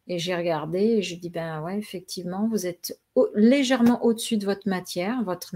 [0.08, 3.00] Et j'ai regardé et je dis, ben ouais, effectivement, vous êtes
[3.34, 5.54] légèrement au-dessus de votre matière, votre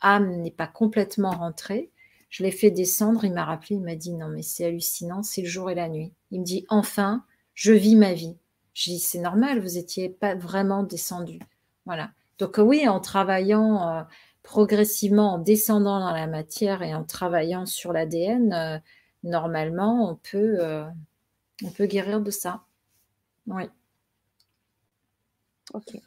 [0.00, 1.90] âme, n'est pas complètement rentrée.
[2.28, 5.40] Je l'ai fait descendre, il m'a rappelé, il m'a dit, non mais c'est hallucinant, c'est
[5.40, 6.12] le jour et la nuit.
[6.30, 8.36] Il me dit, enfin, je vis ma vie.
[8.74, 11.38] Je dis, c'est normal, vous n'étiez pas vraiment descendu.
[11.86, 12.10] Voilà.
[12.38, 14.02] Donc oui, en travaillant euh,
[14.42, 18.78] progressivement, en descendant dans la matière et en travaillant sur l'ADN, euh,
[19.22, 20.84] normalement, on peut, euh,
[21.64, 22.62] on peut guérir de ça.
[23.46, 23.64] Oui.
[25.74, 25.94] Ok.
[25.94, 26.02] Et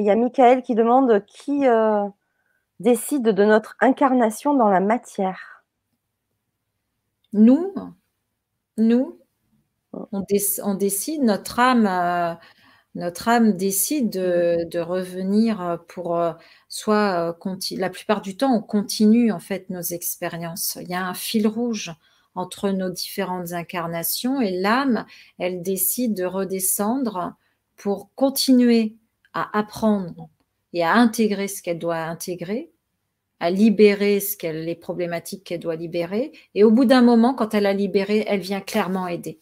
[0.00, 1.64] il y a Michael qui demande qui
[2.80, 5.64] décide de notre incarnation dans la matière?
[7.32, 7.74] Nous,
[8.76, 9.18] nous,
[9.92, 12.38] on, décide, notre âme,
[12.96, 16.32] notre âme décide de, revenir pour euh,
[16.68, 17.36] soit
[17.72, 20.78] la plupart du temps, on continue en fait nos expériences.
[20.80, 21.94] Il y a un fil rouge
[22.34, 25.04] entre nos différentes incarnations et l'âme,
[25.38, 27.34] elle décide de redescendre
[27.76, 28.96] pour continuer
[29.34, 30.30] à apprendre
[30.72, 32.70] et à intégrer ce qu'elle doit intégrer,
[33.40, 36.32] à libérer ce qu'elle, les problématiques qu'elle doit libérer.
[36.54, 39.38] Et au bout d'un moment, quand elle a libéré, elle vient clairement aider.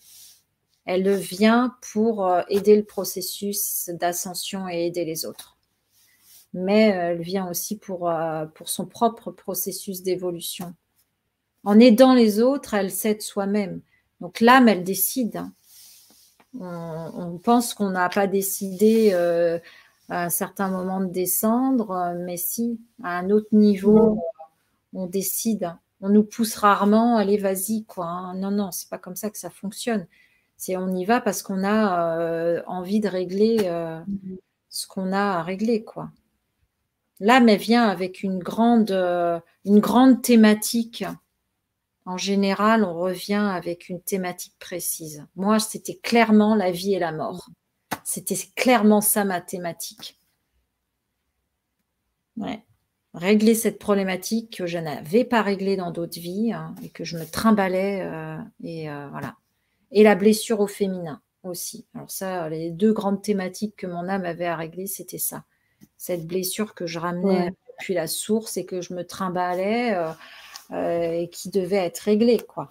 [0.84, 5.56] Elle vient pour euh, aider le processus d'ascension et aider les autres.
[6.52, 10.74] Mais euh, elle vient aussi pour, euh, pour son propre processus d'évolution.
[11.64, 13.80] En aidant les autres, elle s'aide soi-même.
[14.20, 15.36] Donc l'âme, elle décide.
[15.36, 15.52] Hein
[16.60, 19.58] on, pense qu'on n'a pas décidé euh,
[20.08, 24.22] à un certain moment de descendre, mais si, à un autre niveau,
[24.92, 25.74] on décide.
[26.00, 28.06] On nous pousse rarement, allez, vas-y, quoi.
[28.06, 28.34] Hein.
[28.36, 30.06] Non, non, c'est pas comme ça que ça fonctionne.
[30.56, 34.00] C'est on y va parce qu'on a euh, envie de régler euh,
[34.68, 36.10] ce qu'on a à régler, quoi.
[37.20, 38.90] L'âme, elle vient avec une grande,
[39.64, 41.04] une grande thématique
[42.06, 45.26] en général, on revient avec une thématique précise.
[45.36, 47.48] Moi, c'était clairement la vie et la mort.
[48.04, 50.20] C'était clairement ça ma thématique.
[53.14, 57.16] Régler cette problématique que je n'avais pas réglée dans d'autres vies hein, et que je
[57.16, 59.36] me trimballais euh, et euh, voilà.
[59.90, 61.86] Et la blessure au féminin aussi.
[61.94, 65.44] Alors ça, les deux grandes thématiques que mon âme avait à régler, c'était ça.
[65.96, 69.94] Cette blessure que je ramenais depuis la source et que je me trimballais.
[69.94, 70.12] Euh,
[70.70, 72.70] euh, et qui devait être réglée, quoi.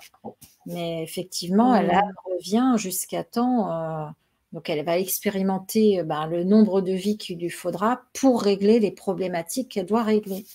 [0.65, 1.91] Mais effectivement, elle,
[2.25, 3.71] revient jusqu'à temps.
[3.71, 4.07] Euh,
[4.51, 8.89] donc, elle va expérimenter ben, le nombre de vies qu'il lui faudra pour régler les
[8.89, 10.47] problématiques qu'elle doit régler.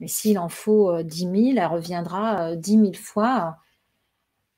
[0.00, 3.58] Mais s'il en faut 10 000, elle reviendra 10 000 fois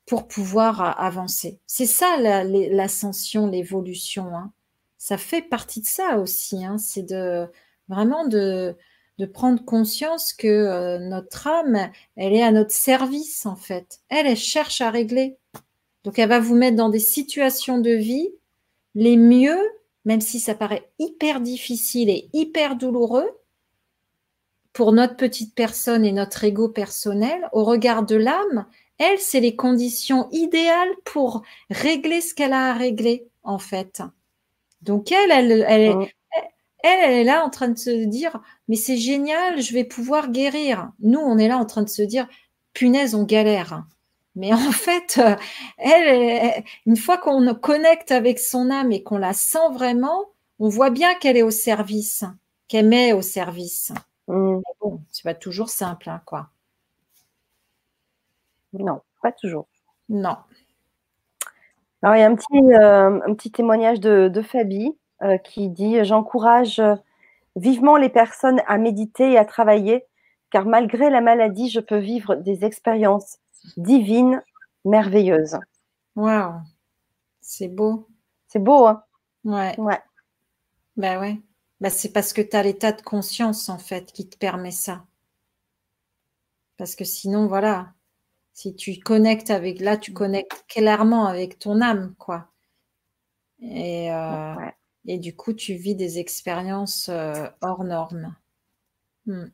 [0.07, 1.59] pour pouvoir avancer.
[1.67, 4.35] C'est ça l'ascension, l'évolution.
[4.35, 4.53] Hein.
[4.99, 6.65] Ça fait partie de ça aussi.
[6.65, 6.79] Hein.
[6.79, 7.47] C'est de
[7.89, 8.77] vraiment de,
[9.19, 14.01] de prendre conscience que euh, notre âme, elle est à notre service en fait.
[14.09, 15.37] Elle, elle cherche à régler.
[16.05, 18.31] Donc elle va vous mettre dans des situations de vie
[18.95, 19.59] les mieux,
[20.05, 23.29] même si ça paraît hyper difficile et hyper douloureux
[24.73, 28.67] pour notre petite personne et notre ego personnel, au regard de l'âme,
[28.99, 34.03] elle, c'est les conditions idéales pour régler ce qu'elle a à régler, en fait.
[34.83, 36.07] Donc elle, elle, elle, oh
[36.83, 40.91] elle, est là en train de se dire, mais c'est génial, je vais pouvoir guérir.
[41.01, 42.29] Nous, on est là en train de se dire,
[42.73, 43.85] punaise, on galère.
[44.35, 45.21] Mais en fait,
[45.79, 50.27] elle, une fois qu'on connecte avec son âme et qu'on la sent vraiment,
[50.59, 52.25] on voit bien qu'elle est au service,
[52.69, 53.93] qu'elle met au service.
[54.29, 54.61] Mmh.
[54.81, 56.51] Bon, c'est pas toujours simple, hein, quoi.
[58.85, 59.67] Non, pas toujours.
[60.09, 60.37] Non.
[62.03, 64.97] Alors, il y a un petit, euh, un petit témoignage de, de Fabi.
[65.23, 66.95] Euh, qui dit J'encourage euh,
[67.57, 70.05] vivement les personnes à méditer et à travailler,
[70.51, 73.39] car malgré la maladie, je peux vivre des expériences
[73.79, 74.43] divines,
[74.85, 75.59] merveilleuses.
[76.17, 76.61] Waouh,
[77.41, 78.09] c'est beau.
[78.47, 79.05] C'est beau, hein?
[79.45, 79.75] Ouais.
[79.81, 80.01] Ouais.
[80.99, 81.41] Ben ouais.
[81.81, 85.03] bah, c'est parce que tu as l'état de conscience, en fait, qui te permet ça.
[86.77, 87.95] Parce que sinon, voilà,
[88.57, 92.49] si tu connectes avec, là, tu connectes clairement avec ton âme, quoi.
[93.61, 94.55] Et, euh,
[95.05, 98.35] et du coup, tu vis des expériences euh, hors normes.
[99.27, 99.49] Hmm.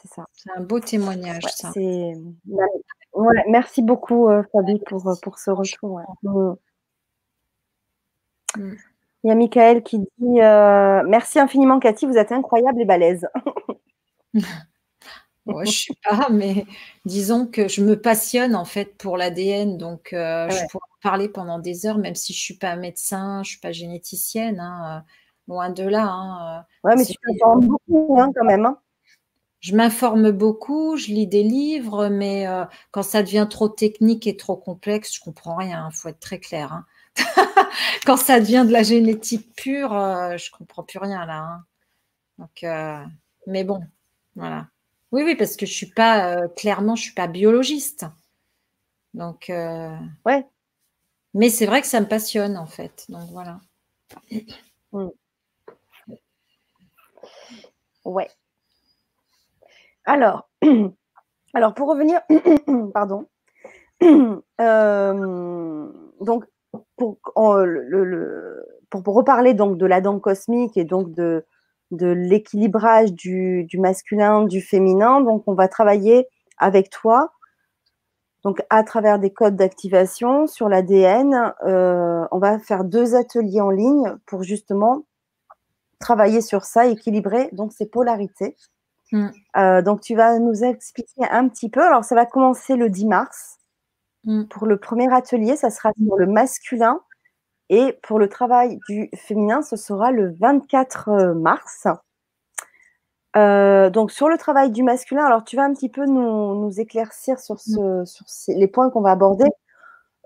[0.00, 0.24] C'est ça.
[0.32, 1.70] C'est un beau témoignage, ça.
[3.46, 6.00] merci beaucoup, euh, Fabi, pour, pour ce retour.
[8.56, 8.74] Hmm.
[9.22, 13.28] Il y a Michael qui dit euh, Merci infiniment, Cathy, vous êtes incroyable et balèze.
[15.64, 16.66] Je je sais pas, mais
[17.04, 21.28] disons que je me passionne en fait pour l'ADN, donc euh, je pourrais en parler
[21.28, 25.10] pendant des heures, même si je suis pas médecin, je suis pas généticienne, hein, euh,
[25.48, 26.06] loin de là.
[26.06, 28.74] Hein, ouais, mais tu t'informes beaucoup hein, quand même.
[29.60, 32.46] Je m'informe beaucoup, je lis des livres, mais
[32.92, 35.90] quand ça devient trop technique et trop complexe, je comprends rien.
[35.92, 36.84] Il faut être très clair.
[38.06, 41.60] quand ça devient de la génétique pure, je je comprends plus rien là.
[42.38, 42.64] Donc,
[43.46, 43.80] mais bon,
[44.34, 44.68] voilà.
[45.12, 48.06] Oui, oui, parce que je suis pas, euh, clairement, je suis pas biologiste.
[49.14, 49.96] Donc, euh,
[50.26, 50.46] ouais.
[51.34, 53.06] Mais c'est vrai que ça me passionne, en fait.
[53.10, 53.60] Donc, voilà.
[54.92, 55.08] Mm.
[58.04, 58.28] Ouais.
[60.04, 60.48] Alors,
[61.54, 62.20] alors pour revenir,
[62.94, 63.26] pardon.
[64.60, 66.44] Euh, donc,
[66.96, 67.18] pour,
[67.56, 71.46] le, pour, pour, reparler donc de la dent cosmique et donc de,
[71.90, 75.20] de l'équilibrage du, masculin, du féminin.
[75.20, 76.26] Donc, on va travailler
[76.58, 77.32] avec toi,
[78.44, 81.54] donc à travers des codes d'activation sur l'ADN.
[81.66, 85.04] Euh, on va faire deux ateliers en ligne pour justement
[85.98, 88.56] travailler sur ça, équilibrer donc ces polarités.
[89.12, 89.28] Mm.
[89.56, 91.82] Euh, donc, tu vas nous expliquer un petit peu.
[91.82, 93.58] Alors, ça va commencer le 10 mars.
[94.24, 94.44] Mm.
[94.44, 97.00] Pour le premier atelier, ça sera sur le masculin
[97.70, 101.86] et pour le travail du féminin, ce sera le 24 euh, mars.
[103.36, 107.38] Euh, donc sur le travail du masculin, alors tu vas un petit peu nous, éclaircir
[107.38, 109.46] sur, ce, sur les points qu'on va aborder.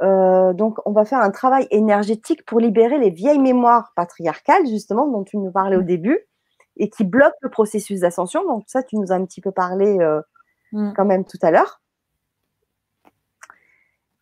[0.01, 5.07] Euh, donc on va faire un travail énergétique pour libérer les vieilles mémoires patriarcales, justement,
[5.07, 6.19] dont tu nous parlais au début,
[6.79, 8.43] et qui bloquent le processus d'ascension.
[8.47, 9.99] Donc ça, tu nous as un petit peu parlé
[10.73, 10.95] mm.
[10.97, 11.83] quand même tout à l'heure.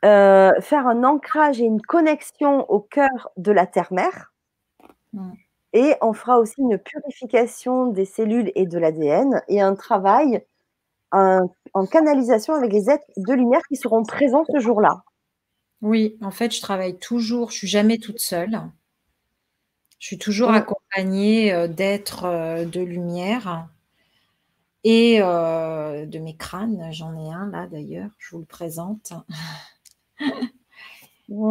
[0.05, 4.33] Euh, faire un ancrage et une connexion au cœur de la terre-mère.
[5.13, 5.33] Mm.
[5.75, 10.45] Et on fera aussi une purification des cellules et de l'ADN et un travail
[11.15, 15.05] en canalisation avec les êtres de lumière qui seront présents ce jour-là.
[15.83, 18.63] Oui, en fait, je travaille toujours, je suis jamais toute seule.
[19.99, 23.69] Je suis toujours accompagnée euh, d'êtres euh, de lumière
[24.85, 26.89] et de mes crânes.
[26.93, 29.13] J'en ai un là d'ailleurs, je vous le présente.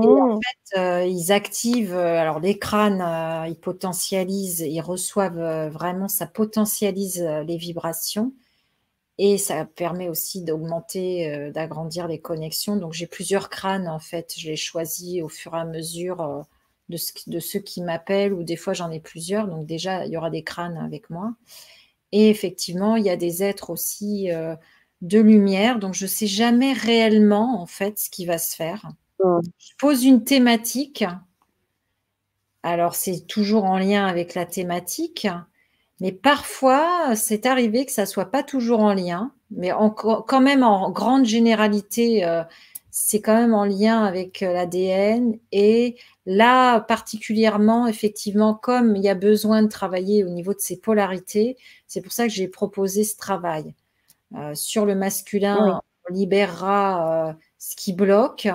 [0.04, 5.70] Et en fait, euh, ils activent, euh, alors les crânes, euh, ils potentialisent, ils reçoivent
[5.70, 8.34] vraiment, ça potentialise les vibrations
[9.20, 12.78] et ça permet aussi d'augmenter, d'agrandir les connexions.
[12.78, 16.46] Donc j'ai plusieurs crânes en fait, je les choisis au fur et à mesure
[16.90, 19.48] de, de ceux qui m'appellent ou des fois j'en ai plusieurs.
[19.48, 21.34] Donc déjà, il y aura des crânes avec moi.
[22.14, 24.30] Et effectivement, il y a des êtres aussi
[25.02, 28.90] de lumière, donc je ne sais jamais réellement en fait ce qui va se faire.
[29.24, 31.04] Je pose une thématique.
[32.64, 35.28] Alors c'est toujours en lien avec la thématique,
[36.00, 40.92] mais parfois c'est arrivé que ça soit pas toujours en lien, mais quand même en
[40.92, 42.44] grande généralité, euh,
[42.92, 45.40] c'est quand même en lien avec euh, l'ADN.
[45.52, 45.98] Et
[46.28, 51.58] là particulièrement, effectivement, comme il y a besoin de travailler au niveau de ces polarités,
[51.88, 53.74] c'est pour ça que j'ai proposé ce travail.
[54.36, 58.48] Euh, sur le masculin, on libérera euh, ce qui bloque.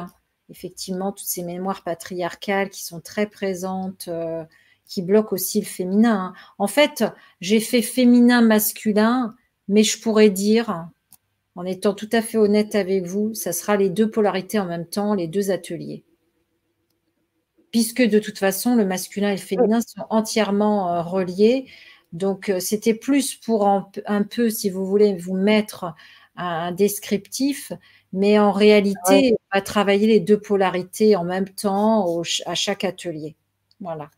[0.48, 4.44] Effectivement, toutes ces mémoires patriarcales qui sont très présentes, euh,
[4.86, 6.32] qui bloquent aussi le féminin.
[6.34, 6.54] Hein.
[6.58, 7.04] En fait,
[7.40, 9.34] j'ai fait féminin-masculin,
[9.68, 10.88] mais je pourrais dire,
[11.56, 14.86] en étant tout à fait honnête avec vous, ça sera les deux polarités en même
[14.86, 16.04] temps, les deux ateliers.
[17.72, 21.66] Puisque de toute façon, le masculin et le féminin sont entièrement reliés.
[22.12, 25.94] Donc, euh, c'était plus pour un, peu, si vous voulez, vous mettre
[26.36, 27.72] un, descriptif,
[28.12, 33.36] mais en réalité, on va travailler les deux polarités en même temps à chaque atelier.
[33.80, 34.10] Voilà.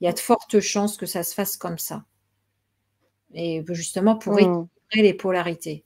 [0.00, 2.04] Il y a de fortes chances que ça se fasse comme ça.
[3.34, 4.38] Et justement, pour mmh.
[4.38, 5.84] équilibrer les polarités.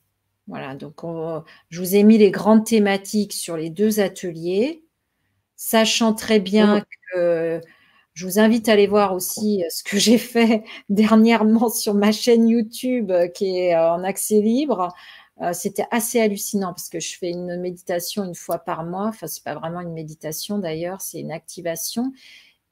[0.48, 1.02] Voilà, donc
[1.70, 4.84] je vous ai mis les grandes thématiques sur les deux ateliers,
[5.56, 6.84] sachant très bien mmh.
[7.12, 7.60] que
[8.16, 12.12] je vous invite à aller voir aussi euh, ce que j'ai fait dernièrement sur ma
[12.12, 14.88] chaîne YouTube euh, qui est euh, en accès libre.
[15.52, 19.08] C'était assez hallucinant parce que je fais une méditation une fois par mois.
[19.08, 22.10] Enfin, c'est pas vraiment une méditation d'ailleurs, c'est une activation.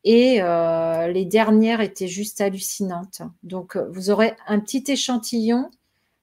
[0.02, 3.20] Et les dernières étaient juste hallucinantes.
[3.42, 5.70] Donc, vous aurez un petit échantillon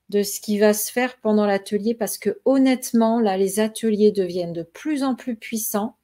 [0.09, 4.51] de ce qui va se faire pendant l'atelier parce que honnêtement, là, les ateliers deviennent
[4.51, 5.95] de plus en plus puissants.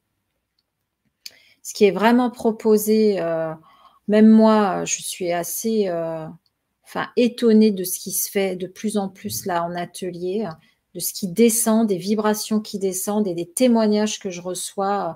[1.67, 3.19] Ce qui est vraiment proposé,
[4.07, 5.91] même moi, je suis assez
[6.85, 10.47] enfin, étonnée de ce qui se fait de plus en plus là en atelier,
[10.95, 15.13] de ce qui descend, des vibrations qui descendent et des témoignages que je reçois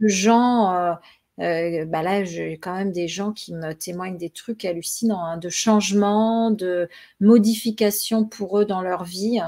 [0.00, 0.74] de gens.
[0.74, 0.94] Euh,
[1.40, 5.36] euh, bah là, j'ai quand même des gens qui me témoignent des trucs hallucinants, hein,
[5.36, 6.88] de changements, de
[7.20, 9.40] modifications pour eux dans leur vie.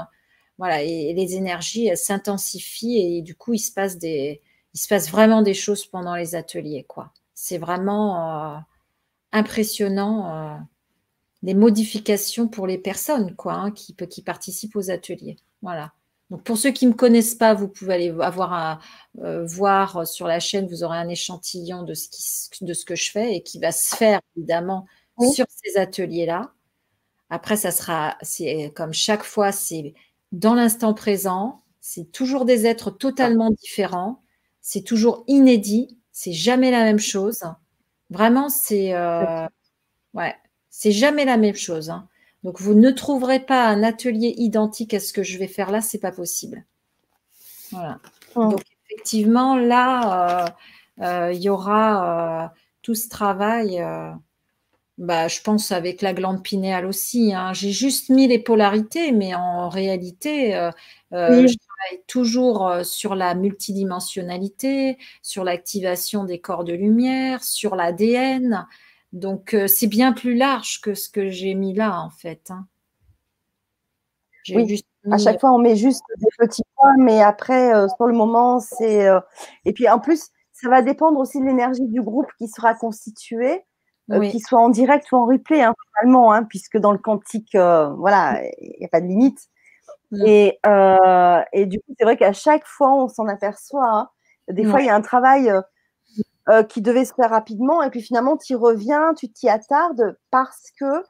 [0.57, 4.41] Voilà, et, les énergies s'intensifient et du coup, il se passe des,
[4.77, 7.11] il se passe vraiment des choses pendant les ateliers, quoi.
[7.33, 8.59] C'est vraiment euh,
[9.31, 10.59] impressionnant
[11.41, 15.37] des modifications pour les personnes quoi, hein, qui, qui participent aux ateliers.
[15.63, 15.93] Voilà.
[16.29, 18.79] Donc pour ceux qui ne me connaissent pas, vous pouvez aller avoir
[19.17, 22.95] euh, voir sur la chaîne, vous aurez un échantillon de ce, qui, de ce que
[22.95, 24.85] je fais et qui va se faire évidemment
[25.33, 26.51] sur ces ateliers-là.
[27.31, 29.95] Après, ça sera, c'est comme chaque fois, c'est
[30.31, 34.21] dans l'instant présent, c'est toujours des êtres totalement différents,
[34.67, 37.45] c'est toujours inédit, c'est jamais la même chose.
[38.09, 39.47] Vraiment, c'est euh,
[40.13, 40.35] ouais,
[40.69, 41.89] c'est jamais la même chose.
[41.89, 42.09] Hein.
[42.43, 45.79] Donc, vous ne trouverez pas un atelier identique à ce que je vais faire là,
[45.79, 46.65] c'est pas possible.
[47.71, 47.99] Voilà.
[48.35, 50.49] Donc, effectivement, là,
[50.99, 53.81] euh, euh, il y aura tout ce travail.
[54.97, 57.33] Bah, je pense avec la glande pinéale aussi.
[57.33, 57.53] Hein.
[57.53, 60.51] J'ai juste mis les polarités, mais en réalité,
[61.13, 68.67] je travaille toujours sur la multidimensionnalité, sur l'activation des corps de lumière, sur l'ADN.
[69.13, 72.51] Donc, euh, c'est bien plus large que ce que j'ai mis là, en fait.
[72.51, 72.67] Hein.
[74.49, 74.81] Oui,
[75.11, 78.59] à chaque fois, on met juste des petits points, mais après, euh, sur le moment,
[78.59, 79.07] c'est.
[79.07, 79.19] Euh,
[79.65, 83.63] et puis, en plus, ça va dépendre aussi de l'énergie du groupe qui sera constitué,
[84.09, 88.41] qu'il soit en direct ou en replay, hein, finalement, hein, puisque dans le quantique, voilà,
[88.61, 89.49] il n'y a pas de limite.
[90.11, 90.23] Mm.
[90.25, 90.59] Et,
[91.53, 94.11] et, du coup, c'est vrai qu'à chaque fois, on s'en aperçoit.
[94.49, 95.51] Des fois, il y a un travail
[96.49, 97.83] euh, qui devait se faire rapidement.
[97.83, 101.03] Et puis finalement, tu y reviens, tu t'y attardes parce que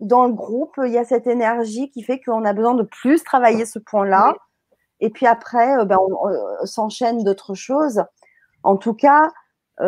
[0.00, 3.22] dans le groupe, il y a cette énergie qui fait qu'on a besoin de plus
[3.22, 4.34] travailler ce point-là.
[4.98, 8.02] Et puis après, euh, ben, on, euh, s'enchaîne d'autres choses.
[8.64, 9.20] En tout cas,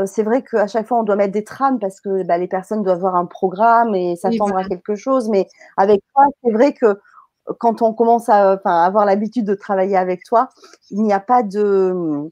[0.07, 2.83] c'est vrai qu'à chaque fois, on doit mettre des trames parce que ben, les personnes
[2.83, 5.29] doivent avoir un programme et s'attendre à quelque chose.
[5.29, 6.99] Mais avec toi, c'est vrai que
[7.59, 10.49] quand on commence à avoir l'habitude de travailler avec toi,
[10.91, 12.31] il n'y a pas de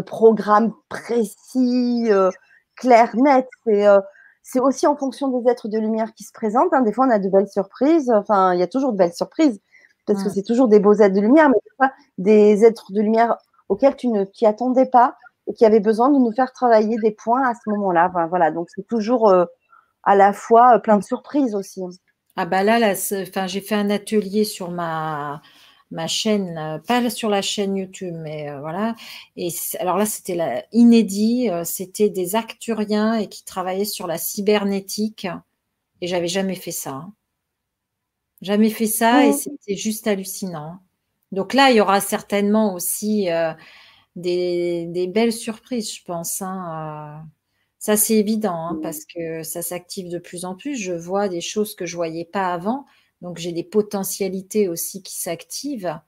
[0.00, 2.30] programmes précis, euh,
[2.76, 3.48] clairs, nets.
[3.68, 4.00] Euh,
[4.42, 6.72] c'est aussi en fonction des êtres de lumière qui se présentent.
[6.72, 6.82] Hein.
[6.82, 8.10] Des fois, on a de belles surprises.
[8.14, 9.60] Enfin, il y a toujours de belles surprises
[10.06, 13.00] parce que c'est toujours des beaux êtres de lumière, mais des fois, des êtres de
[13.00, 13.38] lumière
[13.70, 17.10] auxquels tu ne t'y attendais pas et qui avaient besoin de nous faire travailler des
[17.10, 18.10] points à ce moment-là.
[18.28, 19.46] voilà, donc c'est toujours euh,
[20.02, 21.82] à la fois plein de surprises aussi.
[22.36, 25.42] Ah bah là, là enfin, j'ai fait un atelier sur ma
[25.94, 28.94] ma chaîne, euh, pas sur la chaîne YouTube, mais euh, voilà.
[29.36, 29.48] Et
[29.78, 35.26] alors là, c'était inédit, euh, c'était des acturiens et qui travaillaient sur la cybernétique.
[36.00, 36.90] Et j'avais jamais fait ça.
[36.90, 37.14] Hein.
[38.42, 40.80] Jamais fait ça et c'était juste hallucinant.
[41.32, 43.28] Donc là, il y aura certainement aussi
[44.16, 46.42] des, belles surprises, je pense.
[46.42, 47.24] Hein,
[47.84, 50.74] ça, c'est évident hein, parce que ça s'active de plus en plus.
[50.74, 52.86] Je vois des choses que je voyais pas avant.
[53.20, 56.00] Donc j'ai des potentialités aussi qui s'activent.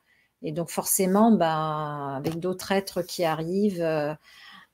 [0.43, 4.15] Et donc forcément, ben, avec d'autres êtres qui arrivent, euh,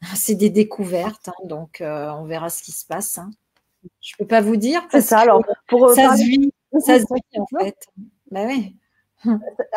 [0.14, 1.28] c'est des découvertes.
[1.28, 1.46] Hein.
[1.46, 3.18] donc euh, on verra ce qui se passe.
[3.18, 3.32] Hein.
[4.00, 4.80] Je ne peux pas vous dire.
[4.92, 5.18] C'est ça.
[5.18, 7.84] Alors, pour euh, ça se vit, ça se vit en fait.
[8.30, 8.76] Ben oui.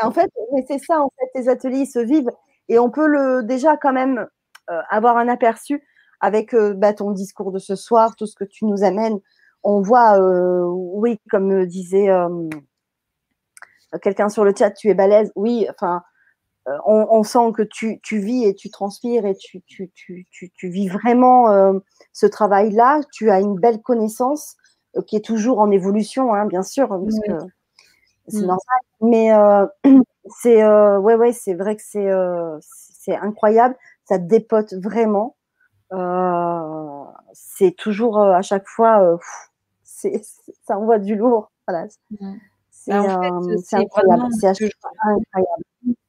[0.04, 0.30] En fait,
[0.68, 1.02] c'est ça.
[1.02, 2.30] En fait, les ateliers se vivent
[2.70, 4.28] et on peut le déjà quand même
[4.68, 5.82] avoir un aperçu
[6.20, 9.20] avec bah, ton discours de ce soir, tout ce que tu nous amènes
[9.66, 12.48] on voit, euh, oui, comme disait euh,
[14.02, 15.32] quelqu'un sur le chat, tu es balèze.
[15.36, 16.04] Oui, enfin,
[16.68, 19.60] euh, on, sent que tu, vis et tu transpires et tu,
[20.64, 21.74] vis vraiment
[22.14, 23.02] ce travail-là.
[23.12, 24.56] Tu as une belle connaissance
[25.08, 27.34] qui est toujours en évolution, hein, bien sûr, parce que
[28.28, 28.56] c'est mm.
[29.02, 29.70] normal.
[29.84, 30.00] Mais
[30.42, 32.10] c'est ouais, ouais, c'est vrai que c'est
[32.62, 33.76] c'est incroyable.
[34.08, 35.36] Ça dépote vraiment.
[37.34, 39.18] C'est toujours à chaque fois
[39.86, 41.52] ça envoie du lourd.
[41.68, 41.88] Voilà.
[42.72, 44.30] C'est incroyable.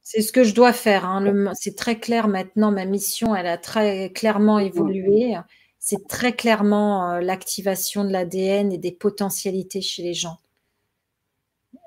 [0.02, 1.04] C'est ce que je dois faire.
[1.04, 1.52] Hein.
[1.54, 2.70] C'est très clair maintenant.
[2.70, 5.36] Ma mission, elle a très clairement évolué.
[5.78, 10.38] C'est très clairement euh, l'activation de l'ADN et des potentialités chez les gens.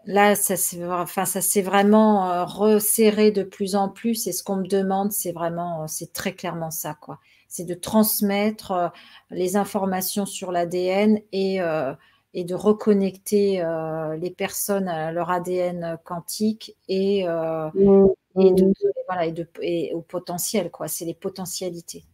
[0.06, 1.24] Là, ça s'est enfin,
[1.62, 4.28] vraiment euh, resserré de plus en plus.
[4.28, 7.20] Et ce qu'on me demande, c'est vraiment, euh, c'est très clairement ça, quoi.
[7.50, 8.88] C'est de transmettre euh,
[9.32, 11.94] les informations sur l'ADN et, euh,
[12.34, 18.08] et de reconnecter euh, les personnes à leur ADN quantique et, mmh.
[18.40, 18.74] et, de,
[19.08, 20.88] voilà, et, de, et au potentiel, quoi.
[20.88, 22.06] C'est les potentialités.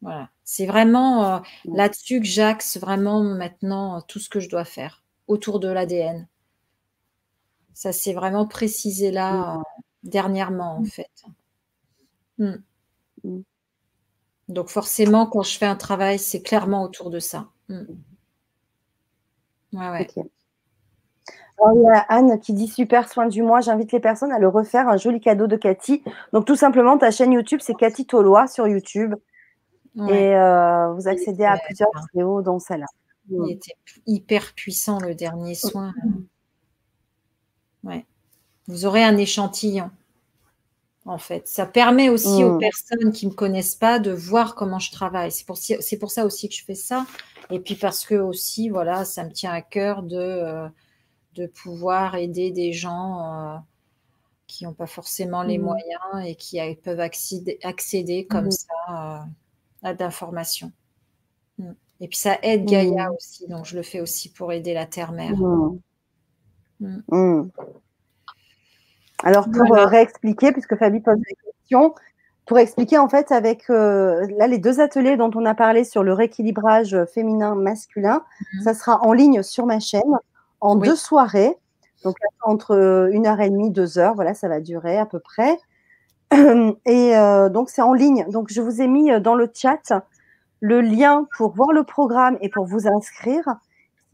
[0.00, 0.30] Voilà.
[0.44, 1.76] C'est vraiment mmh.
[1.76, 6.28] là-dessus que j'axe vraiment maintenant tout ce que je dois faire autour de l'ADN.
[7.72, 9.62] Ça s'est vraiment précisé là mmh.
[10.04, 11.24] dernièrement, en fait.
[14.48, 17.48] Donc forcément, quand je fais un travail, c'est clairement autour de ça.
[17.68, 17.82] Mm.
[19.72, 20.06] Ouais,
[21.74, 23.60] il y a Anne qui dit super soin du mois.
[23.60, 24.88] J'invite les personnes à le refaire.
[24.88, 26.02] Un joli cadeau de Cathy.
[26.32, 29.14] Donc, tout simplement, ta chaîne YouTube, c'est Cathy Tolois sur YouTube.
[30.08, 32.86] Et euh, vous accédez à plusieurs vidéos, dont celle-là.
[33.30, 33.48] Il mm.
[33.50, 33.76] était
[34.06, 35.94] hyper puissant, le dernier soin.
[36.04, 37.88] Mm.
[37.88, 38.06] Ouais.
[38.66, 39.90] Vous aurez un échantillon
[41.06, 41.46] en fait.
[41.48, 42.60] Ça permet aussi aux mmh.
[42.60, 45.30] personnes qui ne me connaissent pas de voir comment je travaille.
[45.30, 47.06] C'est pour, c'est pour ça aussi que je fais ça.
[47.50, 50.68] Et puis parce que aussi, voilà, ça me tient à cœur de, euh,
[51.34, 53.56] de pouvoir aider des gens euh,
[54.46, 55.62] qui n'ont pas forcément les mmh.
[55.62, 58.50] moyens et qui peuvent accéder, accéder comme mmh.
[58.50, 59.18] ça euh,
[59.82, 60.72] à d'informations.
[62.00, 65.32] Et puis ça aide Gaïa aussi, donc je le fais aussi pour aider la Terre-Mère.
[69.24, 71.94] Alors, pour euh, réexpliquer, puisque Fabi pose des questions,
[72.46, 76.02] pour expliquer en fait avec euh, là les deux ateliers dont on a parlé sur
[76.02, 78.22] le rééquilibrage féminin-masculin,
[78.52, 78.62] mhm.
[78.62, 80.18] ça sera en ligne sur ma chaîne
[80.60, 81.56] en deux soirées,
[82.04, 85.20] donc entre euh, une heure et demie, deux heures, voilà, ça va durer à peu
[85.20, 85.58] près.
[86.86, 87.12] Et
[87.50, 88.26] donc c'est en ligne.
[88.28, 89.92] Donc je vous ai mis dans le chat
[90.60, 93.44] le lien pour voir le programme et pour vous inscrire.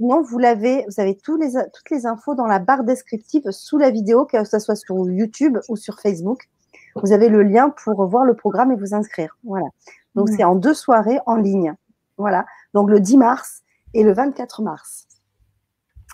[0.00, 3.76] Sinon, vous l'avez, vous avez tous les, toutes les infos dans la barre descriptive sous
[3.76, 6.48] la vidéo, que ce soit sur YouTube ou sur Facebook.
[6.96, 9.36] Vous avez le lien pour voir le programme et vous inscrire.
[9.44, 9.66] Voilà.
[10.14, 10.36] Donc, mmh.
[10.38, 11.74] c'est en deux soirées en ligne.
[12.16, 12.46] Voilà.
[12.72, 13.60] Donc, le 10 mars
[13.92, 15.06] et le 24 mars.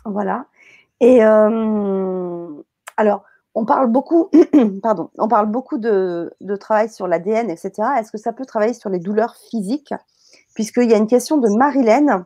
[0.05, 0.47] Voilà.
[0.99, 2.49] Et euh,
[2.97, 3.23] alors,
[3.55, 4.31] on parle beaucoup,
[4.83, 7.71] pardon, on parle beaucoup de, de travail sur l'ADN, etc.
[8.01, 9.95] Est-ce que ça peut travailler sur les douleurs physiques?
[10.57, 12.25] Puisqu'il y a une question de Marilène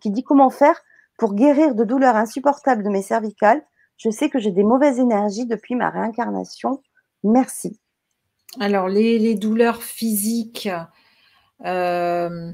[0.00, 0.80] qui dit comment faire
[1.18, 3.62] pour guérir de douleurs insupportables de mes cervicales.
[3.96, 6.82] Je sais que j'ai des mauvaises énergies depuis ma réincarnation.
[7.22, 7.80] Merci.
[8.60, 10.68] Alors, les, douleurs physiques,
[11.64, 12.52] euh,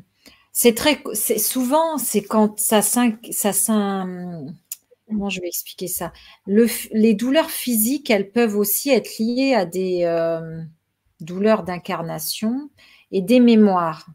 [0.53, 3.03] c'est très, souvent, c'est quand ça, ça,
[5.09, 6.13] comment je vais expliquer ça?
[6.47, 10.63] Les douleurs physiques, elles peuvent aussi être liées à des euh,
[11.21, 12.71] douleurs d'incarnation
[13.11, 14.07] et des mémoires.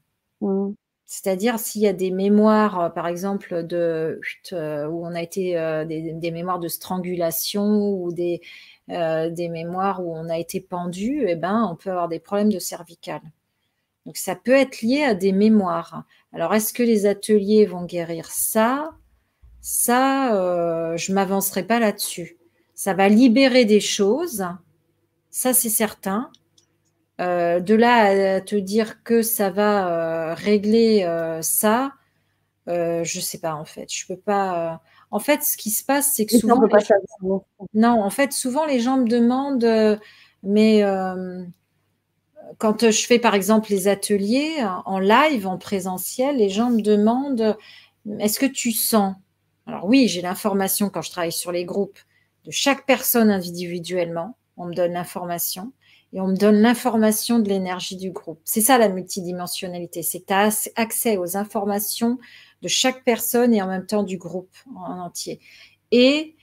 [0.42, 0.72] Mmh.
[1.06, 4.20] C'est-à-dire s'il y a des mémoires, euh, par exemple, de,
[4.54, 8.42] euh, où on a été euh, des, mémoires de strangulation ou des,
[8.88, 13.22] mémoires où on a été pendu, eh ben, on peut avoir des problèmes de cervicales.
[14.06, 16.04] Donc ça peut être lié à des mémoires.
[16.34, 18.92] Alors est-ce que les ateliers vont guérir ça?
[19.62, 22.38] Ça, je ne m'avancerai pas là-dessus.
[22.76, 24.46] Ça va libérer des choses,
[25.32, 26.30] ça c'est certain.
[27.22, 31.94] Euh, de là à te dire que ça va euh, régler euh, ça,
[32.68, 33.92] je sais pas en fait.
[33.92, 34.82] Je peux pas.
[35.12, 36.60] En fait, ce qui se passe, c'est que souvent,
[37.74, 40.00] non, en fait, souvent les gens me demandent,
[40.44, 40.84] mais
[42.58, 47.56] quand je fais par exemple les ateliers en live, en présentiel, les gens me demandent,
[48.20, 49.16] est-ce que tu sens?
[49.68, 52.00] Alors oui, j'ai l'information quand je travaille sur les groupes
[52.44, 54.36] de chaque personne individuellement.
[54.58, 55.72] On me donne l'information
[56.16, 58.40] et on me donne l'information de l'énergie du groupe.
[58.46, 62.18] C'est ça la multidimensionnalité, c'est que tu as accès aux informations
[62.62, 65.42] de chaque personne et en même temps du groupe en entier.
[65.92, 66.36] Et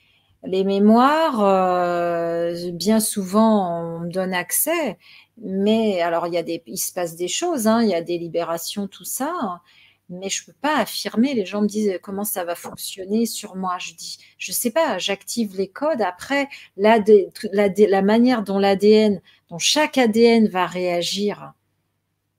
[0.45, 4.99] les mémoires, euh, bien souvent, on me donne accès,
[5.39, 8.03] mais alors il y a des, il se passe des choses, hein, il y a
[8.03, 9.63] des libérations, tout ça,
[10.13, 11.35] mais je ne peux pas affirmer.
[11.35, 13.77] Les gens me disent comment ça va fonctionner sur moi.
[13.79, 16.03] Je dis, je ne sais pas, j'active les codes.
[16.03, 16.99] Après, la,
[17.53, 21.55] la, manière dont l'ADN, dont chaque ADN va réagir,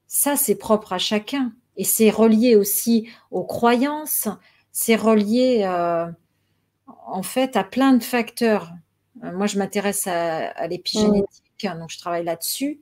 [0.07, 1.53] ça, c'est propre à chacun.
[1.75, 4.27] Et c'est relié aussi aux croyances,
[4.71, 6.05] c'est relié euh,
[7.07, 8.71] en fait à plein de facteurs.
[9.23, 12.81] Euh, moi, je m'intéresse à, l'épigénétique, hein, donc je travaille là-dessus.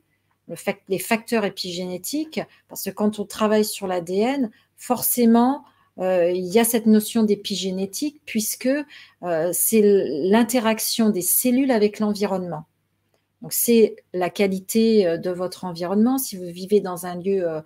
[0.88, 4.50] Les facteurs épigénétiques, parce que quand on travaille sur l'ADN,
[4.82, 5.62] forcément,
[6.00, 8.68] euh, il y a cette notion d'épigénétique puisque
[9.22, 9.80] euh, c'est
[10.28, 12.64] l'interaction des cellules avec l'environnement.
[13.42, 16.18] Donc c'est la qualité euh, de votre environnement.
[16.18, 17.62] Si vous vivez dans un lieu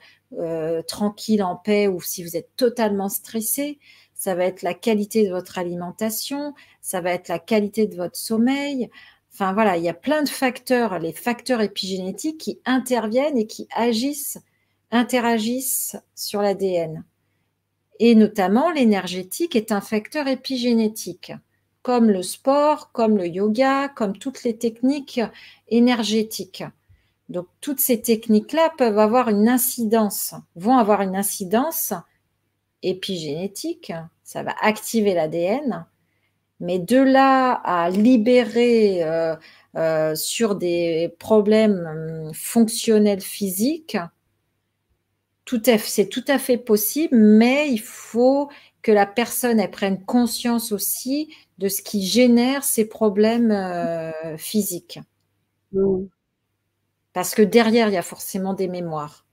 [0.87, 3.79] tranquille, en paix, ou si vous êtes totalement stressé,
[4.13, 6.53] ça va être la qualité de votre alimentation,
[6.83, 8.91] ça va être la qualité de votre sommeil.
[9.33, 13.69] Enfin voilà, il y a plein de facteurs, les facteurs épigénétiques qui interviennent et qui
[13.75, 14.39] agissent
[14.91, 17.05] interagissent sur l'ADN.
[17.99, 21.33] Et notamment, l'énergétique est un facteur épigénétique,
[21.83, 25.21] comme le sport, comme le yoga, comme toutes les techniques
[25.69, 26.65] énergétiques.
[27.29, 31.93] Donc, toutes ces techniques-là peuvent avoir une incidence, vont avoir une incidence
[32.83, 33.93] épigénétique,
[34.23, 35.87] ça va activer l'ADN,
[36.61, 39.35] mais de là à libérer euh,
[39.77, 43.99] euh, sur des problèmes hum, fonctionnels physiques,
[45.79, 48.49] c'est tout à fait possible, mais il faut
[48.83, 55.01] que la personne prenne conscience aussi de ce qui génère ces problèmes euh, physiques.
[55.73, 56.05] Mmh.
[57.13, 59.27] Parce que derrière, il y a forcément des mémoires,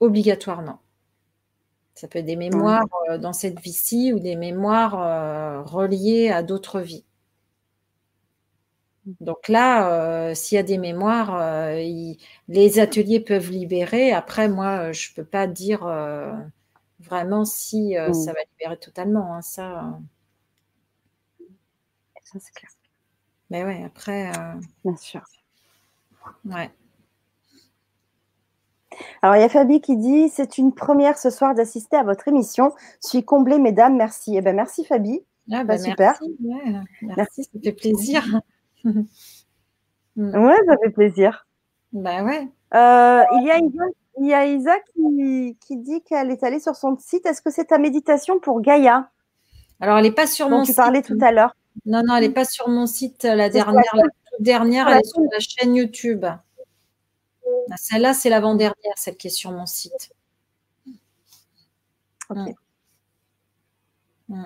[0.00, 0.80] obligatoirement.
[1.94, 6.42] Ça peut être des mémoires euh, dans cette vie-ci ou des mémoires euh, reliées à
[6.42, 7.04] d'autres vies.
[9.20, 11.72] Donc là, euh, s'il y a des mémoires,
[12.48, 14.12] les ateliers peuvent libérer.
[14.12, 15.80] Après, moi, je ne peux pas dire
[17.00, 18.34] vraiment si ça mmh.
[18.34, 19.34] va libérer totalement.
[19.34, 19.98] Hein, ça,
[22.24, 22.70] ça c'est clair.
[23.50, 24.30] Mais ouais, après.
[24.84, 25.22] Bien sûr.
[26.44, 26.70] Ouais.
[29.22, 32.28] Alors, il y a Fabi qui dit C'est une première ce soir d'assister à votre
[32.28, 32.72] émission.
[33.02, 33.96] Je suis comblée, mesdames.
[33.96, 34.36] Merci.
[34.36, 35.20] Eh ben, merci, Fabi.
[35.50, 36.20] Ah, bah, super.
[37.02, 38.40] Merci, ça fait plaisir.
[40.16, 41.46] ouais, ça fait plaisir.
[41.92, 42.48] Bah ouais.
[42.74, 43.84] Euh, il, y a Isa,
[44.20, 47.24] il y a Isa qui, qui dit qu'elle est allée sur son site.
[47.26, 49.10] Est-ce que c'est ta méditation pour Gaïa?
[49.80, 50.74] Alors, elle n'est pas sur mon site.
[50.74, 51.54] tu parlais tout à l'heure.
[51.86, 53.22] Non, non, elle n'est pas sur mon site.
[53.22, 54.04] La dernière, la
[54.40, 56.24] dernière, elle est sur la chaîne YouTube.
[56.24, 60.12] Ah, celle-là, c'est l'avant-dernière, celle qui est sur mon site.
[62.30, 62.54] Ok.
[64.28, 64.44] Mm.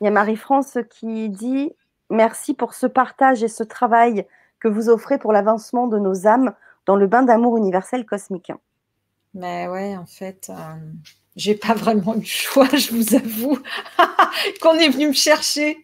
[0.00, 1.72] Il y a Marie-France qui dit
[2.10, 4.26] Merci pour ce partage et ce travail
[4.60, 6.54] que vous offrez pour l'avancement de nos âmes
[6.86, 8.52] dans le bain d'amour universel cosmique.
[9.34, 10.54] Mais ouais, en fait, euh,
[11.36, 13.58] j'ai pas vraiment eu le choix, je vous avoue,
[14.62, 15.76] qu'on est venu me chercher.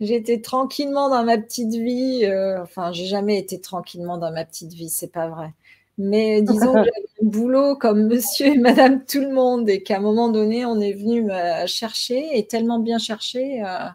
[0.00, 2.24] J'étais tranquillement dans ma petite vie.
[2.24, 5.52] Euh, enfin, j'ai jamais été tranquillement dans ma petite vie, c'est pas vrai.
[5.98, 6.90] Mais disons que j'avais
[7.22, 10.80] un boulot comme monsieur et madame tout le monde et qu'à un moment donné, on
[10.80, 13.88] est venu me chercher et tellement bien chercher euh,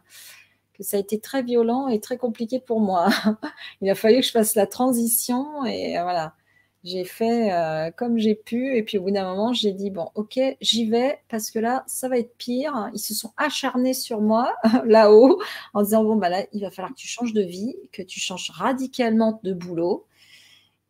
[0.83, 3.09] ça a été très violent et très compliqué pour moi.
[3.81, 6.35] Il a fallu que je fasse la transition et voilà
[6.83, 8.75] j'ai fait euh, comme j'ai pu.
[8.75, 11.83] Et puis au bout d'un moment, j'ai dit, bon, ok, j'y vais parce que là,
[11.87, 12.89] ça va être pire.
[12.93, 14.53] Ils se sont acharnés sur moi
[14.85, 15.41] là-haut
[15.73, 18.19] en disant, bon, bah là, il va falloir que tu changes de vie, que tu
[18.19, 20.05] changes radicalement de boulot.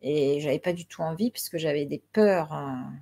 [0.02, 2.52] Et j'avais pas du tout envie puisque j'avais des peurs.
[2.52, 2.92] Hein.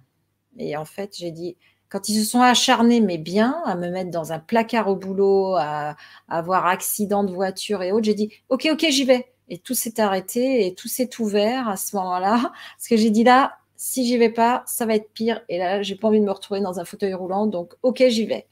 [0.59, 1.56] Et en fait, j'ai dit,
[1.93, 5.56] quand ils se sont acharnés, mais bien, à me mettre dans un placard au boulot,
[5.56, 9.59] à, à avoir accident de voiture et autres, j'ai dit, ok, ok, j'y vais et
[9.59, 12.40] tout s'est arrêté et tout s'est ouvert à ce moment-là.
[12.77, 15.43] Parce que j'ai dit là, si j'y vais pas, ça va être pire.
[15.51, 17.47] Et là, j'ai pas envie de me retrouver dans un fauteuil roulant.
[17.47, 18.47] Donc, ok, j'y vais.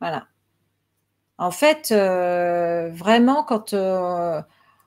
[0.00, 0.26] Voilà.
[1.38, 4.42] En fait, euh, vraiment, quand euh,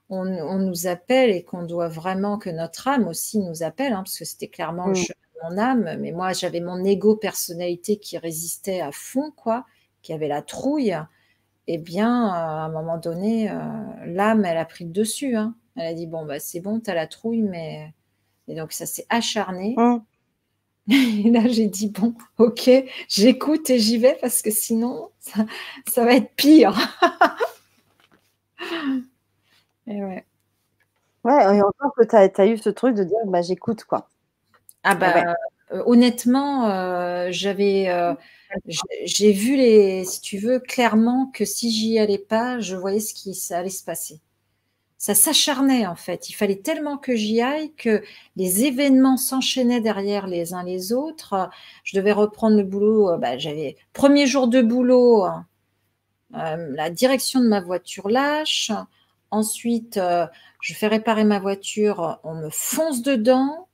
[0.09, 0.25] on,
[0.59, 4.25] nous appelle et qu'on doit vraiment que notre âme aussi nous appelle, hein, parce que
[4.25, 8.81] c'était clairement le chemin de mon âme, mais moi, j'avais mon ego personnalité qui résistait
[8.81, 9.65] à fond, quoi,
[10.01, 10.95] qui avait la trouille
[11.71, 13.55] eh bien, à un moment donné, euh,
[14.07, 15.35] l'âme, elle a pris le dessus.
[15.35, 15.53] Hein.
[15.75, 17.93] Elle a dit, bon, bah, c'est bon, tu as la trouille, mais...
[18.47, 19.75] Et donc, ça s'est acharné.
[19.77, 19.97] Mmh.
[20.89, 22.71] Et là, j'ai dit, bon, ok,
[23.07, 25.45] j'écoute et j'y vais parce que sinon, ça,
[26.03, 26.75] va être pire.
[29.85, 30.25] et ouais.
[31.23, 34.09] Ouais, et encore que tu as, eu ce truc de dire, bah, j'écoute, quoi.
[34.83, 35.35] Ah bah,
[35.71, 37.89] euh, honnêtement, euh, j'avais
[39.03, 43.13] j'ai vu les, si tu veux, clairement que si j'y allais pas, je voyais ce
[43.13, 44.21] qui ça allait se passer.
[44.97, 46.29] Ça s'acharnait en fait.
[46.29, 48.03] Il fallait tellement que j'y aille que
[48.35, 51.49] les événements s'enchaînaient derrière les uns les autres.
[51.83, 53.17] Je devais reprendre le boulot.
[53.17, 55.45] Bah, j'avais premier jour de boulot, hein.
[56.35, 58.71] euh, la direction de ma voiture lâche.
[59.31, 59.99] Ensuite,
[60.61, 63.68] je fais réparer ma voiture, on me fonce dedans.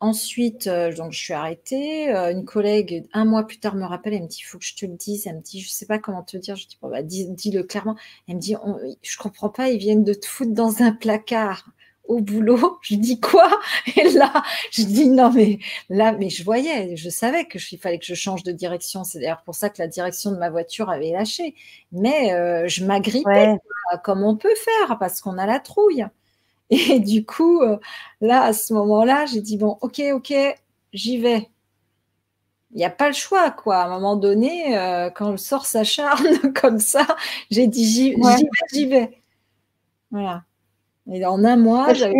[0.00, 2.14] Ensuite, euh, donc je suis arrêtée.
[2.14, 4.64] Euh, une collègue, un mois plus tard, me rappelle, elle me dit, il faut que
[4.64, 5.26] je te le dise.
[5.26, 6.56] Elle me dit, je ne sais pas comment te dire.
[6.56, 7.96] Je dis, bon, bah, dis-le clairement.
[8.28, 8.54] Elle me dit,
[9.02, 11.70] je ne comprends pas, ils viennent de te foutre dans un placard
[12.06, 12.78] au boulot.
[12.82, 13.48] Je dis quoi?
[13.96, 15.58] Et là, je dis non, mais
[15.88, 19.04] là, mais je voyais, je savais que il fallait que je change de direction.
[19.04, 21.54] C'est d'ailleurs pour ça que la direction de ma voiture avait lâché.
[21.92, 23.56] Mais euh, je m'agrippais
[24.02, 26.06] comme on peut faire parce qu'on a la trouille.
[26.70, 27.78] Et du coup, euh,
[28.20, 30.34] là, à ce moment-là, j'ai dit, bon, ok, ok,
[30.92, 31.50] j'y vais.
[32.72, 33.76] Il n'y a pas le choix, quoi.
[33.76, 37.06] À un moment donné, euh, quand le sort s'acharne comme ça,
[37.50, 39.22] j'ai dit, j'y vais, j'y vais.
[40.10, 40.44] Voilà.
[41.10, 42.14] Et en un mois, j'avais...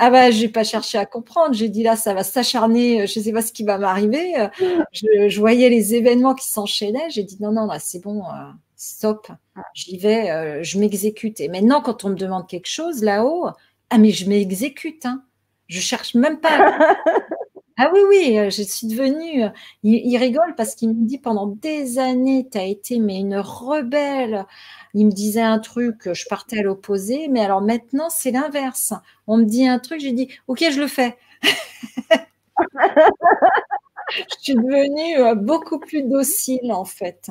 [0.00, 1.54] Ah bah, j'ai pas cherché à comprendre.
[1.54, 3.08] J'ai dit là, ça va s'acharner.
[3.08, 4.48] Je sais pas ce qui va m'arriver.
[4.92, 7.10] Je, voyais les événements qui s'enchaînaient.
[7.10, 9.28] J'ai dit non, non, là, c'est bon, euh, stop.
[9.74, 11.40] J'y vais, euh, je m'exécute.
[11.40, 13.48] Et maintenant, quand on me demande quelque chose là-haut,
[13.90, 15.04] ah mais je m'exécute.
[15.04, 15.24] Hein.
[15.66, 16.78] Je cherche même pas.
[17.80, 19.44] Ah oui, oui, euh, je suis devenue.
[19.44, 19.50] Euh,
[19.84, 24.46] il, rigole parce qu'il me dit pendant des années, tu as été mais une rebelle.
[24.94, 28.94] Il me disait un truc, je partais à l'opposé, mais alors maintenant, c'est l'inverse.
[29.28, 31.16] On me dit un truc, j'ai dit, ok, je le fais.
[31.42, 31.48] je
[34.40, 37.30] suis devenue beaucoup plus docile en fait.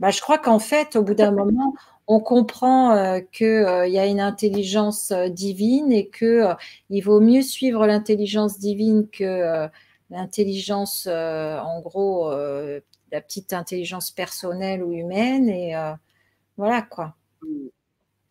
[0.00, 1.74] Bah, je crois qu'en fait, au bout d'un moment,
[2.06, 7.42] on comprend euh, qu'il euh, y a une intelligence euh, divine et qu'il vaut mieux
[7.42, 9.68] suivre l'intelligence divine que
[10.10, 15.48] l'intelligence, en gros, la petite intelligence personnelle ou humaine.
[15.48, 15.74] Et
[16.56, 17.16] voilà quoi.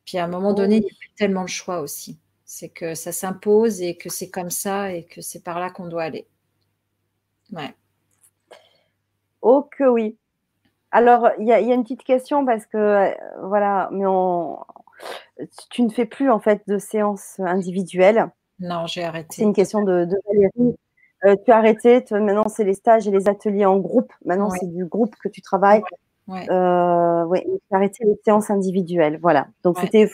[0.06, 2.18] Puis à un moment donné, il n'y a plus tellement le choix aussi.
[2.46, 5.88] C'est que ça s'impose et que c'est comme ça et que c'est par là qu'on
[5.88, 6.28] doit aller.
[7.52, 7.76] Ouais.
[9.42, 10.16] Oh que oui.
[10.95, 13.11] Alors, il y, a une petite question parce que, euh,
[13.43, 14.05] voilà, mais
[15.69, 18.31] tu ne fais plus en fait de séances individuelles.
[18.61, 19.27] Non, j'ai arrêté.
[19.31, 20.77] C'est une question de, Valérie.
[21.26, 24.13] Euh, tu as arrêté, maintenant c'est les stages et les ateliers en groupe.
[24.23, 25.84] Maintenant, c'est du groupe que tu travailles.
[26.30, 29.19] Oui, euh, tu as arrêté les séances individuelles.
[29.22, 29.47] Voilà.
[29.65, 30.09] Donc, c'était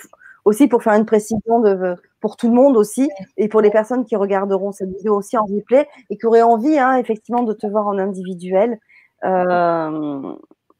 [0.46, 4.04] aussi pour faire une précision de, pour tout le monde aussi et pour les personnes
[4.04, 7.68] qui regarderont cette vidéo aussi en replay et qui auraient envie, hein, effectivement, de te
[7.68, 8.80] voir en individuel.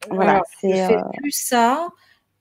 [0.10, 1.90] Voilà, je fais euh, plus ça.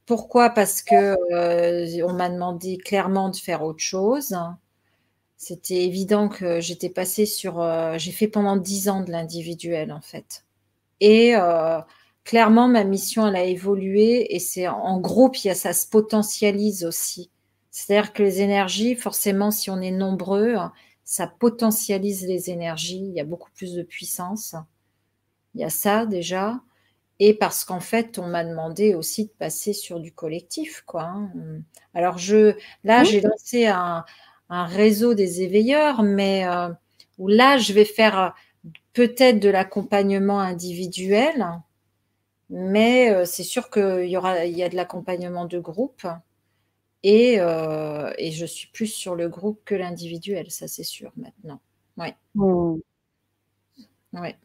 [0.07, 0.51] Pourquoi?
[0.51, 4.37] Parce que euh, on m'a demandé clairement de faire autre chose.
[5.37, 7.61] C'était évident que j'étais passée sur.
[7.61, 10.45] Euh, j'ai fait pendant dix ans de l'individuel en fait.
[11.01, 11.35] Et
[12.25, 15.87] clairement, ma mission, elle a évolué et c'est en groupe, il y a, ça se
[15.87, 17.31] potentialise aussi.
[17.71, 20.57] C'est-à-dire que les énergies, forcément, si on est nombreux,
[21.05, 23.03] ça potentialise les énergies.
[23.03, 24.55] Il y a beaucoup plus de puissance.
[25.55, 26.61] Il y a ça déjà
[27.21, 31.03] et parce qu'en fait, on m'a demandé aussi de passer sur du collectif, quoi.
[31.03, 31.31] Hein.
[31.93, 34.05] Alors je, là, j'ai lancé un,
[34.49, 36.71] réseau des éveilleurs, mais euh,
[37.19, 41.47] où là, je vais faire euh, peut-être de l'accompagnement individuel,
[42.49, 46.07] mais euh, c'est sûr qu'il y aura, il y a de l'accompagnement de groupe.
[47.03, 51.59] Et, et, je suis plus sur le groupe que l'individuel, ça c'est sûr maintenant.
[51.97, 52.09] Oui.
[52.35, 52.75] Mmh.
[54.13, 54.37] Ouais.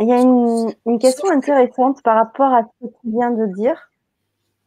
[0.00, 3.90] Il y a une, question intéressante par rapport à ce que tu viens de dire.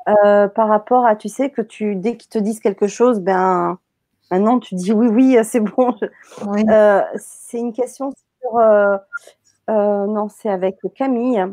[0.07, 3.79] Euh, par rapport à, tu sais, que tu, dès qu'ils te disent quelque chose, ben,
[4.29, 5.95] maintenant tu dis oui, oui, c'est bon.
[6.69, 8.97] Euh, c'est une question sur, euh,
[9.67, 11.43] non, c'est avec Camille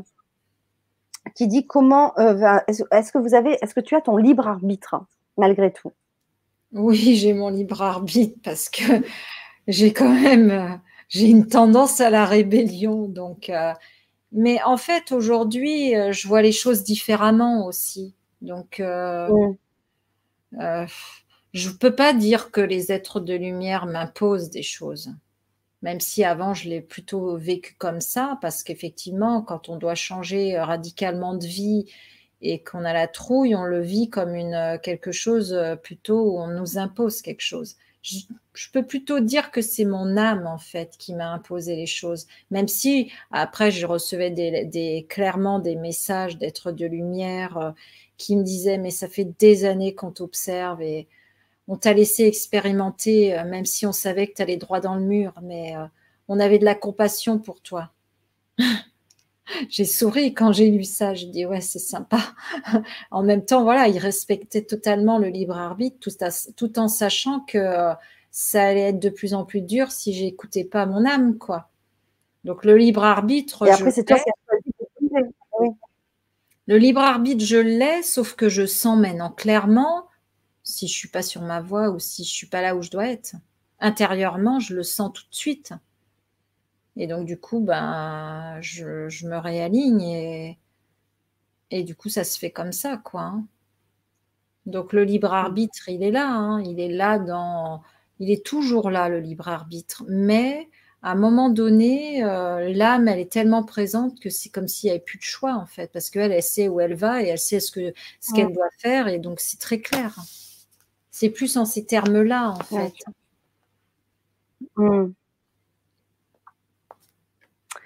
[1.34, 4.96] qui dit comment, est-ce que vous avez, est-ce que tu as ton libre arbitre
[5.36, 5.92] malgré tout?
[6.72, 9.04] Oui, j'ai mon libre arbitre parce que
[9.68, 13.06] j'ai quand même j'ai une tendance à la rébellion.
[13.08, 13.74] Donc, euh,
[14.32, 18.14] mais en fait, aujourd'hui, euh, je vois les choses différemment aussi.
[18.40, 19.28] Donc, euh,
[20.52, 25.10] je ne peux pas dire que les êtres de lumière m'imposent des choses.
[25.82, 30.58] Même si avant, je l'ai plutôt vécu comme ça, parce qu'effectivement, quand on doit changer
[30.58, 31.86] radicalement de vie
[32.40, 36.48] et qu'on a la trouille, on le vit comme une, quelque chose plutôt où on
[36.48, 41.14] nous impose quelque chose je, peux plutôt dire que c'est mon âme en fait qui
[41.14, 46.86] m'a imposé les choses, même si après je recevais des, clairement des messages d'êtres de
[46.86, 47.70] lumière euh,
[48.16, 51.08] qui me disaient mais ça fait des années qu'on t'observe et
[51.68, 55.02] on t'a laissé expérimenter euh, même si on savait que tu allais droit dans le
[55.02, 55.86] mur, mais euh,
[56.28, 57.92] on avait de la compassion pour toi.
[59.68, 61.14] J'ai souri quand j'ai lu ça.
[61.14, 62.18] J'ai dit ouais, c'est sympa.
[63.10, 65.98] en même temps, voilà, il respectait totalement le libre arbitre,
[66.56, 67.92] tout, en sachant que
[68.30, 71.68] ça allait être de plus en plus dur si j'écoutais pas mon âme, quoi.
[72.44, 73.66] Donc le libre arbitre.
[73.66, 74.16] Et après, c'est toi
[76.66, 80.06] Le libre arbitre, je l'ai, sauf que je sens maintenant clairement
[80.62, 82.90] si je suis pas sur ma voie ou si je suis pas là où je
[82.90, 83.34] dois être.
[83.80, 85.72] Intérieurement, je le sens tout de suite.
[86.96, 90.58] Et donc, du coup, ben, je, me réaligne et,
[91.70, 93.22] et du coup, ça se fait comme ça, quoi.
[93.22, 93.46] Hein.
[94.66, 96.28] Donc, le libre arbitre, il est là.
[96.28, 96.62] Hein.
[96.62, 97.82] il est là dans.
[98.18, 100.04] Il est toujours là, le libre arbitre.
[100.08, 100.68] Mais
[101.02, 104.90] à un moment donné, euh, l'âme, elle est tellement présente que c'est comme s'il n'y
[104.92, 105.90] avait plus de choix, en fait.
[105.92, 109.08] Parce qu'elle, elle sait où elle va et elle sait ce qu'elle ce doit faire.
[109.08, 110.14] Et donc, c'est très clair.
[111.10, 112.92] C'est plus en ces termes-là, en fait.
[114.76, 115.12] Mmh.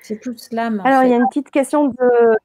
[0.05, 0.83] C'est plus l'âme.
[0.85, 2.37] Alors, il y a une petite question de,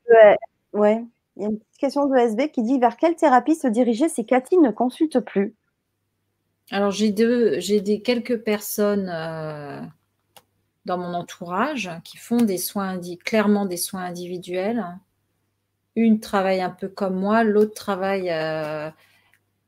[0.73, 1.03] ouais,
[1.35, 4.09] il y a une petite question de SB qui dit vers quelle thérapie se diriger
[4.09, 5.55] si Cathy ne consulte plus?
[6.71, 9.81] Alors j'ai deux, j'ai des quelques personnes euh,
[10.85, 14.85] dans mon entourage qui font des soins clairement des soins individuels.
[15.95, 18.89] Une travaille un peu comme moi, l'autre travaille euh,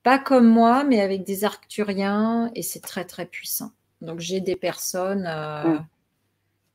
[0.04, 3.72] pas comme moi, mais avec des arcturiens et c'est très très puissant.
[4.02, 5.86] Donc j'ai des personnes, euh, mm.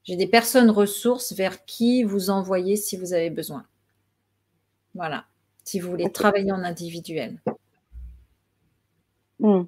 [0.07, 3.67] J'ai des personnes ressources vers qui vous envoyer si vous avez besoin.
[4.95, 5.25] Voilà,
[5.65, 7.41] si vous voulez travailler en individuel.
[9.41, 9.63] Mm.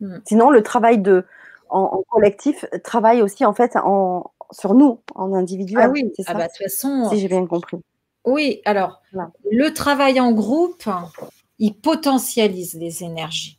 [0.00, 0.18] Mm.
[0.24, 1.24] Sinon, le travail de,
[1.70, 5.84] en, collectif travaille aussi en fait en, sur nous, en individuel.
[5.86, 6.34] Ah oui, c'est ah ça.
[6.34, 7.08] Bah, de toute façon.
[7.10, 7.78] Si j'ai bien compris.
[8.24, 9.00] Oui, alors,
[9.50, 10.88] le travail en groupe,
[11.58, 13.58] il potentialise les énergies.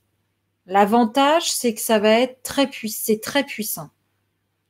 [0.68, 3.90] L'avantage, c'est que ça va être très puissant, c'est très puissant.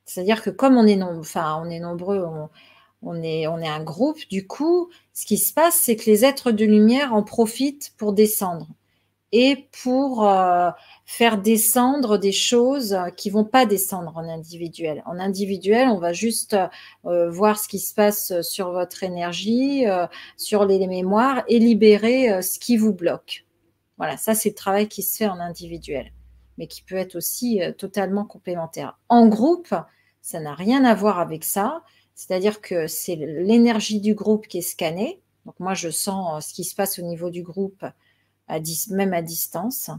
[0.09, 2.25] C'est-à-dire que comme on est, enfin, on est nombreux,
[3.01, 6.25] on, est, on est un groupe, du coup, ce qui se passe, c'est que les
[6.25, 8.67] êtres de lumière en profitent pour descendre
[9.31, 10.71] et pour euh,
[11.05, 15.03] faire descendre des choses qui vont pas descendre en individuel.
[15.05, 16.57] En individuel, on va juste
[17.05, 20.07] euh, voir ce qui se passe sur votre énergie, euh,
[20.37, 23.45] sur les, mémoires et libérer ce qui vous bloque.
[23.97, 26.11] Voilà, ça c'est le travail qui se fait en individuel,
[26.57, 28.97] mais qui peut être aussi totalement complémentaire.
[29.09, 29.75] En groupe,
[30.21, 31.83] ça n'a rien à voir avec ça.
[32.15, 35.21] C'est-à-dire que c'est l'énergie du groupe qui est scannée.
[35.45, 37.85] Donc moi, je sens ce qui se passe au niveau du groupe
[38.89, 39.89] même à distance.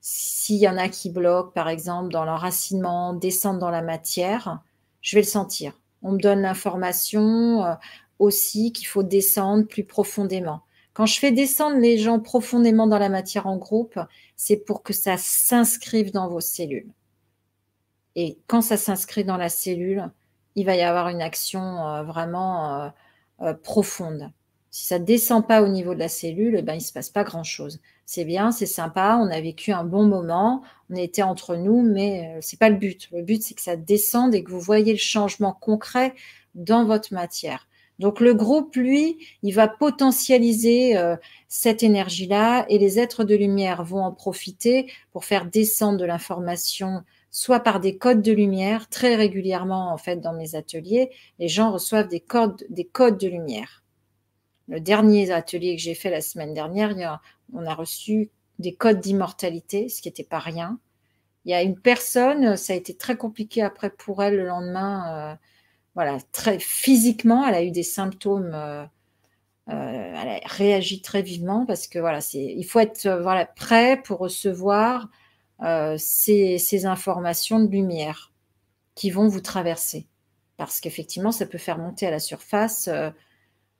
[0.00, 4.62] S'il y en a qui bloquent, par exemple, dans l'enracinement, descendent dans la matière,
[5.00, 5.78] je vais le sentir.
[6.02, 7.74] On me donne l'information euh,
[8.18, 10.60] aussi qu'il faut descendre plus profondément.
[10.92, 13.98] Quand je fais descendre les gens profondément dans la matière en groupe,
[14.36, 16.92] c'est pour que ça s'inscrive dans vos cellules.
[18.16, 20.10] Et quand ça s'inscrit dans la cellule,
[20.54, 22.92] il va y avoir une action euh, vraiment
[23.42, 24.30] euh, profonde.
[24.70, 26.92] Si ça ne descend pas au niveau de la cellule, eh ben, il ne se
[26.92, 27.80] passe pas grand-chose.
[28.06, 32.36] C'est bien, c'est sympa, on a vécu un bon moment, on était entre nous, mais
[32.36, 33.08] euh, ce n'est pas le but.
[33.12, 36.12] Le but, c'est que ça descende et que vous voyez le changement concret
[36.56, 37.68] dans votre matière.
[38.00, 41.16] Donc le groupe, lui, il va potentialiser euh,
[41.46, 47.04] cette énergie-là et les êtres de lumière vont en profiter pour faire descendre de l'information
[47.34, 48.88] soit par des codes de lumière.
[48.88, 53.26] Très régulièrement, en fait, dans mes ateliers, les gens reçoivent des codes, des codes de
[53.26, 53.82] lumière.
[54.68, 57.20] Le dernier atelier que j'ai fait la semaine dernière,
[57.52, 58.30] on a reçu
[58.60, 60.78] des codes d'immortalité, ce qui n'était pas rien.
[61.44, 65.32] Il y a une personne, ça a été très compliqué après pour elle le lendemain.
[65.32, 65.34] Euh,
[65.96, 68.52] voilà, très physiquement, elle a eu des symptômes.
[68.54, 68.84] Euh,
[69.70, 74.00] euh, elle a réagi très vivement parce que voilà, c'est, il faut être voilà prêt
[74.04, 75.08] pour recevoir
[75.98, 78.32] ces, ces, informations de lumière
[78.94, 80.06] qui vont vous traverser,
[80.56, 82.88] parce qu'effectivement, ça peut faire monter à la surface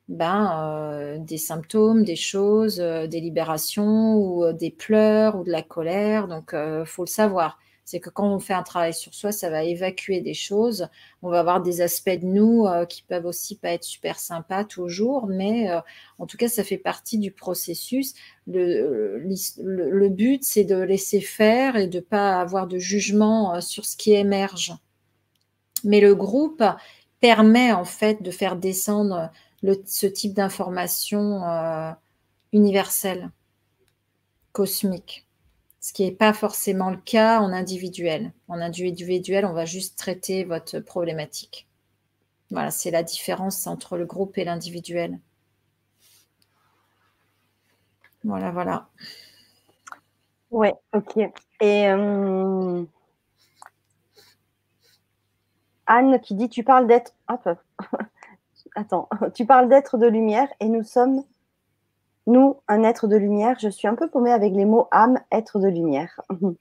[0.09, 5.51] ben, euh, des symptômes, des choses, euh, des libérations ou euh, des pleurs ou de
[5.51, 6.29] la colère.
[6.29, 7.59] Donc, il faut le savoir.
[7.85, 10.89] C'est que quand on fait un travail sur soi, ça va évacuer des choses.
[11.23, 15.27] On va avoir des aspects de nous qui peuvent aussi pas être super sympas toujours,
[15.27, 15.69] mais
[16.19, 18.15] en tout cas, ça fait partie du processus.
[18.47, 24.15] Le, but, c'est de laisser faire et de pas avoir de jugement sur ce qui
[24.15, 24.73] émerge.
[25.85, 26.65] Mais le groupe
[27.21, 29.31] permet en fait de faire descendre
[29.85, 31.91] ce type d'information euh,
[32.53, 33.31] universelle,
[34.53, 35.27] cosmique.
[35.85, 38.33] Ce qui n'est pas forcément le cas en individuel.
[38.49, 41.69] En individuel, on va juste traiter votre problématique.
[42.51, 45.21] Voilà, c'est la différence entre le groupe et l'individuel.
[48.25, 48.89] Voilà, voilà.
[50.51, 51.19] Ouais, ok.
[51.61, 52.83] Et euh,
[55.85, 57.13] Anne qui dit, tu parles d'être...
[58.75, 61.25] Attends, tu parles d'être de lumière et nous sommes,
[62.27, 63.57] nous, un être de lumière.
[63.61, 66.21] Je suis un peu paumée avec les mots âme, être de lumière.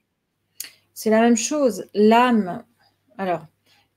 [0.94, 1.86] C'est la même chose.
[1.94, 2.64] L'âme,
[3.18, 3.46] alors,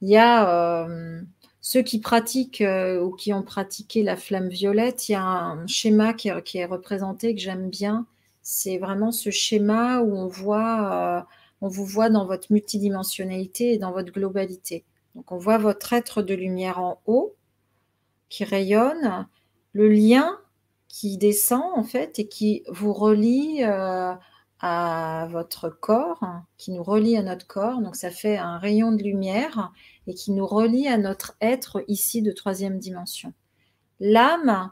[0.01, 1.21] il y a euh,
[1.61, 5.67] ceux qui pratiquent euh, ou qui ont pratiqué la flamme violette, il y a un
[5.67, 8.05] schéma qui est, représenté que j'aime bien.
[8.41, 11.21] C'est vraiment ce schéma où on voit, euh,
[11.61, 14.85] on vous voit dans votre multidimensionnalité et dans votre globalité.
[15.15, 17.35] Donc, on voit votre être de lumière en haut
[18.29, 19.27] qui rayonne,
[19.73, 20.37] le lien
[20.87, 24.13] qui descend en fait et qui vous relie euh,
[24.59, 26.23] à votre corps,
[26.57, 27.81] qui nous relie à notre corps.
[27.81, 29.71] Donc ça fait un rayon de lumière
[30.07, 33.33] et qui nous relie à notre être ici de troisième dimension.
[33.99, 34.71] L'âme,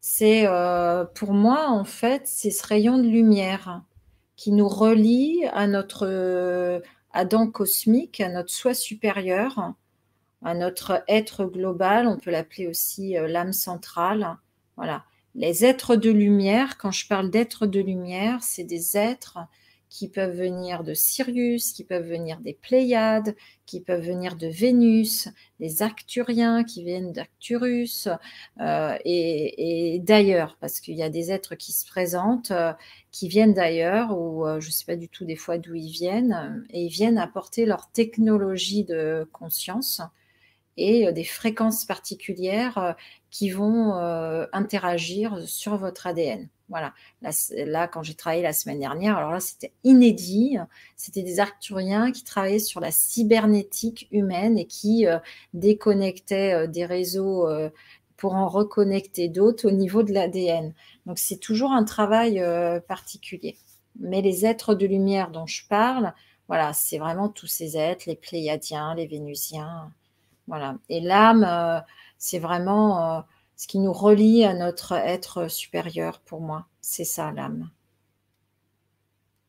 [0.00, 3.82] c'est euh, pour moi en fait, c'est ce rayon de lumière
[4.36, 6.80] qui nous relie à notre euh,
[7.12, 9.74] Adam cosmique, à notre soi supérieur,
[10.42, 14.36] à notre être global, on peut l'appeler aussi euh, l'âme centrale.
[14.76, 15.04] Voilà.
[15.34, 19.38] Les êtres de lumière, quand je parle d'êtres de lumière, c'est des êtres
[19.88, 23.34] qui peuvent venir de Sirius, qui peuvent venir des Pléiades,
[23.66, 25.28] qui peuvent venir de Vénus,
[25.60, 28.08] des Arcturiens qui viennent d'Arcturus
[28.60, 32.72] euh, et, d'ailleurs, parce qu'il y a des êtres qui se présentent, euh,
[33.10, 36.64] qui viennent d'ailleurs, ou je ne sais pas du tout des fois d'où ils viennent,
[36.70, 40.00] et ils viennent apporter leur technologie de conscience
[40.76, 42.92] et euh, des fréquences particulières euh,
[43.32, 46.48] qui vont euh, interagir sur votre ADN.
[46.68, 46.92] Voilà.
[47.66, 50.58] Là, quand j'ai travaillé la semaine dernière, alors là, c'était inédit.
[50.96, 55.06] C'était des Arcturiens qui travaillaient sur la cybernétique humaine et qui
[55.52, 57.46] déconnectaient des réseaux
[58.16, 60.72] pour en reconnecter d'autres au niveau de l'ADN.
[61.04, 62.42] Donc, c'est toujours un travail
[62.88, 63.58] particulier.
[64.00, 66.14] Mais les êtres de lumière dont je parle,
[66.48, 69.92] voilà, c'est vraiment tous ces êtres, les Pléiadiens, les Vénusiens,
[70.46, 70.76] voilà.
[70.88, 71.80] Et l'âme, euh,
[72.22, 73.20] c'est vraiment euh,
[73.56, 76.66] ce qui nous relie à notre être supérieur pour moi.
[76.80, 77.68] C'est ça l'âme.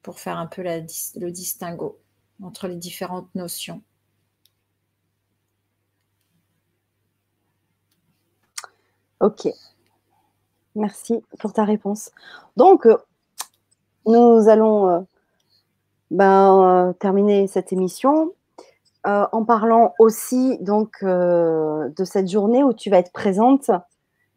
[0.02, 2.00] Pour faire un peu le distinguo
[2.42, 3.84] entre les différentes notions.
[9.20, 9.48] Ok.
[10.74, 12.10] Merci pour ta réponse.
[12.58, 12.98] Donc, euh,
[14.08, 15.08] nous allons
[16.10, 18.34] ben, terminer cette émission
[19.06, 23.70] euh, en parlant aussi donc euh, de cette journée où tu vas être présente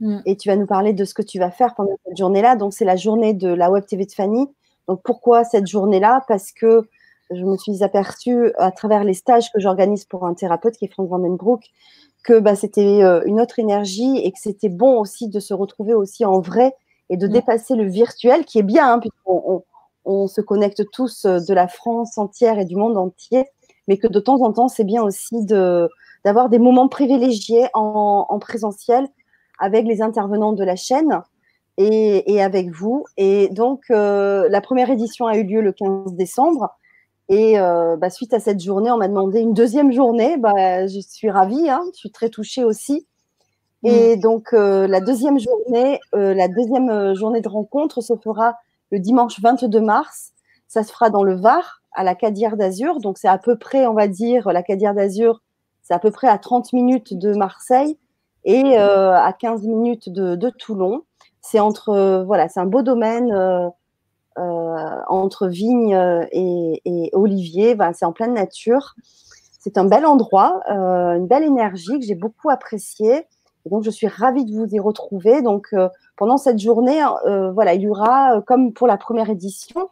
[0.01, 0.18] mm.
[0.26, 2.56] et tu vas nous parler de ce que tu vas faire pendant cette journée-là.
[2.56, 4.48] Donc c'est la journée de la Web TV de Fanny.
[4.88, 6.24] Donc pourquoi cette journée-là?
[6.26, 6.88] Parce que
[7.30, 10.93] je me suis aperçue à travers les stages que j'organise pour un thérapeute qui est
[10.93, 11.62] Frank Vandenbroek
[12.24, 15.94] que bah, c'était euh, une autre énergie et que c'était bon aussi de se retrouver
[15.94, 16.74] aussi en vrai
[17.09, 17.32] et de mm.
[17.32, 19.62] dépasser le virtuel qui est bien hein, puisqu'on
[20.05, 23.44] on se connecte tous de la France entière et du monde entier
[23.88, 25.44] mais que de temps en temps, c'est bien aussi
[26.24, 29.06] d'avoir des moments privilégiés en, présentiel
[29.58, 31.22] avec les intervenants de la chaîne
[31.78, 33.04] et, avec vous.
[33.16, 36.70] Et donc, euh, la première édition a eu lieu le 15 décembre.
[37.28, 40.36] Et euh, bah, suite à cette journée, on m'a demandé une deuxième journée.
[40.36, 43.06] Bah, je suis ravie, hein, je suis très touchée aussi.
[43.84, 44.20] Et mm.
[44.20, 48.56] donc, euh, la deuxième journée, la deuxième journée de rencontre se fera
[48.90, 50.32] le dimanche 22 mars.
[50.68, 53.01] Ça se fera dans le Var, à la Cadière d'Azur.
[53.01, 55.43] Donc, c'est à peu près, on va dire, la Cadière d'Azur,
[55.82, 57.98] c'est à peu près à 30 minutes de Marseille
[58.44, 61.02] et euh, à 15 minutes de, Toulon.
[61.40, 63.68] C'est entre, euh, voilà, c'est un beau domaine euh,
[65.09, 65.98] entre vignes
[66.32, 67.77] et, oliviers.
[67.94, 68.94] c'est en pleine nature.
[69.59, 73.27] C'est un bel endroit, une belle énergie que j'ai beaucoup appréciée.
[73.64, 75.43] Donc, je suis ravie de vous y retrouver.
[75.43, 75.74] Donc,
[76.16, 77.01] pendant cette journée,
[77.52, 79.89] voilà, il y aura, comme pour la première édition,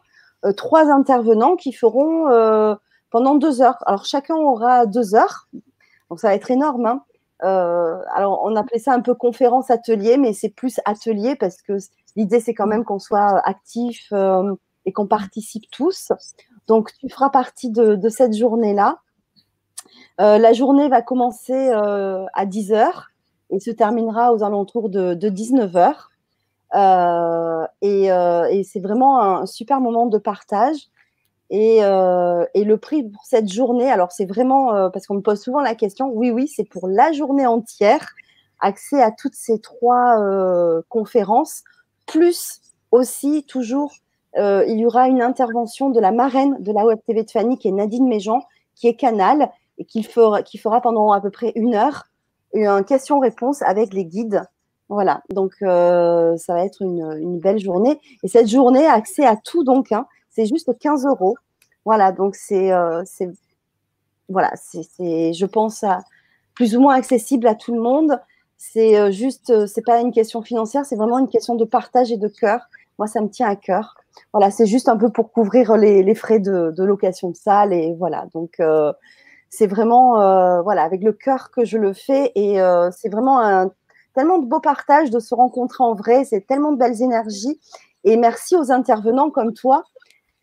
[0.53, 2.75] trois intervenants qui feront euh,
[3.09, 3.77] pendant deux heures.
[3.85, 5.47] Alors chacun aura deux heures,
[6.09, 6.85] donc ça va être énorme.
[6.85, 7.03] Hein.
[7.43, 11.73] Euh, alors on appelait ça un peu conférence atelier, mais c'est plus atelier parce que
[12.15, 14.13] l'idée c'est quand même qu'on soit actif
[14.85, 16.11] et qu'on participe tous.
[16.67, 18.99] Donc tu feras partie de, cette journée-là.
[20.17, 23.09] la journée va commencer à 10 heures
[23.49, 25.75] et se terminera aux alentours de, de 19
[26.73, 30.77] Euh, euh, et, c'est vraiment un super moment de partage.
[31.49, 35.61] Et, euh, le prix pour cette journée, alors c'est vraiment, parce qu'on me pose souvent
[35.61, 38.13] la question, oui, oui, c'est pour la journée entière,
[38.59, 40.17] accès à toutes ces trois
[40.89, 41.63] conférences,
[42.07, 42.61] plus
[42.91, 43.93] aussi toujours,
[44.37, 47.67] il y aura une intervention de la marraine de la Web TV de Fanny, qui
[47.67, 48.41] est Nadine Méjean,
[48.75, 52.05] qui est Canal, et qui fera, qui fera pendant à peu près une heure
[52.53, 54.41] une question-réponse avec les guides
[54.89, 57.99] voilà, donc euh, ça va être une, belle journée.
[58.23, 61.35] Et cette journée accès à tout, donc, hein, c'est juste 15 euros.
[61.85, 63.03] Voilà, donc c'est, euh,
[64.29, 66.03] voilà, c'est, je pense, à,
[66.53, 68.19] plus ou moins accessible à tout le monde.
[68.57, 72.17] C'est euh, juste, c'est pas une question financière, c'est vraiment une question de partage et
[72.17, 72.61] de cœur.
[72.99, 73.95] Moi, ça me tient à cœur.
[74.33, 78.27] Voilà, c'est juste un peu pour couvrir les, frais de, location de salle et voilà.
[78.33, 78.61] Donc,
[79.49, 82.57] c'est vraiment, voilà, avec le cœur que je le fais et
[82.91, 83.71] c'est vraiment un
[84.15, 87.59] tellement de beaux partages, de se rencontrer en vrai, c'est tellement de belles énergies.
[88.03, 89.83] Et merci aux intervenants comme toi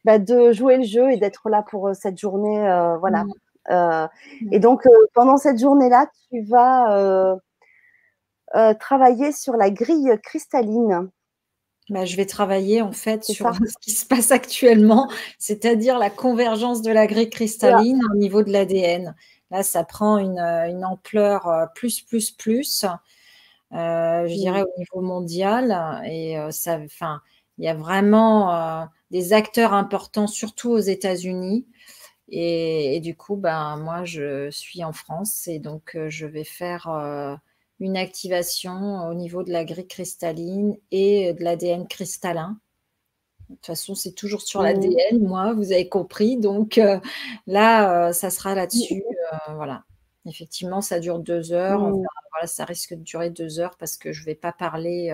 [0.05, 2.69] bah, de jouer le jeu et d'être là pour euh, cette journée.
[2.69, 3.24] Euh, voilà.
[3.70, 4.09] Euh,
[4.51, 4.82] et donc,
[5.15, 7.36] pendant cette journée-là, tu vas
[8.81, 11.09] travailler sur la grille cristalline.
[11.89, 15.09] Bah, je vais travailler en fait sur ce qui se passe actuellement,
[15.39, 19.15] c'est-à-dire la convergence de la grille cristalline au niveau de l'ADN.
[19.51, 22.85] Là, ça prend une, une ampleur plus, plus, plus.
[23.73, 26.03] Euh, je dirais au niveau mondial.
[26.07, 27.20] Et euh, ça, enfin,
[27.59, 31.66] il y a vraiment euh, des acteurs importants, surtout aux États-Unis.
[32.28, 36.89] Et, du coup, ben, moi, je suis en France et donc je vais faire
[37.78, 42.59] une activation au niveau de la grille cristalline et de l'ADN cristallin.
[43.53, 46.39] De toute façon, c'est toujours sur l'ADN, moi, vous avez compris.
[46.39, 46.99] Donc euh,
[47.47, 49.05] là, ça sera là-dessus.
[49.05, 49.85] Euh, voilà.
[50.27, 51.81] Effectivement, ça dure deux heures.
[51.81, 55.12] voilà, ça risque de durer deux heures parce que je ne vais pas parler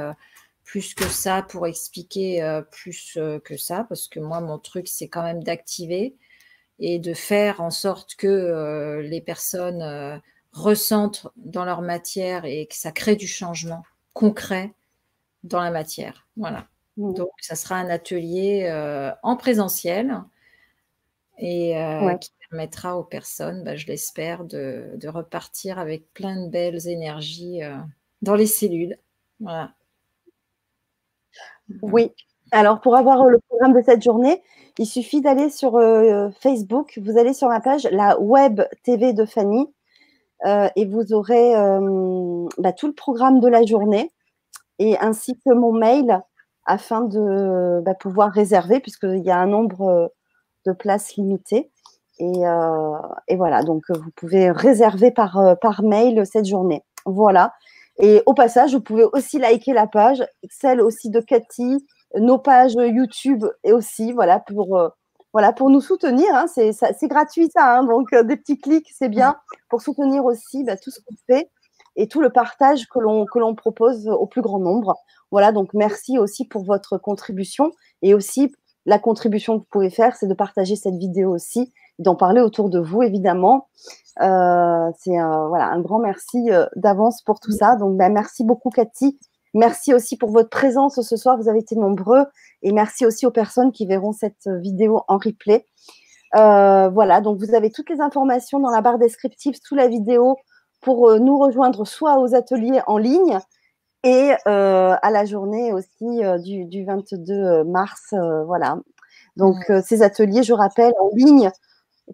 [0.65, 3.85] plus que ça pour expliquer plus que ça.
[3.89, 6.15] Parce que moi, mon truc, c'est quand même d'activer
[6.79, 10.21] et de faire en sorte que les personnes
[10.53, 13.83] ressentent dans leur matière et que ça crée du changement
[14.13, 14.75] concret
[15.45, 16.27] dans la matière.
[16.37, 16.67] Voilà.
[16.97, 17.15] Mmh.
[17.15, 20.23] Donc, ça sera un atelier euh, en présentiel
[21.39, 26.87] et euh, qui permettra aux personnes, bah, je l'espère, de, repartir avec plein de belles
[26.89, 27.77] énergies euh,
[28.23, 28.97] dans les cellules.
[29.41, 29.73] Voilà.
[31.83, 32.12] Oui.
[32.51, 34.43] Alors, pour avoir le programme de cette journée,
[34.79, 35.79] il suffit d'aller sur
[36.41, 36.99] Facebook.
[37.03, 39.66] Vous allez sur ma page, la web TV de Fanny,
[40.47, 41.53] et vous aurez
[42.57, 44.11] bah, tout le programme de la journée
[44.79, 46.23] et ainsi que mon mail
[46.66, 50.07] afin de bah, pouvoir réserver, puisqu'il y a un nombre euh,
[50.66, 51.70] de places limitées.
[52.19, 56.82] Et, euh, et, voilà, donc euh, vous pouvez réserver par, par mail cette journée.
[57.07, 57.53] Voilà.
[58.01, 61.86] Et au passage, vous pouvez aussi liker la page, celle aussi de Cathy,
[62.16, 64.78] nos pages YouTube et aussi, voilà, pour,
[65.32, 66.28] voilà, pour nous soutenir.
[66.32, 69.36] Hein, c'est gratuit ça, hein, donc des petits clics, c'est bien
[69.69, 71.51] pour soutenir aussi bah, tout ce qu'on fait
[71.97, 74.95] et tout le partage que l'on propose au plus grand nombre.
[75.31, 77.73] Voilà, donc merci aussi pour votre contribution
[78.03, 78.53] et aussi
[78.86, 82.70] la contribution que vous pouvez faire, c'est de partager cette vidéo aussi, d'en parler autour
[82.70, 83.69] de vous évidemment.
[84.20, 87.77] Euh, c'est un, voilà, un grand merci euh, d'avance pour tout ça.
[87.77, 89.19] Donc ben, merci beaucoup Cathy.
[89.55, 91.39] Merci aussi pour votre présence ce soir.
[91.39, 92.27] Vous avez été nombreux
[92.62, 95.66] et merci aussi aux personnes qui verront cette vidéo en replay.
[96.37, 100.37] Euh, voilà, donc vous avez toutes les informations dans la barre descriptive sous la vidéo
[100.81, 103.39] pour euh, nous rejoindre soit aux ateliers en ligne
[104.05, 108.15] et euh, à la journée aussi euh, du, 22 mars.
[108.47, 108.79] voilà.
[109.37, 111.51] Donc, ces ateliers, je rappelle, en ligne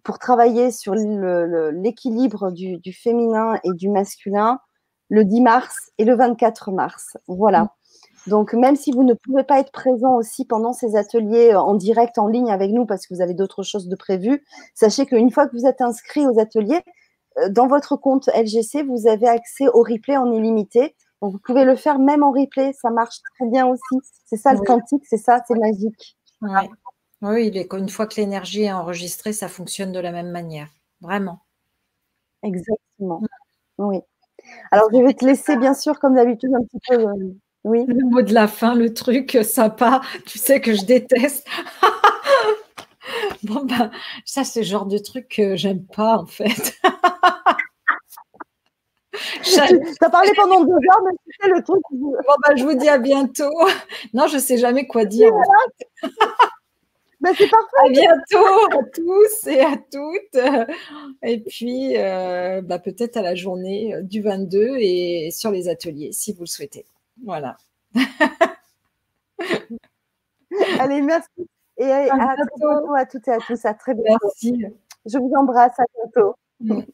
[0.02, 4.58] pour travailler sur l'équilibre du, féminin et du masculin
[5.08, 7.16] le 10 mars et le 24 mars.
[7.28, 7.74] Voilà.
[8.26, 12.18] Donc, même si vous ne pouvez pas être présent aussi pendant ces ateliers en direct,
[12.18, 14.42] en ligne avec nous, parce que vous avez d'autres choses de prévues,
[14.74, 16.80] sachez qu'une fois que vous êtes inscrit aux ateliers,
[17.38, 20.96] euh, dans votre compte LGC, vous avez accès au replay en illimité.
[21.20, 22.72] Donc, vous pouvez le faire même en replay.
[22.72, 24.08] Ça marche très bien aussi.
[24.24, 26.16] C'est ça le quantique, c'est ça, c'est magique.
[27.24, 30.68] Oui, une fois que l'énergie est enregistrée, ça fonctionne de la même manière.
[31.00, 31.40] Vraiment.
[32.42, 33.22] Exactement.
[33.78, 34.00] Oui.
[34.70, 37.00] Alors, je vais te laisser, bien sûr, comme d'habitude, un petit peu.
[37.00, 37.34] Euh,
[37.64, 37.86] oui.
[37.88, 41.46] Le mot de la fin, le truc sympa, tu sais que je déteste.
[43.42, 43.90] bon, ben,
[44.26, 46.74] ça, c'est le genre de truc que j'aime pas, en fait.
[49.44, 51.80] tu as parlé pendant deux heures, mais c'était le truc.
[51.90, 52.12] Bon,
[52.46, 53.50] bah, je vous dis à bientôt.
[54.12, 55.32] Non, je ne sais jamais quoi dire.
[57.24, 57.86] Bah, c'est parfait.
[57.86, 60.38] À bientôt à tous et à toutes.
[61.22, 66.34] Et puis, euh, bah, peut-être à la journée du 22 et sur les ateliers, si
[66.34, 66.84] vous le souhaitez.
[67.24, 67.56] Voilà.
[70.78, 71.30] Allez, merci.
[71.78, 72.94] Et à, bientôt.
[72.94, 73.64] à toutes et à tous.
[73.64, 74.18] À très bientôt.
[74.22, 74.66] Merci.
[75.06, 75.80] Je vous embrasse.
[75.80, 76.36] À bientôt.